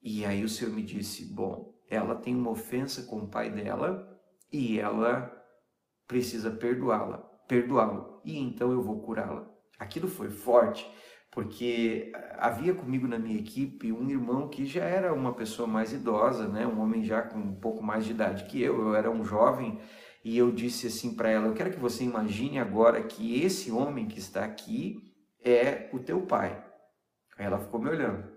E 0.00 0.24
aí 0.24 0.44
o 0.44 0.48
Senhor 0.48 0.72
me 0.72 0.82
disse: 0.82 1.32
Bom, 1.32 1.74
ela 1.88 2.14
tem 2.14 2.34
uma 2.34 2.50
ofensa 2.50 3.02
com 3.02 3.18
o 3.18 3.28
pai 3.28 3.50
dela 3.50 4.08
e 4.52 4.78
ela 4.78 5.30
precisa 6.06 6.50
perdoá-la, 6.50 7.18
perdoá-lo. 7.48 8.20
E 8.24 8.38
então 8.38 8.70
eu 8.70 8.82
vou 8.82 9.00
curá-la. 9.02 9.50
Aquilo 9.78 10.06
foi 10.06 10.30
forte 10.30 10.88
porque 11.32 12.12
havia 12.38 12.74
comigo 12.74 13.08
na 13.08 13.18
minha 13.18 13.38
equipe 13.38 13.90
um 13.90 14.08
irmão 14.08 14.48
que 14.48 14.66
já 14.66 14.84
era 14.84 15.14
uma 15.14 15.32
pessoa 15.32 15.66
mais 15.66 15.90
idosa, 15.90 16.46
né, 16.46 16.66
um 16.66 16.78
homem 16.78 17.02
já 17.02 17.22
com 17.22 17.38
um 17.38 17.54
pouco 17.54 17.82
mais 17.82 18.04
de 18.04 18.10
idade 18.10 18.44
que 18.44 18.62
eu, 18.62 18.78
eu 18.80 18.94
era 18.94 19.10
um 19.10 19.24
jovem, 19.24 19.80
e 20.24 20.38
eu 20.38 20.52
disse 20.52 20.86
assim 20.86 21.14
para 21.14 21.30
ela: 21.30 21.48
Eu 21.48 21.54
quero 21.54 21.72
que 21.72 21.80
você 21.80 22.04
imagine 22.04 22.58
agora 22.58 23.02
que 23.02 23.42
esse 23.42 23.72
homem 23.72 24.06
que 24.06 24.18
está 24.18 24.44
aqui 24.44 25.12
é 25.42 25.88
o 25.92 25.98
teu 25.98 26.20
pai. 26.22 26.64
Aí 27.36 27.46
ela 27.46 27.58
ficou 27.58 27.80
me 27.80 27.88
olhando. 27.88 28.30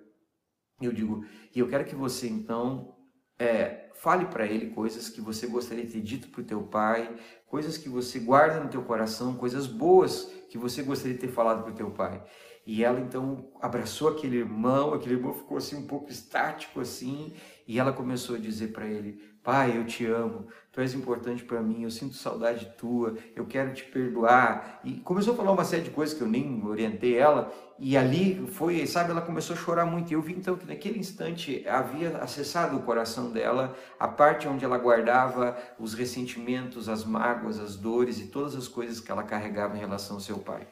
Eu 0.81 0.91
digo: 0.91 1.23
E 1.53 1.59
eu 1.59 1.67
quero 1.67 1.85
que 1.85 1.95
você 1.95 2.27
então 2.27 2.95
é, 3.37 3.91
fale 3.93 4.25
para 4.25 4.47
ele 4.47 4.71
coisas 4.71 5.09
que 5.09 5.21
você 5.21 5.45
gostaria 5.47 5.85
de 5.85 5.91
ter 5.91 6.01
dito 6.01 6.29
para 6.29 6.41
o 6.41 6.45
teu 6.45 6.63
pai, 6.63 7.15
coisas 7.45 7.77
que 7.77 7.89
você 7.89 8.19
guarda 8.19 8.59
no 8.59 8.69
teu 8.69 8.81
coração, 8.83 9.35
coisas 9.35 9.67
boas 9.67 10.23
que 10.49 10.57
você 10.57 10.81
gostaria 10.81 11.13
de 11.13 11.19
ter 11.19 11.27
falado 11.27 11.63
para 11.63 11.71
o 11.71 11.75
teu 11.75 11.91
pai. 11.91 12.23
E 12.65 12.83
ela 12.83 12.99
então 12.99 13.47
abraçou 13.61 14.09
aquele 14.09 14.37
irmão, 14.37 14.93
aquele 14.93 15.15
irmão 15.15 15.33
ficou 15.33 15.57
assim 15.57 15.75
um 15.75 15.85
pouco 15.85 16.09
estático 16.09 16.79
assim, 16.79 17.33
e 17.67 17.77
ela 17.77 17.93
começou 17.93 18.35
a 18.35 18.39
dizer 18.39 18.69
para 18.69 18.87
ele: 18.87 19.21
"Pai, 19.43 19.77
eu 19.77 19.85
te 19.85 20.03
amo. 20.05 20.47
Tu 20.71 20.81
és 20.81 20.95
importante 20.95 21.43
para 21.43 21.61
mim. 21.61 21.83
Eu 21.83 21.91
sinto 21.91 22.15
saudade 22.15 22.73
tua. 22.75 23.15
Eu 23.35 23.45
quero 23.45 23.71
te 23.73 23.83
perdoar." 23.83 24.81
E 24.83 24.93
começou 25.01 25.33
a 25.33 25.37
falar 25.37 25.51
uma 25.51 25.63
série 25.63 25.83
de 25.83 25.91
coisas 25.91 26.17
que 26.17 26.23
eu 26.23 26.27
nem 26.27 26.65
orientei 26.65 27.15
ela, 27.15 27.53
e 27.77 27.95
ali 27.95 28.47
foi, 28.47 28.85
sabe, 28.87 29.11
ela 29.11 29.21
começou 29.21 29.55
a 29.55 29.59
chorar 29.59 29.85
muito. 29.85 30.09
E 30.09 30.13
eu 30.15 30.21
vi 30.21 30.33
então 30.33 30.55
que 30.57 30.65
naquele 30.65 30.97
instante 30.97 31.67
havia 31.67 32.17
acessado 32.17 32.77
o 32.77 32.83
coração 32.83 33.31
dela 33.31 33.75
a 33.99 34.07
parte 34.07 34.47
onde 34.47 34.65
ela 34.65 34.77
guardava 34.79 35.55
os 35.77 35.93
ressentimentos, 35.93 36.89
as 36.89 37.03
mágoas, 37.05 37.59
as 37.59 37.75
dores 37.75 38.19
e 38.19 38.27
todas 38.27 38.55
as 38.55 38.67
coisas 38.67 38.99
que 38.99 39.11
ela 39.11 39.23
carregava 39.23 39.75
em 39.75 39.79
relação 39.79 40.15
ao 40.15 40.21
seu 40.21 40.39
pai. 40.39 40.67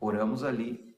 Oramos 0.00 0.42
ali 0.42 0.91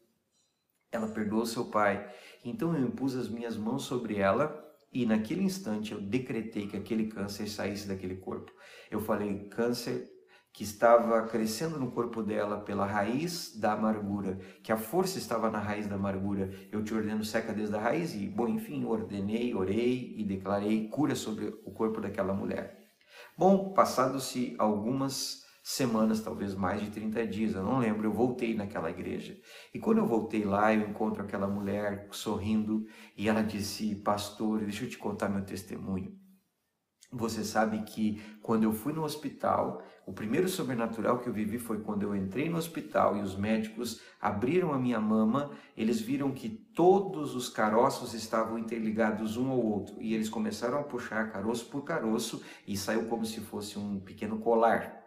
ela 0.95 1.09
perdoou 1.09 1.45
seu 1.47 1.66
pai. 1.66 2.09
Então 2.45 2.74
eu 2.76 2.86
impus 2.86 3.16
as 3.16 3.28
minhas 3.28 3.57
mãos 3.57 3.84
sobre 3.84 4.18
ela 4.18 4.62
e 4.92 5.05
naquele 5.05 5.42
instante 5.42 5.92
eu 5.92 6.01
decretei 6.01 6.68
que 6.68 6.76
aquele 6.76 7.09
câncer 7.09 7.49
saísse 7.49 7.88
daquele 7.88 8.16
corpo. 8.16 8.53
Eu 8.90 9.01
falei, 9.01 9.49
câncer 9.49 10.09
que 10.53 10.62
estava 10.62 11.20
crescendo 11.26 11.80
no 11.80 11.90
corpo 11.90 12.22
dela 12.22 12.61
pela 12.61 12.86
raiz 12.86 13.57
da 13.59 13.72
amargura, 13.72 14.38
que 14.62 14.70
a 14.70 14.76
força 14.76 15.18
estava 15.18 15.51
na 15.51 15.59
raiz 15.59 15.88
da 15.88 15.97
amargura. 15.97 16.49
Eu 16.70 16.84
te 16.84 16.95
ordeno 16.95 17.24
seca 17.24 17.53
desde 17.53 17.74
a 17.74 17.80
raiz 17.80 18.14
e, 18.14 18.28
bom, 18.28 18.47
enfim, 18.47 18.84
ordenei, 18.84 19.53
orei 19.53 20.14
e 20.16 20.22
declarei 20.22 20.86
cura 20.88 21.16
sobre 21.16 21.47
o 21.64 21.72
corpo 21.72 22.01
daquela 22.01 22.32
mulher. 22.32 22.78
Bom, 23.36 23.72
passado-se 23.72 24.55
algumas 24.57 25.43
semanas, 25.65 26.21
talvez 26.21 26.55
mais 26.55 26.83
de 26.83 26.91
30 26.91 27.27
dias, 27.27 27.55
eu 27.55 27.62
não 27.62 27.79
lembro, 27.79 28.07
eu 28.07 28.12
voltei 28.12 28.55
naquela 28.55 28.91
igreja. 28.91 29.35
E 29.73 29.79
quando 29.79 29.97
eu 29.97 30.07
voltei 30.07 30.45
lá, 30.45 30.75
eu 30.75 30.87
encontro 30.87 31.23
aquela 31.23 31.49
mulher 31.49 32.07
sorrindo 32.11 32.85
e 33.17 33.31
ela 33.31 33.43
disse: 33.43 33.97
Pastor, 33.97 34.61
deixa 34.61 34.85
eu 34.85 34.91
te 34.91 34.99
contar 34.99 35.31
meu 35.31 35.43
testemunho. 35.43 36.12
Você 37.11 37.45
sabe 37.45 37.83
que 37.85 38.21
quando 38.43 38.65
eu 38.65 38.73
fui 38.73 38.93
no 38.93 39.05
hospital, 39.05 39.83
o 40.05 40.12
primeiro 40.12 40.49
sobrenatural 40.49 41.21
que 41.21 41.29
eu 41.29 41.33
vivi 41.33 41.59
foi 41.59 41.81
quando 41.81 42.03
eu 42.03 42.15
entrei 42.15 42.51
no 42.51 42.59
hospital 42.59 43.17
e 43.17 43.23
os 43.23 43.37
médicos 43.37 44.03
abriram 44.21 44.73
a 44.73 44.79
minha 44.79 45.01
mama, 45.01 45.51
eles 45.77 46.01
viram 46.01 46.33
que 46.33 46.49
todos 46.49 47.35
os 47.35 47.49
caroços 47.49 48.12
estavam 48.15 48.59
interligados 48.59 49.37
um 49.37 49.49
ao 49.49 49.65
outro 49.65 50.03
e 50.03 50.12
eles 50.12 50.29
começaram 50.29 50.79
a 50.79 50.83
puxar 50.83 51.31
caroço 51.31 51.67
por 51.71 51.85
caroço 51.85 52.43
e 52.67 52.77
saiu 52.77 53.07
como 53.07 53.25
se 53.25 53.41
fosse 53.41 53.79
um 53.79 54.01
pequeno 54.01 54.41
colar 54.41 55.04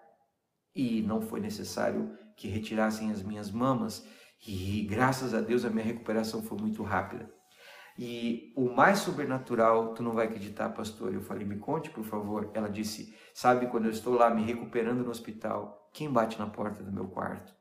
e 0.77 1.01
não 1.01 1.19
foi 1.19 1.39
necessário 1.39 2.15
que 2.35 2.47
retirassem 2.47 3.11
as 3.11 3.23
minhas 3.23 3.49
mamas 3.49 4.07
e 4.45 4.83
graças 4.83 5.33
a 5.33 5.41
Deus 5.41 5.65
a 5.65 5.71
minha 5.71 5.83
recuperação 5.83 6.43
foi 6.43 6.59
muito 6.59 6.83
rápida. 6.83 7.27
E 7.97 8.53
o 8.55 8.69
mais 8.69 8.99
sobrenatural, 8.99 9.95
tu 9.95 10.03
não 10.03 10.11
vai 10.11 10.27
acreditar, 10.27 10.69
pastor. 10.69 11.11
Eu 11.11 11.21
falei, 11.21 11.47
me 11.47 11.57
conte, 11.57 11.89
por 11.89 12.03
favor. 12.03 12.51
Ela 12.53 12.69
disse, 12.69 13.11
sabe, 13.33 13.65
quando 13.65 13.85
eu 13.85 13.91
estou 13.91 14.13
lá 14.13 14.29
me 14.29 14.43
recuperando 14.43 15.03
no 15.03 15.09
hospital, 15.09 15.89
quem 15.91 16.11
bate 16.11 16.37
na 16.37 16.45
porta 16.45 16.83
do 16.83 16.91
meu 16.91 17.07
quarto? 17.07 17.51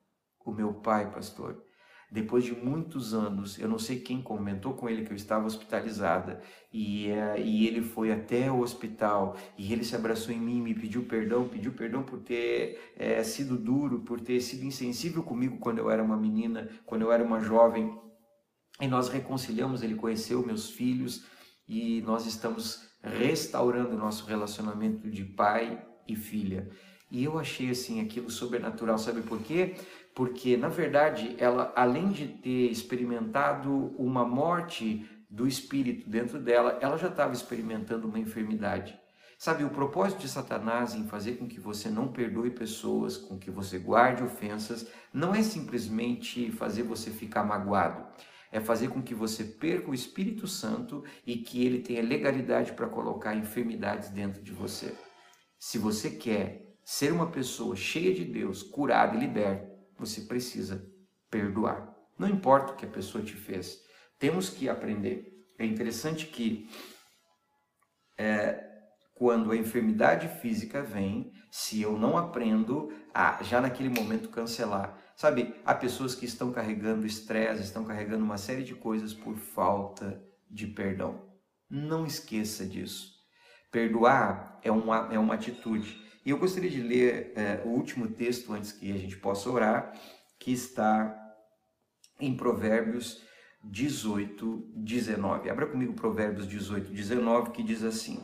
O 0.44 0.52
meu 0.52 0.74
pai, 0.74 1.10
pastor. 1.10 1.64
Depois 2.10 2.44
de 2.44 2.52
muitos 2.52 3.12
anos, 3.12 3.58
eu 3.58 3.68
não 3.68 3.78
sei 3.78 3.98
quem 3.98 4.22
comentou 4.22 4.74
com 4.74 4.88
ele 4.88 5.04
que 5.04 5.12
eu 5.12 5.16
estava 5.16 5.46
hospitalizada 5.46 6.40
e, 6.72 7.08
uh, 7.10 7.38
e 7.38 7.66
ele 7.66 7.82
foi 7.82 8.12
até 8.12 8.50
o 8.50 8.60
hospital 8.60 9.36
e 9.58 9.72
ele 9.72 9.84
se 9.84 9.96
abraçou 9.96 10.32
em 10.32 10.38
mim, 10.38 10.62
me 10.62 10.72
pediu 10.72 11.04
perdão, 11.04 11.48
pediu 11.48 11.72
perdão 11.72 12.04
por 12.04 12.20
ter 12.20 12.92
é, 12.96 13.22
sido 13.24 13.56
duro, 13.56 14.00
por 14.00 14.20
ter 14.20 14.40
sido 14.40 14.64
insensível 14.64 15.22
comigo 15.22 15.58
quando 15.58 15.78
eu 15.78 15.90
era 15.90 16.02
uma 16.02 16.16
menina, 16.16 16.68
quando 16.84 17.02
eu 17.02 17.10
era 17.10 17.24
uma 17.24 17.40
jovem. 17.40 17.92
E 18.80 18.86
nós 18.86 19.08
reconciliamos, 19.08 19.82
ele 19.82 19.96
conheceu 19.96 20.46
meus 20.46 20.70
filhos 20.70 21.26
e 21.66 22.02
nós 22.02 22.24
estamos 22.24 22.86
restaurando 23.02 23.96
o 23.96 23.98
nosso 23.98 24.26
relacionamento 24.26 25.10
de 25.10 25.24
pai 25.24 25.84
e 26.06 26.14
filha. 26.14 26.70
E 27.10 27.24
eu 27.24 27.38
achei 27.38 27.70
assim 27.70 28.00
aquilo 28.00 28.30
sobrenatural, 28.30 28.98
sabe 28.98 29.22
por 29.22 29.40
quê? 29.40 29.76
Porque 30.16 30.56
na 30.56 30.68
verdade 30.68 31.36
ela, 31.38 31.74
além 31.76 32.08
de 32.08 32.26
ter 32.26 32.70
experimentado 32.70 33.94
uma 33.98 34.24
morte 34.24 35.06
do 35.28 35.46
espírito 35.46 36.08
dentro 36.08 36.40
dela, 36.40 36.78
ela 36.80 36.96
já 36.96 37.08
estava 37.08 37.34
experimentando 37.34 38.08
uma 38.08 38.18
enfermidade. 38.18 38.98
Sabe, 39.38 39.62
o 39.62 39.68
propósito 39.68 40.22
de 40.22 40.28
Satanás 40.30 40.94
em 40.94 41.06
fazer 41.06 41.32
com 41.32 41.46
que 41.46 41.60
você 41.60 41.90
não 41.90 42.08
perdoe 42.08 42.48
pessoas, 42.48 43.18
com 43.18 43.38
que 43.38 43.50
você 43.50 43.78
guarde 43.78 44.22
ofensas, 44.22 44.90
não 45.12 45.34
é 45.34 45.42
simplesmente 45.42 46.50
fazer 46.50 46.82
você 46.82 47.10
ficar 47.10 47.44
magoado. 47.44 48.02
É 48.50 48.58
fazer 48.58 48.88
com 48.88 49.02
que 49.02 49.14
você 49.14 49.44
perca 49.44 49.90
o 49.90 49.94
Espírito 49.94 50.46
Santo 50.46 51.04
e 51.26 51.36
que 51.36 51.62
ele 51.62 51.80
tenha 51.80 52.02
legalidade 52.02 52.72
para 52.72 52.88
colocar 52.88 53.36
enfermidades 53.36 54.08
dentro 54.08 54.40
de 54.42 54.52
você. 54.52 54.96
Se 55.58 55.76
você 55.76 56.08
quer 56.08 56.74
ser 56.82 57.12
uma 57.12 57.26
pessoa 57.26 57.76
cheia 57.76 58.14
de 58.14 58.24
Deus, 58.24 58.62
curada 58.62 59.14
e 59.14 59.20
liberta, 59.20 59.75
você 59.98 60.22
precisa 60.22 60.84
perdoar. 61.30 61.94
Não 62.18 62.28
importa 62.28 62.72
o 62.72 62.76
que 62.76 62.86
a 62.86 62.90
pessoa 62.90 63.22
te 63.22 63.34
fez, 63.34 63.80
temos 64.18 64.48
que 64.48 64.68
aprender. 64.68 65.32
É 65.58 65.64
interessante 65.64 66.26
que 66.26 66.68
é, 68.18 68.64
quando 69.14 69.50
a 69.50 69.56
enfermidade 69.56 70.28
física 70.40 70.82
vem, 70.82 71.32
se 71.50 71.80
eu 71.80 71.98
não 71.98 72.16
aprendo 72.16 72.92
a 73.14 73.42
já 73.42 73.60
naquele 73.60 73.88
momento 73.88 74.28
cancelar. 74.28 74.98
Sabe, 75.16 75.54
há 75.64 75.74
pessoas 75.74 76.14
que 76.14 76.26
estão 76.26 76.52
carregando 76.52 77.06
estresse, 77.06 77.62
estão 77.62 77.84
carregando 77.84 78.24
uma 78.24 78.36
série 78.36 78.62
de 78.62 78.74
coisas 78.74 79.14
por 79.14 79.36
falta 79.36 80.22
de 80.50 80.66
perdão. 80.66 81.26
Não 81.68 82.04
esqueça 82.04 82.66
disso. 82.66 83.14
Perdoar 83.72 84.60
é 84.62 84.70
uma, 84.70 85.08
é 85.12 85.18
uma 85.18 85.34
atitude. 85.34 85.98
E 86.26 86.30
eu 86.30 86.38
gostaria 86.38 86.68
de 86.68 86.82
ler 86.82 87.32
é, 87.36 87.62
o 87.64 87.68
último 87.68 88.08
texto 88.08 88.52
antes 88.52 88.72
que 88.72 88.90
a 88.90 88.98
gente 88.98 89.16
possa 89.16 89.48
orar, 89.48 89.96
que 90.40 90.50
está 90.50 91.16
em 92.18 92.36
Provérbios 92.36 93.22
18, 93.62 94.72
19. 94.74 95.48
Abra 95.48 95.68
comigo 95.68 95.92
Provérbios 95.92 96.48
18, 96.48 96.90
19, 96.90 97.52
que 97.52 97.62
diz 97.62 97.84
assim: 97.84 98.18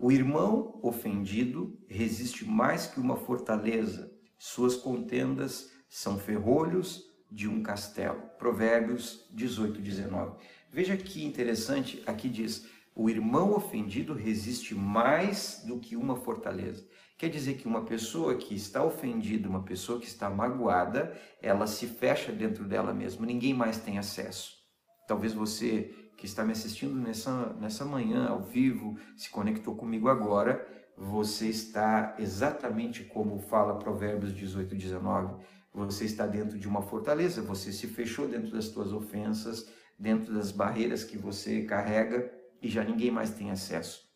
O 0.00 0.10
irmão 0.10 0.80
ofendido 0.82 1.78
resiste 1.88 2.42
mais 2.48 2.86
que 2.86 2.98
uma 2.98 3.16
fortaleza, 3.16 4.10
suas 4.38 4.74
contendas 4.74 5.70
são 5.90 6.18
ferrolhos 6.18 7.04
de 7.30 7.48
um 7.48 7.62
castelo. 7.62 8.22
Provérbios 8.38 9.28
18, 9.30 9.78
19. 9.78 10.38
Veja 10.70 10.96
que 10.96 11.22
interessante, 11.22 12.02
aqui 12.06 12.30
diz: 12.30 12.66
o 12.94 13.10
irmão 13.10 13.52
ofendido 13.54 14.14
resiste 14.14 14.74
mais 14.74 15.62
do 15.66 15.78
que 15.78 15.96
uma 15.96 16.16
fortaleza. 16.16 16.86
Quer 17.22 17.28
dizer 17.28 17.54
que 17.54 17.68
uma 17.68 17.84
pessoa 17.84 18.34
que 18.34 18.52
está 18.52 18.82
ofendida, 18.82 19.48
uma 19.48 19.62
pessoa 19.62 20.00
que 20.00 20.08
está 20.08 20.28
magoada, 20.28 21.16
ela 21.40 21.68
se 21.68 21.86
fecha 21.86 22.32
dentro 22.32 22.64
dela 22.64 22.92
mesma, 22.92 23.24
ninguém 23.24 23.54
mais 23.54 23.78
tem 23.78 23.96
acesso. 23.96 24.56
Talvez 25.06 25.32
você 25.32 25.94
que 26.18 26.26
está 26.26 26.44
me 26.44 26.50
assistindo 26.50 26.96
nessa, 26.96 27.52
nessa 27.60 27.84
manhã 27.84 28.26
ao 28.26 28.42
vivo, 28.42 28.98
se 29.16 29.30
conectou 29.30 29.76
comigo 29.76 30.08
agora, 30.08 30.66
você 30.98 31.46
está 31.46 32.16
exatamente 32.18 33.04
como 33.04 33.38
fala 33.38 33.78
Provérbios 33.78 34.34
18, 34.34 34.74
19. 34.74 35.44
Você 35.72 36.06
está 36.06 36.26
dentro 36.26 36.58
de 36.58 36.66
uma 36.66 36.82
fortaleza, 36.82 37.40
você 37.40 37.72
se 37.72 37.86
fechou 37.86 38.26
dentro 38.26 38.50
das 38.50 38.64
suas 38.64 38.92
ofensas, 38.92 39.70
dentro 39.96 40.34
das 40.34 40.50
barreiras 40.50 41.04
que 41.04 41.16
você 41.16 41.62
carrega 41.62 42.28
e 42.60 42.68
já 42.68 42.82
ninguém 42.82 43.12
mais 43.12 43.30
tem 43.30 43.52
acesso. 43.52 44.10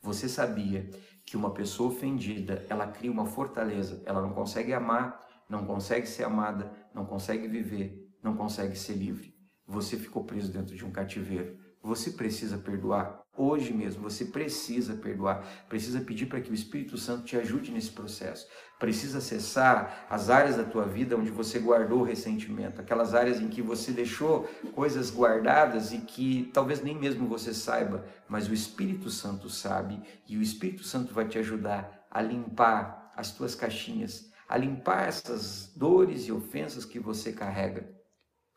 Você 0.00 0.28
sabia 0.28 0.90
que 1.28 1.36
uma 1.36 1.52
pessoa 1.52 1.90
ofendida, 1.90 2.64
ela 2.68 2.86
cria 2.86 3.10
uma 3.10 3.26
fortaleza, 3.26 4.02
ela 4.06 4.22
não 4.22 4.32
consegue 4.32 4.72
amar, 4.72 5.20
não 5.48 5.64
consegue 5.66 6.06
ser 6.06 6.24
amada, 6.24 6.72
não 6.94 7.04
consegue 7.04 7.46
viver, 7.46 8.08
não 8.22 8.36
consegue 8.36 8.76
ser 8.76 8.94
livre. 8.94 9.34
Você 9.66 9.98
ficou 9.98 10.24
preso 10.24 10.52
dentro 10.52 10.74
de 10.74 10.84
um 10.84 10.90
cativeiro. 10.90 11.58
Você 11.82 12.12
precisa 12.12 12.56
perdoar 12.58 13.17
hoje 13.38 13.72
mesmo. 13.72 14.02
Você 14.02 14.24
precisa 14.24 14.94
perdoar. 14.94 15.46
Precisa 15.68 16.00
pedir 16.00 16.26
para 16.26 16.40
que 16.40 16.50
o 16.50 16.54
Espírito 16.54 16.98
Santo 16.98 17.24
te 17.24 17.36
ajude 17.36 17.70
nesse 17.70 17.90
processo. 17.90 18.46
Precisa 18.78 19.18
acessar 19.18 20.06
as 20.10 20.30
áreas 20.30 20.56
da 20.56 20.64
tua 20.64 20.84
vida 20.84 21.16
onde 21.16 21.30
você 21.30 21.58
guardou 21.58 22.02
ressentimento, 22.02 22.80
aquelas 22.80 23.14
áreas 23.14 23.40
em 23.40 23.48
que 23.48 23.60
você 23.60 23.90
deixou 23.90 24.44
coisas 24.74 25.10
guardadas 25.10 25.92
e 25.92 25.98
que 25.98 26.50
talvez 26.52 26.82
nem 26.82 26.96
mesmo 26.96 27.26
você 27.26 27.52
saiba, 27.52 28.04
mas 28.28 28.48
o 28.48 28.54
Espírito 28.54 29.10
Santo 29.10 29.50
sabe 29.50 30.00
e 30.28 30.36
o 30.36 30.42
Espírito 30.42 30.84
Santo 30.84 31.12
vai 31.12 31.26
te 31.26 31.38
ajudar 31.38 32.06
a 32.10 32.22
limpar 32.22 33.12
as 33.16 33.32
tuas 33.32 33.54
caixinhas, 33.54 34.30
a 34.48 34.56
limpar 34.56 35.08
essas 35.08 35.72
dores 35.74 36.26
e 36.26 36.32
ofensas 36.32 36.84
que 36.84 37.00
você 37.00 37.32
carrega. 37.32 37.92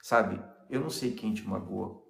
Sabe, 0.02 0.42
eu 0.70 0.80
não 0.80 0.90
sei 0.90 1.12
quem 1.12 1.34
te 1.34 1.48
magoou, 1.48 2.08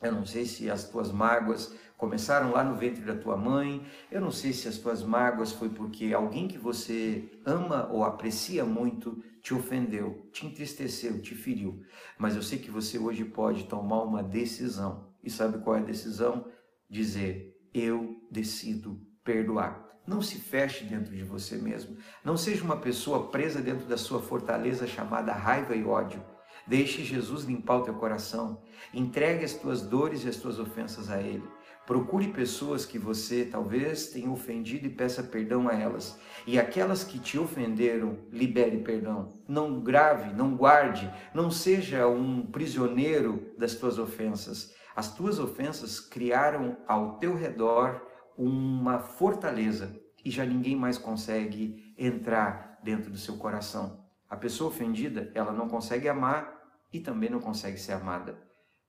Eu 0.00 0.12
não 0.12 0.24
sei 0.24 0.44
se 0.44 0.70
as 0.70 0.88
tuas 0.88 1.10
mágoas 1.10 1.74
começaram 1.98 2.52
lá 2.52 2.64
no 2.64 2.76
ventre 2.76 3.02
da 3.02 3.14
tua 3.14 3.36
mãe. 3.36 3.84
Eu 4.10 4.20
não 4.20 4.30
sei 4.30 4.54
se 4.54 4.68
as 4.68 4.78
tuas 4.78 5.02
mágoas 5.02 5.52
foi 5.52 5.68
porque 5.68 6.14
alguém 6.14 6.48
que 6.48 6.56
você 6.56 7.28
ama 7.44 7.88
ou 7.92 8.04
aprecia 8.04 8.64
muito 8.64 9.22
te 9.42 9.52
ofendeu, 9.52 10.28
te 10.32 10.46
entristeceu, 10.46 11.20
te 11.20 11.34
feriu. 11.34 11.82
Mas 12.16 12.36
eu 12.36 12.42
sei 12.42 12.58
que 12.58 12.70
você 12.70 12.98
hoje 12.98 13.24
pode 13.24 13.64
tomar 13.64 14.02
uma 14.04 14.22
decisão. 14.22 15.08
E 15.22 15.28
sabe 15.28 15.58
qual 15.58 15.76
é 15.76 15.80
a 15.80 15.84
decisão? 15.84 16.46
Dizer: 16.88 17.54
Eu 17.74 18.16
decido 18.30 19.00
perdoar. 19.24 19.86
Não 20.06 20.22
se 20.22 20.38
feche 20.38 20.84
dentro 20.84 21.14
de 21.14 21.22
você 21.22 21.56
mesmo. 21.58 21.98
Não 22.24 22.36
seja 22.36 22.64
uma 22.64 22.78
pessoa 22.78 23.28
presa 23.28 23.60
dentro 23.60 23.86
da 23.86 23.98
sua 23.98 24.22
fortaleza 24.22 24.86
chamada 24.86 25.32
raiva 25.32 25.74
e 25.74 25.84
ódio. 25.84 26.24
Deixe 26.66 27.02
Jesus 27.02 27.44
limpar 27.44 27.78
o 27.78 27.82
teu 27.82 27.94
coração. 27.94 28.62
Entregue 28.92 29.44
as 29.44 29.54
tuas 29.54 29.82
dores 29.82 30.24
e 30.24 30.28
as 30.28 30.36
tuas 30.36 30.58
ofensas 30.58 31.10
a 31.10 31.20
Ele. 31.20 31.44
Procure 31.88 32.28
pessoas 32.28 32.84
que 32.84 32.98
você 32.98 33.46
talvez 33.46 34.08
tenha 34.08 34.30
ofendido 34.30 34.86
e 34.86 34.90
peça 34.90 35.22
perdão 35.22 35.70
a 35.70 35.72
elas. 35.72 36.20
E 36.46 36.58
aquelas 36.58 37.02
que 37.02 37.18
te 37.18 37.38
ofenderam, 37.38 38.18
libere 38.30 38.82
perdão. 38.82 39.40
Não 39.48 39.80
grave, 39.80 40.34
não 40.34 40.54
guarde, 40.54 41.10
não 41.32 41.50
seja 41.50 42.06
um 42.06 42.44
prisioneiro 42.44 43.54
das 43.56 43.74
tuas 43.74 43.98
ofensas. 43.98 44.74
As 44.94 45.14
tuas 45.14 45.38
ofensas 45.38 45.98
criaram 45.98 46.76
ao 46.86 47.18
teu 47.18 47.34
redor 47.34 48.06
uma 48.36 48.98
fortaleza 48.98 49.98
e 50.22 50.30
já 50.30 50.44
ninguém 50.44 50.76
mais 50.76 50.98
consegue 50.98 51.94
entrar 51.96 52.78
dentro 52.84 53.10
do 53.10 53.16
seu 53.16 53.38
coração. 53.38 54.04
A 54.28 54.36
pessoa 54.36 54.68
ofendida, 54.68 55.32
ela 55.34 55.54
não 55.54 55.70
consegue 55.70 56.06
amar 56.06 56.52
e 56.92 57.00
também 57.00 57.30
não 57.30 57.40
consegue 57.40 57.78
ser 57.78 57.92
amada. 57.92 58.38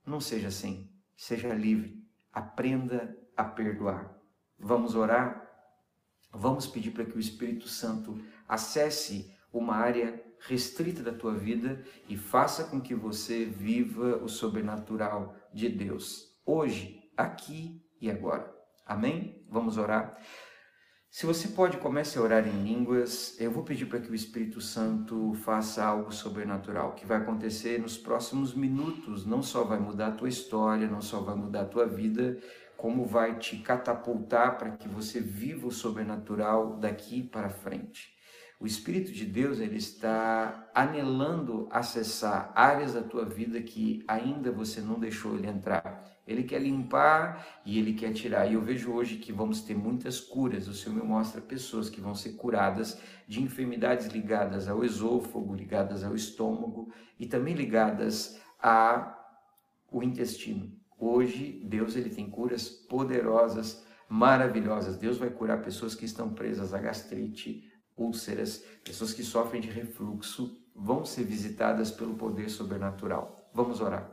Não 0.05 0.19
seja 0.19 0.49
assim. 0.49 0.91
Seja 1.15 1.53
livre. 1.53 1.98
Aprenda 2.39 3.17
a 3.35 3.43
perdoar. 3.43 4.17
Vamos 4.57 4.95
orar? 4.95 5.45
Vamos 6.31 6.65
pedir 6.65 6.91
para 6.91 7.03
que 7.03 7.17
o 7.17 7.19
Espírito 7.19 7.67
Santo 7.67 8.17
acesse 8.47 9.35
uma 9.51 9.75
área 9.75 10.23
restrita 10.47 11.03
da 11.03 11.11
tua 11.11 11.33
vida 11.33 11.83
e 12.07 12.15
faça 12.15 12.63
com 12.63 12.79
que 12.79 12.95
você 12.95 13.43
viva 13.43 14.23
o 14.23 14.29
sobrenatural 14.29 15.35
de 15.53 15.67
Deus, 15.67 16.39
hoje, 16.45 17.11
aqui 17.17 17.85
e 17.99 18.09
agora. 18.09 18.49
Amém? 18.85 19.45
Vamos 19.49 19.77
orar. 19.77 20.17
Se 21.11 21.25
você 21.25 21.47
pode, 21.47 21.77
comece 21.77 22.19
a 22.19 22.21
orar 22.21 22.47
em 22.47 22.63
línguas. 22.63 23.35
Eu 23.39 23.49
vou 23.51 23.63
pedir 23.63 23.87
para 23.87 23.99
que 23.99 24.11
o 24.11 24.15
Espírito 24.15 24.61
Santo 24.61 25.33
faça 25.43 25.83
algo 25.83 26.11
sobrenatural, 26.11 26.93
que 26.93 27.05
vai 27.05 27.17
acontecer 27.17 27.79
nos 27.79 27.97
próximos 27.97 28.53
minutos. 28.53 29.25
Não 29.25 29.41
só 29.41 29.63
vai 29.63 29.79
mudar 29.79 30.07
a 30.07 30.11
tua 30.11 30.29
história, 30.29 30.87
não 30.87 31.01
só 31.01 31.19
vai 31.19 31.35
mudar 31.35 31.61
a 31.61 31.65
tua 31.65 31.87
vida, 31.87 32.37
como 32.77 33.05
vai 33.05 33.39
te 33.39 33.57
catapultar 33.57 34.57
para 34.59 34.71
que 34.71 34.87
você 34.87 35.19
viva 35.19 35.67
o 35.67 35.71
sobrenatural 35.71 36.77
daqui 36.77 37.23
para 37.23 37.49
frente. 37.49 38.15
O 38.59 38.67
Espírito 38.67 39.13
de 39.13 39.25
Deus 39.25 39.61
ele 39.61 39.77
está 39.77 40.69
anelando 40.75 41.69
acessar 41.71 42.51
áreas 42.53 42.93
da 42.93 43.01
tua 43.01 43.23
vida 43.23 43.61
que 43.61 44.03
ainda 44.05 44.51
você 44.51 44.81
não 44.81 44.99
deixou 44.99 45.35
ele 45.35 45.47
entrar. 45.47 46.03
Ele 46.27 46.43
quer 46.43 46.61
limpar 46.61 47.61
e 47.65 47.79
ele 47.79 47.93
quer 47.93 48.11
tirar. 48.11 48.47
E 48.47 48.55
eu 48.55 48.61
vejo 48.61 48.91
hoje 48.91 49.15
que 49.15 49.31
vamos 49.31 49.61
ter 49.61 49.75
muitas 49.75 50.19
curas. 50.19 50.67
O 50.67 50.73
Senhor 50.73 50.93
me 50.93 51.01
mostra 51.01 51.39
pessoas 51.39 51.89
que 51.89 52.01
vão 52.01 52.13
ser 52.13 52.33
curadas 52.33 52.99
de 53.25 53.41
enfermidades 53.41 54.07
ligadas 54.07 54.67
ao 54.67 54.83
esôfago, 54.83 55.55
ligadas 55.55 56.03
ao 56.03 56.13
estômago 56.13 56.91
e 57.17 57.25
também 57.25 57.53
ligadas 57.53 58.41
ao 58.61 60.03
intestino. 60.03 60.69
Hoje 60.99 61.61
Deus 61.63 61.95
ele 61.95 62.09
tem 62.09 62.29
curas 62.29 62.67
poderosas, 62.67 63.85
maravilhosas. 64.09 64.97
Deus 64.97 65.17
vai 65.17 65.29
curar 65.29 65.61
pessoas 65.61 65.95
que 65.95 66.03
estão 66.03 66.33
presas 66.33 66.73
a 66.73 66.77
gastrite, 66.79 67.68
úlceras, 67.99 68.63
pessoas 68.83 69.13
que 69.13 69.23
sofrem 69.23 69.61
de 69.61 69.69
refluxo, 69.69 70.57
vão 70.75 71.05
ser 71.05 71.23
visitadas 71.23 71.91
pelo 71.91 72.15
poder 72.15 72.49
sobrenatural. 72.49 73.49
Vamos 73.53 73.81
orar. 73.81 74.09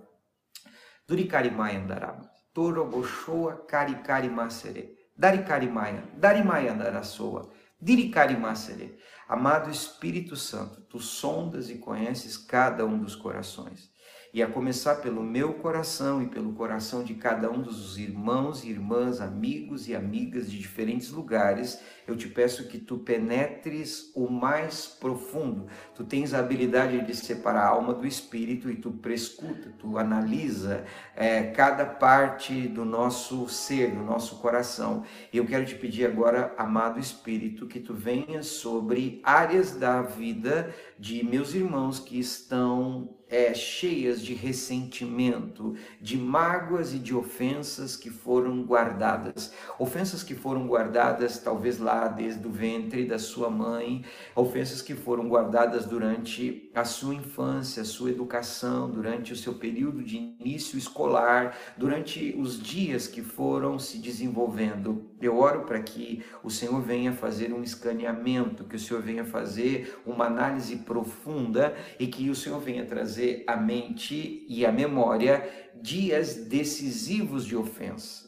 Durikarimayan 1.06 1.82
andarama. 1.82 2.28
Toroboshoa 2.52 3.64
karikarimasere. 3.66 4.96
Darikarimayan. 5.16 6.04
Darimaya 6.16 6.72
andarasoa. 6.72 7.50
Dirikarimasere. 7.80 8.98
Amado 9.28 9.70
Espírito 9.70 10.34
Santo, 10.36 10.80
tu 10.82 10.98
sondas 10.98 11.70
e 11.70 11.78
conheces 11.78 12.36
cada 12.36 12.84
um 12.84 12.98
dos 12.98 13.14
corações 13.14 13.90
e 14.36 14.42
a 14.42 14.46
começar 14.46 14.96
pelo 14.96 15.22
meu 15.22 15.54
coração 15.54 16.22
e 16.22 16.26
pelo 16.26 16.52
coração 16.52 17.02
de 17.02 17.14
cada 17.14 17.50
um 17.50 17.62
dos 17.62 17.96
irmãos 17.96 18.64
e 18.64 18.68
irmãs, 18.68 19.18
amigos 19.18 19.88
e 19.88 19.94
amigas 19.94 20.50
de 20.50 20.58
diferentes 20.58 21.08
lugares, 21.10 21.80
eu 22.06 22.16
te 22.16 22.28
peço 22.28 22.68
que 22.68 22.78
tu 22.78 22.98
penetres 22.98 24.12
o 24.14 24.28
mais 24.28 24.86
profundo. 24.86 25.66
Tu 25.94 26.04
tens 26.04 26.32
a 26.32 26.38
habilidade 26.38 27.04
de 27.04 27.14
separar 27.14 27.64
a 27.64 27.68
alma 27.68 27.92
do 27.92 28.06
espírito 28.06 28.70
e 28.70 28.76
tu 28.76 28.92
prescuta, 28.92 29.72
tu 29.78 29.98
analisa 29.98 30.84
é, 31.14 31.44
cada 31.44 31.84
parte 31.84 32.68
do 32.68 32.84
nosso 32.84 33.48
ser, 33.48 33.90
do 33.90 34.02
nosso 34.02 34.36
coração. 34.36 35.04
E 35.32 35.38
eu 35.38 35.46
quero 35.46 35.64
te 35.64 35.74
pedir 35.74 36.06
agora, 36.06 36.54
amado 36.56 37.00
Espírito, 37.00 37.66
que 37.66 37.80
tu 37.80 37.94
venhas 37.94 38.46
sobre 38.46 39.20
áreas 39.24 39.72
da 39.72 40.02
vida 40.02 40.74
de 40.98 41.24
meus 41.24 41.54
irmãos 41.54 41.98
que 41.98 42.18
estão 42.18 43.16
é, 43.28 43.52
cheias 43.54 44.22
de 44.22 44.34
ressentimento, 44.34 45.74
de 46.00 46.16
mágoas 46.16 46.94
e 46.94 46.98
de 46.98 47.14
ofensas 47.14 47.96
que 47.96 48.10
foram 48.10 48.62
guardadas. 48.62 49.52
Ofensas 49.78 50.22
que 50.22 50.34
foram 50.34 50.66
guardadas, 50.66 51.38
talvez 51.38 51.78
lá 51.78 51.95
desde 52.08 52.46
o 52.46 52.50
ventre 52.50 53.04
da 53.04 53.18
sua 53.18 53.50
mãe, 53.50 54.04
ofensas 54.34 54.80
que 54.82 54.94
foram 54.94 55.28
guardadas 55.28 55.84
durante 55.84 56.70
a 56.74 56.84
sua 56.84 57.14
infância, 57.14 57.82
a 57.82 57.84
sua 57.84 58.10
educação, 58.10 58.90
durante 58.90 59.32
o 59.32 59.36
seu 59.36 59.54
período 59.54 60.02
de 60.02 60.16
início 60.16 60.78
escolar, 60.78 61.56
durante 61.76 62.34
os 62.38 62.62
dias 62.62 63.06
que 63.06 63.22
foram 63.22 63.78
se 63.78 63.98
desenvolvendo. 63.98 65.10
Eu 65.20 65.38
oro 65.38 65.62
para 65.64 65.80
que 65.80 66.22
o 66.42 66.50
Senhor 66.50 66.80
venha 66.80 67.12
fazer 67.12 67.52
um 67.52 67.62
escaneamento, 67.62 68.64
que 68.64 68.76
o 68.76 68.80
Senhor 68.80 69.02
venha 69.02 69.24
fazer 69.24 70.00
uma 70.04 70.26
análise 70.26 70.76
profunda 70.76 71.74
e 71.98 72.06
que 72.06 72.28
o 72.28 72.34
Senhor 72.34 72.60
venha 72.60 72.84
trazer 72.84 73.42
à 73.46 73.56
mente 73.56 74.44
e 74.48 74.64
à 74.66 74.70
memória 74.70 75.48
dias 75.80 76.34
decisivos 76.34 77.44
de 77.44 77.56
ofensa. 77.56 78.26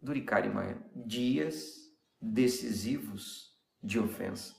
Duricari 0.00 0.48
Maia, 0.48 0.78
dias 0.96 1.81
decisivos 2.22 3.50
de 3.82 3.98
ofensa. 3.98 4.54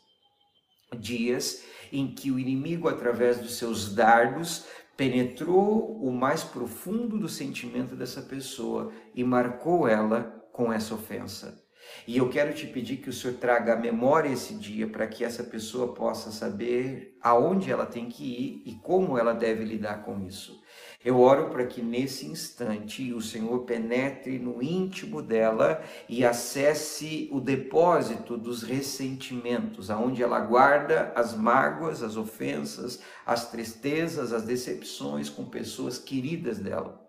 Dias 1.00 1.64
em 1.92 2.14
que 2.14 2.30
o 2.30 2.38
inimigo, 2.38 2.90
através 2.90 3.40
dos 3.40 3.58
seus 3.58 3.96
dardos, 3.96 4.66
penetrou 4.98 5.98
o 6.04 6.12
mais 6.12 6.44
profundo 6.44 7.18
do 7.18 7.30
sentimento 7.30 7.96
dessa 7.96 8.22
pessoa 8.22 8.92
e 9.16 9.24
marcou 9.24 9.88
ela 9.88 10.24
com 10.52 10.72
essa 10.72 10.94
ofensa. 10.94 11.64
E 12.08 12.18
eu 12.18 12.30
quero 12.30 12.54
te 12.54 12.68
pedir 12.68 12.98
que 12.98 13.10
o 13.10 13.14
Senhor 13.14 13.38
traga 13.38 13.74
à 13.74 13.76
memória 13.76 14.30
esse 14.30 14.54
dia 14.56 14.88
para 14.88 15.08
que 15.08 15.24
essa 15.24 15.44
pessoa 15.44 15.94
possa 15.94 16.32
saber 16.32 17.18
aonde 17.22 17.72
ela 17.72 17.86
tem 17.86 18.08
que 18.08 18.24
ir 18.24 18.64
e 18.66 18.76
como 18.76 19.18
ela 19.18 19.34
deve 19.34 19.64
lidar 19.64 20.04
com 20.04 20.26
isso. 20.26 20.62
Eu 21.04 21.20
oro 21.20 21.50
para 21.50 21.66
que 21.66 21.82
nesse 21.82 22.26
instante 22.26 23.12
o 23.14 23.22
Senhor 23.22 23.60
penetre 23.66 24.40
no 24.40 24.64
íntimo 24.64 25.22
dela 25.22 25.84
e 26.08 26.26
acesse 26.26 27.30
o 27.32 27.42
depósito 27.42 28.38
dos 28.38 28.64
ressentimentos, 28.64 29.90
aonde 29.90 30.24
ela 30.24 30.40
guarda 30.40 31.12
as 31.16 31.36
mágoas, 31.36 32.02
as 32.02 32.16
ofensas, 32.16 33.02
as 33.26 33.52
tristezas, 33.52 34.32
as 34.32 34.44
decepções 34.44 35.30
com 35.30 35.46
pessoas 35.46 35.98
queridas 35.98 36.60
dela 36.60 37.04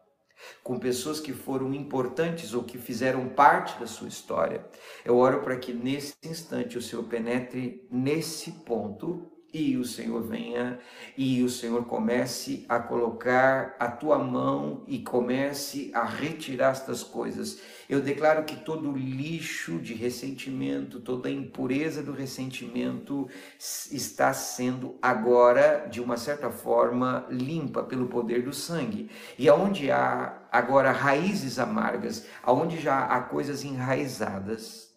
com 0.63 0.79
pessoas 0.79 1.21
que 1.21 1.33
foram 1.33 1.73
importantes 1.73 2.53
ou 2.53 2.65
que 2.65 2.77
fizeram 2.77 3.31
parte 3.31 3.79
da 3.81 3.87
sua 3.87 4.09
história. 4.09 4.67
Eu 5.05 5.17
oro 5.17 5.41
para 5.41 5.57
que 5.57 5.73
nesse 5.73 6.15
instante 6.23 6.77
o 6.77 6.83
Senhor 6.83 7.05
penetre 7.05 7.87
nesse 7.91 8.53
ponto 8.53 9.34
e 9.55 9.77
o 9.77 9.85
Senhor 9.85 10.21
venha 10.21 10.81
e 11.17 11.41
o 11.45 11.49
Senhor 11.49 11.85
comece 11.85 12.67
a 12.69 12.81
colocar 12.81 13.77
a 13.79 13.89
tua 13.89 14.19
mão 14.19 14.83
e 14.89 14.99
comece 14.99 15.93
a 15.95 16.05
retirar 16.05 16.73
estas 16.73 17.05
coisas. 17.05 17.61
Eu 17.89 18.01
declaro 18.01 18.43
que 18.43 18.57
todo 18.57 18.91
lixo 18.91 19.79
de 19.79 19.95
ressentimento, 19.95 20.99
toda 20.99 21.31
impureza 21.31 22.03
do 22.03 22.11
ressentimento 22.11 23.29
está 23.59 24.33
sendo 24.33 24.99
agora, 25.01 25.87
de 25.89 26.01
uma 26.01 26.17
certa 26.17 26.51
forma, 26.51 27.25
limpa 27.31 27.85
pelo 27.85 28.09
poder 28.09 28.43
do 28.43 28.53
sangue. 28.53 29.09
E 29.39 29.49
aonde 29.49 29.89
há 29.89 30.49
agora 30.51 30.91
raízes 30.91 31.61
amargas, 31.61 32.27
aonde 32.43 32.81
já 32.81 33.05
há 33.05 33.21
coisas 33.21 33.63
enraizadas, 33.63 34.93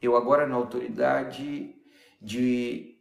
eu 0.00 0.16
agora 0.16 0.46
na 0.46 0.54
autoridade 0.54 1.74
de 2.24 2.98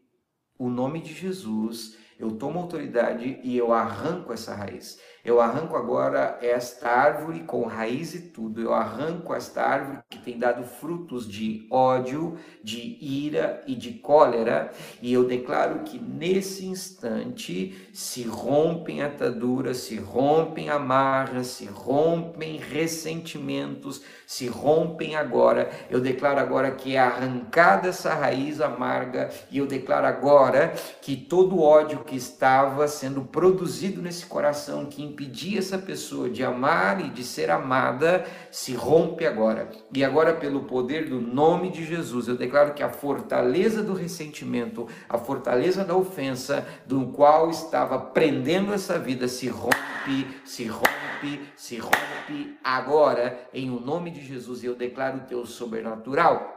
o 0.60 0.70
nome 0.70 1.02
de 1.02 1.14
Jesus, 1.14 1.98
eu 2.20 2.38
tomo 2.38 2.60
autoridade 2.60 3.40
e 3.44 3.58
eu 3.58 3.74
arranco 3.74 4.32
essa 4.32 4.54
raiz. 4.54 5.00
Eu 5.26 5.40
arranco 5.40 5.78
agora 5.78 6.38
esta 6.42 6.90
árvore 6.90 7.40
com 7.46 7.64
raiz 7.64 8.14
e 8.14 8.20
tudo. 8.20 8.60
Eu 8.60 8.74
arranco 8.74 9.34
esta 9.34 9.64
árvore 9.64 10.00
que 10.10 10.20
tem 10.20 10.38
dado 10.38 10.66
frutos 10.66 11.26
de 11.26 11.66
ódio, 11.72 12.38
de 12.62 12.98
ira 13.00 13.64
e 13.66 13.74
de 13.74 13.94
cólera. 13.94 14.74
E 15.02 15.14
eu 15.14 15.24
declaro 15.26 15.80
que 15.86 15.98
nesse 15.98 16.66
instante 16.66 17.88
se 17.94 18.24
rompem 18.24 19.02
ataduras, 19.02 19.78
se 19.78 19.96
rompem 19.96 20.70
amarras, 20.70 21.48
se 21.48 21.68
rompem 21.68 22.58
ressentimentos, 22.58 24.02
se 24.28 24.48
rompem 24.48 25.16
agora. 25.16 25.72
Eu 25.90 26.02
declaro 26.02 26.42
agora 26.42 26.70
que 26.72 26.98
é 26.98 27.00
arrancada 27.00 27.88
essa 27.88 28.14
raiz 28.14 28.60
amarga. 28.60 29.30
E 29.50 29.58
eu 29.58 29.68
declaro 29.68 30.06
agora 30.06 30.74
que 31.02 31.16
todo 31.16 31.62
ódio 31.62 32.04
que 32.04 32.18
estava 32.18 32.90
sendo 32.90 33.22
produzido 33.22 34.02
nesse 34.02 34.26
coração, 34.26 34.86
que 34.86 35.13
impedir 35.14 35.60
essa 35.60 35.78
pessoa 35.78 36.28
de 36.28 36.44
amar 36.44 37.00
e 37.00 37.10
de 37.10 37.24
ser 37.24 37.52
amada 37.52 38.26
se 38.50 38.74
rompe 38.74 39.28
agora. 39.28 39.70
E 39.94 40.04
agora, 40.04 40.34
pelo 40.34 40.64
poder 40.64 41.08
do 41.08 41.22
nome 41.22 41.70
de 41.70 41.86
Jesus, 41.86 42.28
eu 42.28 42.36
declaro 42.36 42.74
que 42.74 42.82
a 42.82 42.90
fortaleza 42.90 43.84
do 43.84 43.94
ressentimento, 43.94 44.88
a 45.08 45.18
fortaleza 45.18 45.86
da 45.86 45.96
ofensa, 45.96 46.68
do 46.88 47.08
qual 47.08 47.52
estava 47.52 48.00
prendendo 48.00 48.74
essa 48.74 48.98
vida, 48.98 49.28
se 49.28 49.48
rompe, 49.48 50.28
se 50.44 50.66
rompe, 50.66 51.42
se 51.56 51.78
rompe 51.78 52.58
agora, 52.64 53.48
em 53.54 53.70
o 53.70 53.80
nome 53.80 54.10
de 54.10 54.26
Jesus. 54.26 54.64
E 54.64 54.66
eu 54.66 54.76
declaro 54.76 55.18
o 55.18 55.28
teu 55.28 55.46
sobrenatural 55.46 56.53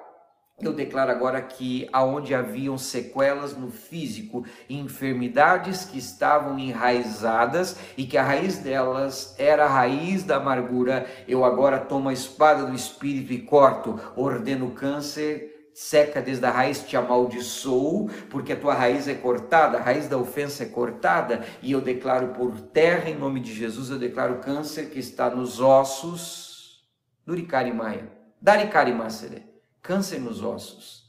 eu 0.63 0.73
declaro 0.73 1.11
agora 1.11 1.43
que 1.43 1.87
aonde 1.93 2.35
haviam 2.35 2.79
sequelas 2.79 3.55
no 3.55 3.71
físico, 3.71 4.45
enfermidades 4.71 5.85
que 5.85 5.99
estavam 5.99 6.59
enraizadas 6.59 7.77
e 7.95 8.07
que 8.07 8.17
a 8.17 8.23
raiz 8.23 8.59
delas 8.59 9.35
era 9.39 9.67
a 9.67 9.69
raiz 9.69 10.25
da 10.25 10.37
amargura, 10.37 11.07
eu 11.29 11.45
agora 11.45 11.79
tomo 11.79 12.09
a 12.09 12.13
espada 12.13 12.65
do 12.65 12.75
espírito 12.75 13.35
e 13.35 13.43
corto, 13.43 14.01
ordeno 14.17 14.71
câncer, 14.71 15.71
seca 15.75 16.23
desde 16.23 16.47
a 16.47 16.51
raiz, 16.51 16.83
te 16.83 16.97
amaldiçoo, 16.97 18.09
porque 18.31 18.55
a 18.55 18.57
tua 18.57 18.73
raiz 18.73 19.07
é 19.09 19.15
cortada, 19.15 19.77
a 19.77 19.83
raiz 19.83 20.09
da 20.09 20.17
ofensa 20.17 20.63
é 20.63 20.67
cortada, 20.67 21.45
e 21.61 21.73
eu 21.73 21.83
declaro 21.83 22.29
por 22.29 22.59
terra, 22.59 23.11
em 23.11 23.15
nome 23.15 23.41
de 23.41 23.53
Jesus, 23.53 23.91
eu 23.91 23.99
declaro 23.99 24.39
câncer 24.39 24.89
que 24.89 24.99
está 24.99 25.29
nos 25.29 25.61
ossos, 25.61 26.83
Duricari 27.27 27.75
Maia, 27.75 28.11
Daricari 28.41 28.93
Macere 28.93 29.56
câncer 29.87 30.19
nos 30.19 30.43
ossos. 30.43 31.05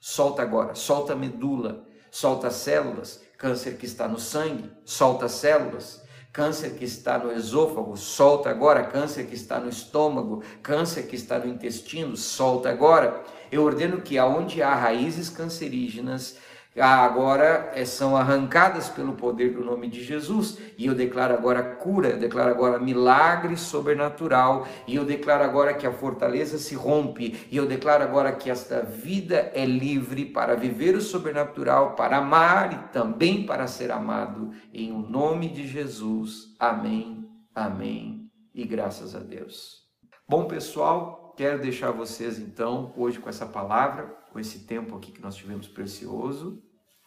Solta 0.00 0.40
agora, 0.40 0.74
solta 0.74 1.12
a 1.12 1.16
medula, 1.16 1.84
solta 2.10 2.46
as 2.46 2.54
células, 2.54 3.22
câncer 3.36 3.76
que 3.76 3.84
está 3.84 4.08
no 4.08 4.18
sangue, 4.18 4.72
solta 4.82 5.26
as 5.26 5.32
células, 5.32 6.02
câncer 6.32 6.74
que 6.74 6.86
está 6.86 7.18
no 7.18 7.30
esôfago, 7.30 7.94
solta 7.98 8.48
agora, 8.48 8.84
câncer 8.84 9.26
que 9.26 9.34
está 9.34 9.60
no 9.60 9.68
estômago, 9.68 10.42
câncer 10.62 11.06
que 11.06 11.16
está 11.16 11.38
no 11.38 11.46
intestino, 11.46 12.16
solta 12.16 12.70
agora. 12.70 13.22
Eu 13.52 13.62
ordeno 13.62 14.00
que 14.00 14.16
aonde 14.16 14.62
há 14.62 14.74
raízes 14.74 15.28
cancerígenas, 15.28 16.38
agora 16.82 17.70
eh, 17.74 17.84
são 17.84 18.16
arrancadas 18.16 18.88
pelo 18.88 19.12
poder 19.12 19.52
do 19.52 19.64
nome 19.64 19.88
de 19.88 20.02
Jesus. 20.02 20.58
E 20.76 20.86
eu 20.86 20.94
declaro 20.94 21.32
agora 21.32 21.62
cura, 21.62 22.08
eu 22.08 22.18
declaro 22.18 22.50
agora 22.50 22.80
milagre 22.80 23.56
sobrenatural. 23.56 24.66
E 24.86 24.96
eu 24.96 25.04
declaro 25.04 25.44
agora 25.44 25.74
que 25.74 25.86
a 25.86 25.92
fortaleza 25.92 26.58
se 26.58 26.74
rompe. 26.74 27.46
E 27.50 27.56
eu 27.56 27.66
declaro 27.66 28.02
agora 28.02 28.32
que 28.32 28.50
esta 28.50 28.82
vida 28.82 29.52
é 29.54 29.64
livre 29.64 30.24
para 30.24 30.56
viver 30.56 30.96
o 30.96 31.00
sobrenatural, 31.00 31.94
para 31.94 32.16
amar 32.16 32.72
e 32.72 32.92
também 32.92 33.46
para 33.46 33.68
ser 33.68 33.92
amado. 33.92 34.50
Em 34.72 34.90
o 34.90 34.98
nome 34.98 35.48
de 35.48 35.68
Jesus. 35.68 36.56
Amém, 36.58 37.24
amém 37.54 38.28
e 38.52 38.64
graças 38.64 39.14
a 39.14 39.20
Deus. 39.20 39.84
Bom, 40.28 40.46
pessoal, 40.46 41.34
quero 41.36 41.60
deixar 41.60 41.92
vocês 41.92 42.38
então 42.38 42.92
hoje 42.96 43.20
com 43.20 43.28
essa 43.28 43.46
palavra 43.46 44.24
com 44.34 44.40
esse 44.40 44.66
tempo 44.66 44.96
aqui 44.96 45.12
que 45.12 45.22
nós 45.22 45.36
tivemos 45.36 45.68
precioso, 45.68 46.60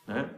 né? 0.07 0.33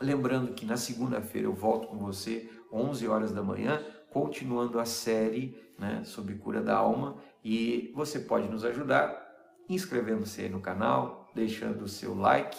Lembrando 0.00 0.54
que 0.54 0.64
na 0.64 0.76
segunda-feira 0.76 1.48
eu 1.48 1.54
volto 1.54 1.88
com 1.88 1.98
você, 1.98 2.48
11 2.72 3.08
horas 3.08 3.32
da 3.32 3.42
manhã, 3.42 3.84
continuando 4.12 4.78
a 4.78 4.84
série 4.84 5.60
né, 5.76 6.04
sobre 6.04 6.36
cura 6.36 6.62
da 6.62 6.76
alma. 6.76 7.16
E 7.44 7.92
você 7.94 8.20
pode 8.20 8.48
nos 8.48 8.64
ajudar 8.64 9.26
inscrevendo-se 9.68 10.40
aí 10.40 10.48
no 10.48 10.60
canal, 10.60 11.28
deixando 11.34 11.82
o 11.82 11.88
seu 11.88 12.14
like 12.14 12.56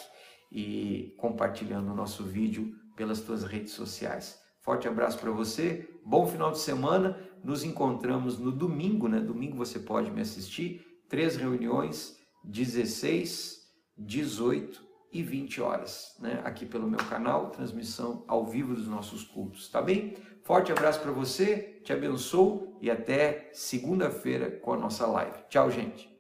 e 0.52 1.16
compartilhando 1.18 1.92
o 1.92 1.96
nosso 1.96 2.24
vídeo 2.24 2.76
pelas 2.96 3.20
suas 3.20 3.44
redes 3.44 3.72
sociais. 3.72 4.40
Forte 4.62 4.88
abraço 4.88 5.18
para 5.18 5.32
você, 5.32 5.90
bom 6.06 6.28
final 6.28 6.52
de 6.52 6.60
semana. 6.60 7.18
Nos 7.44 7.64
encontramos 7.64 8.38
no 8.38 8.52
domingo, 8.52 9.08
né? 9.08 9.20
Domingo 9.20 9.56
você 9.56 9.80
pode 9.80 10.12
me 10.12 10.22
assistir. 10.22 10.86
Três 11.08 11.38
reuniões 11.38 12.18
16, 12.44 13.60
18 13.98 14.89
e 15.12 15.24
20 15.24 15.62
horas, 15.62 16.16
né? 16.20 16.42
Aqui 16.44 16.66
pelo 16.66 16.88
meu 16.88 17.00
canal, 17.00 17.50
transmissão 17.50 18.24
ao 18.28 18.46
vivo 18.46 18.76
dos 18.76 18.88
nossos 18.88 19.24
cultos, 19.24 19.70
tá 19.70 19.82
bem? 19.82 20.16
Forte 20.44 20.72
abraço 20.72 21.00
para 21.00 21.12
você, 21.12 21.80
te 21.84 21.94
abençoo 21.94 22.78
e 22.82 22.90
até 22.90 23.50
segunda-feira 23.54 24.52
com 24.52 24.74
a 24.74 24.78
nossa 24.78 25.06
live. 25.06 25.38
Tchau, 25.50 25.70
gente. 25.70 26.19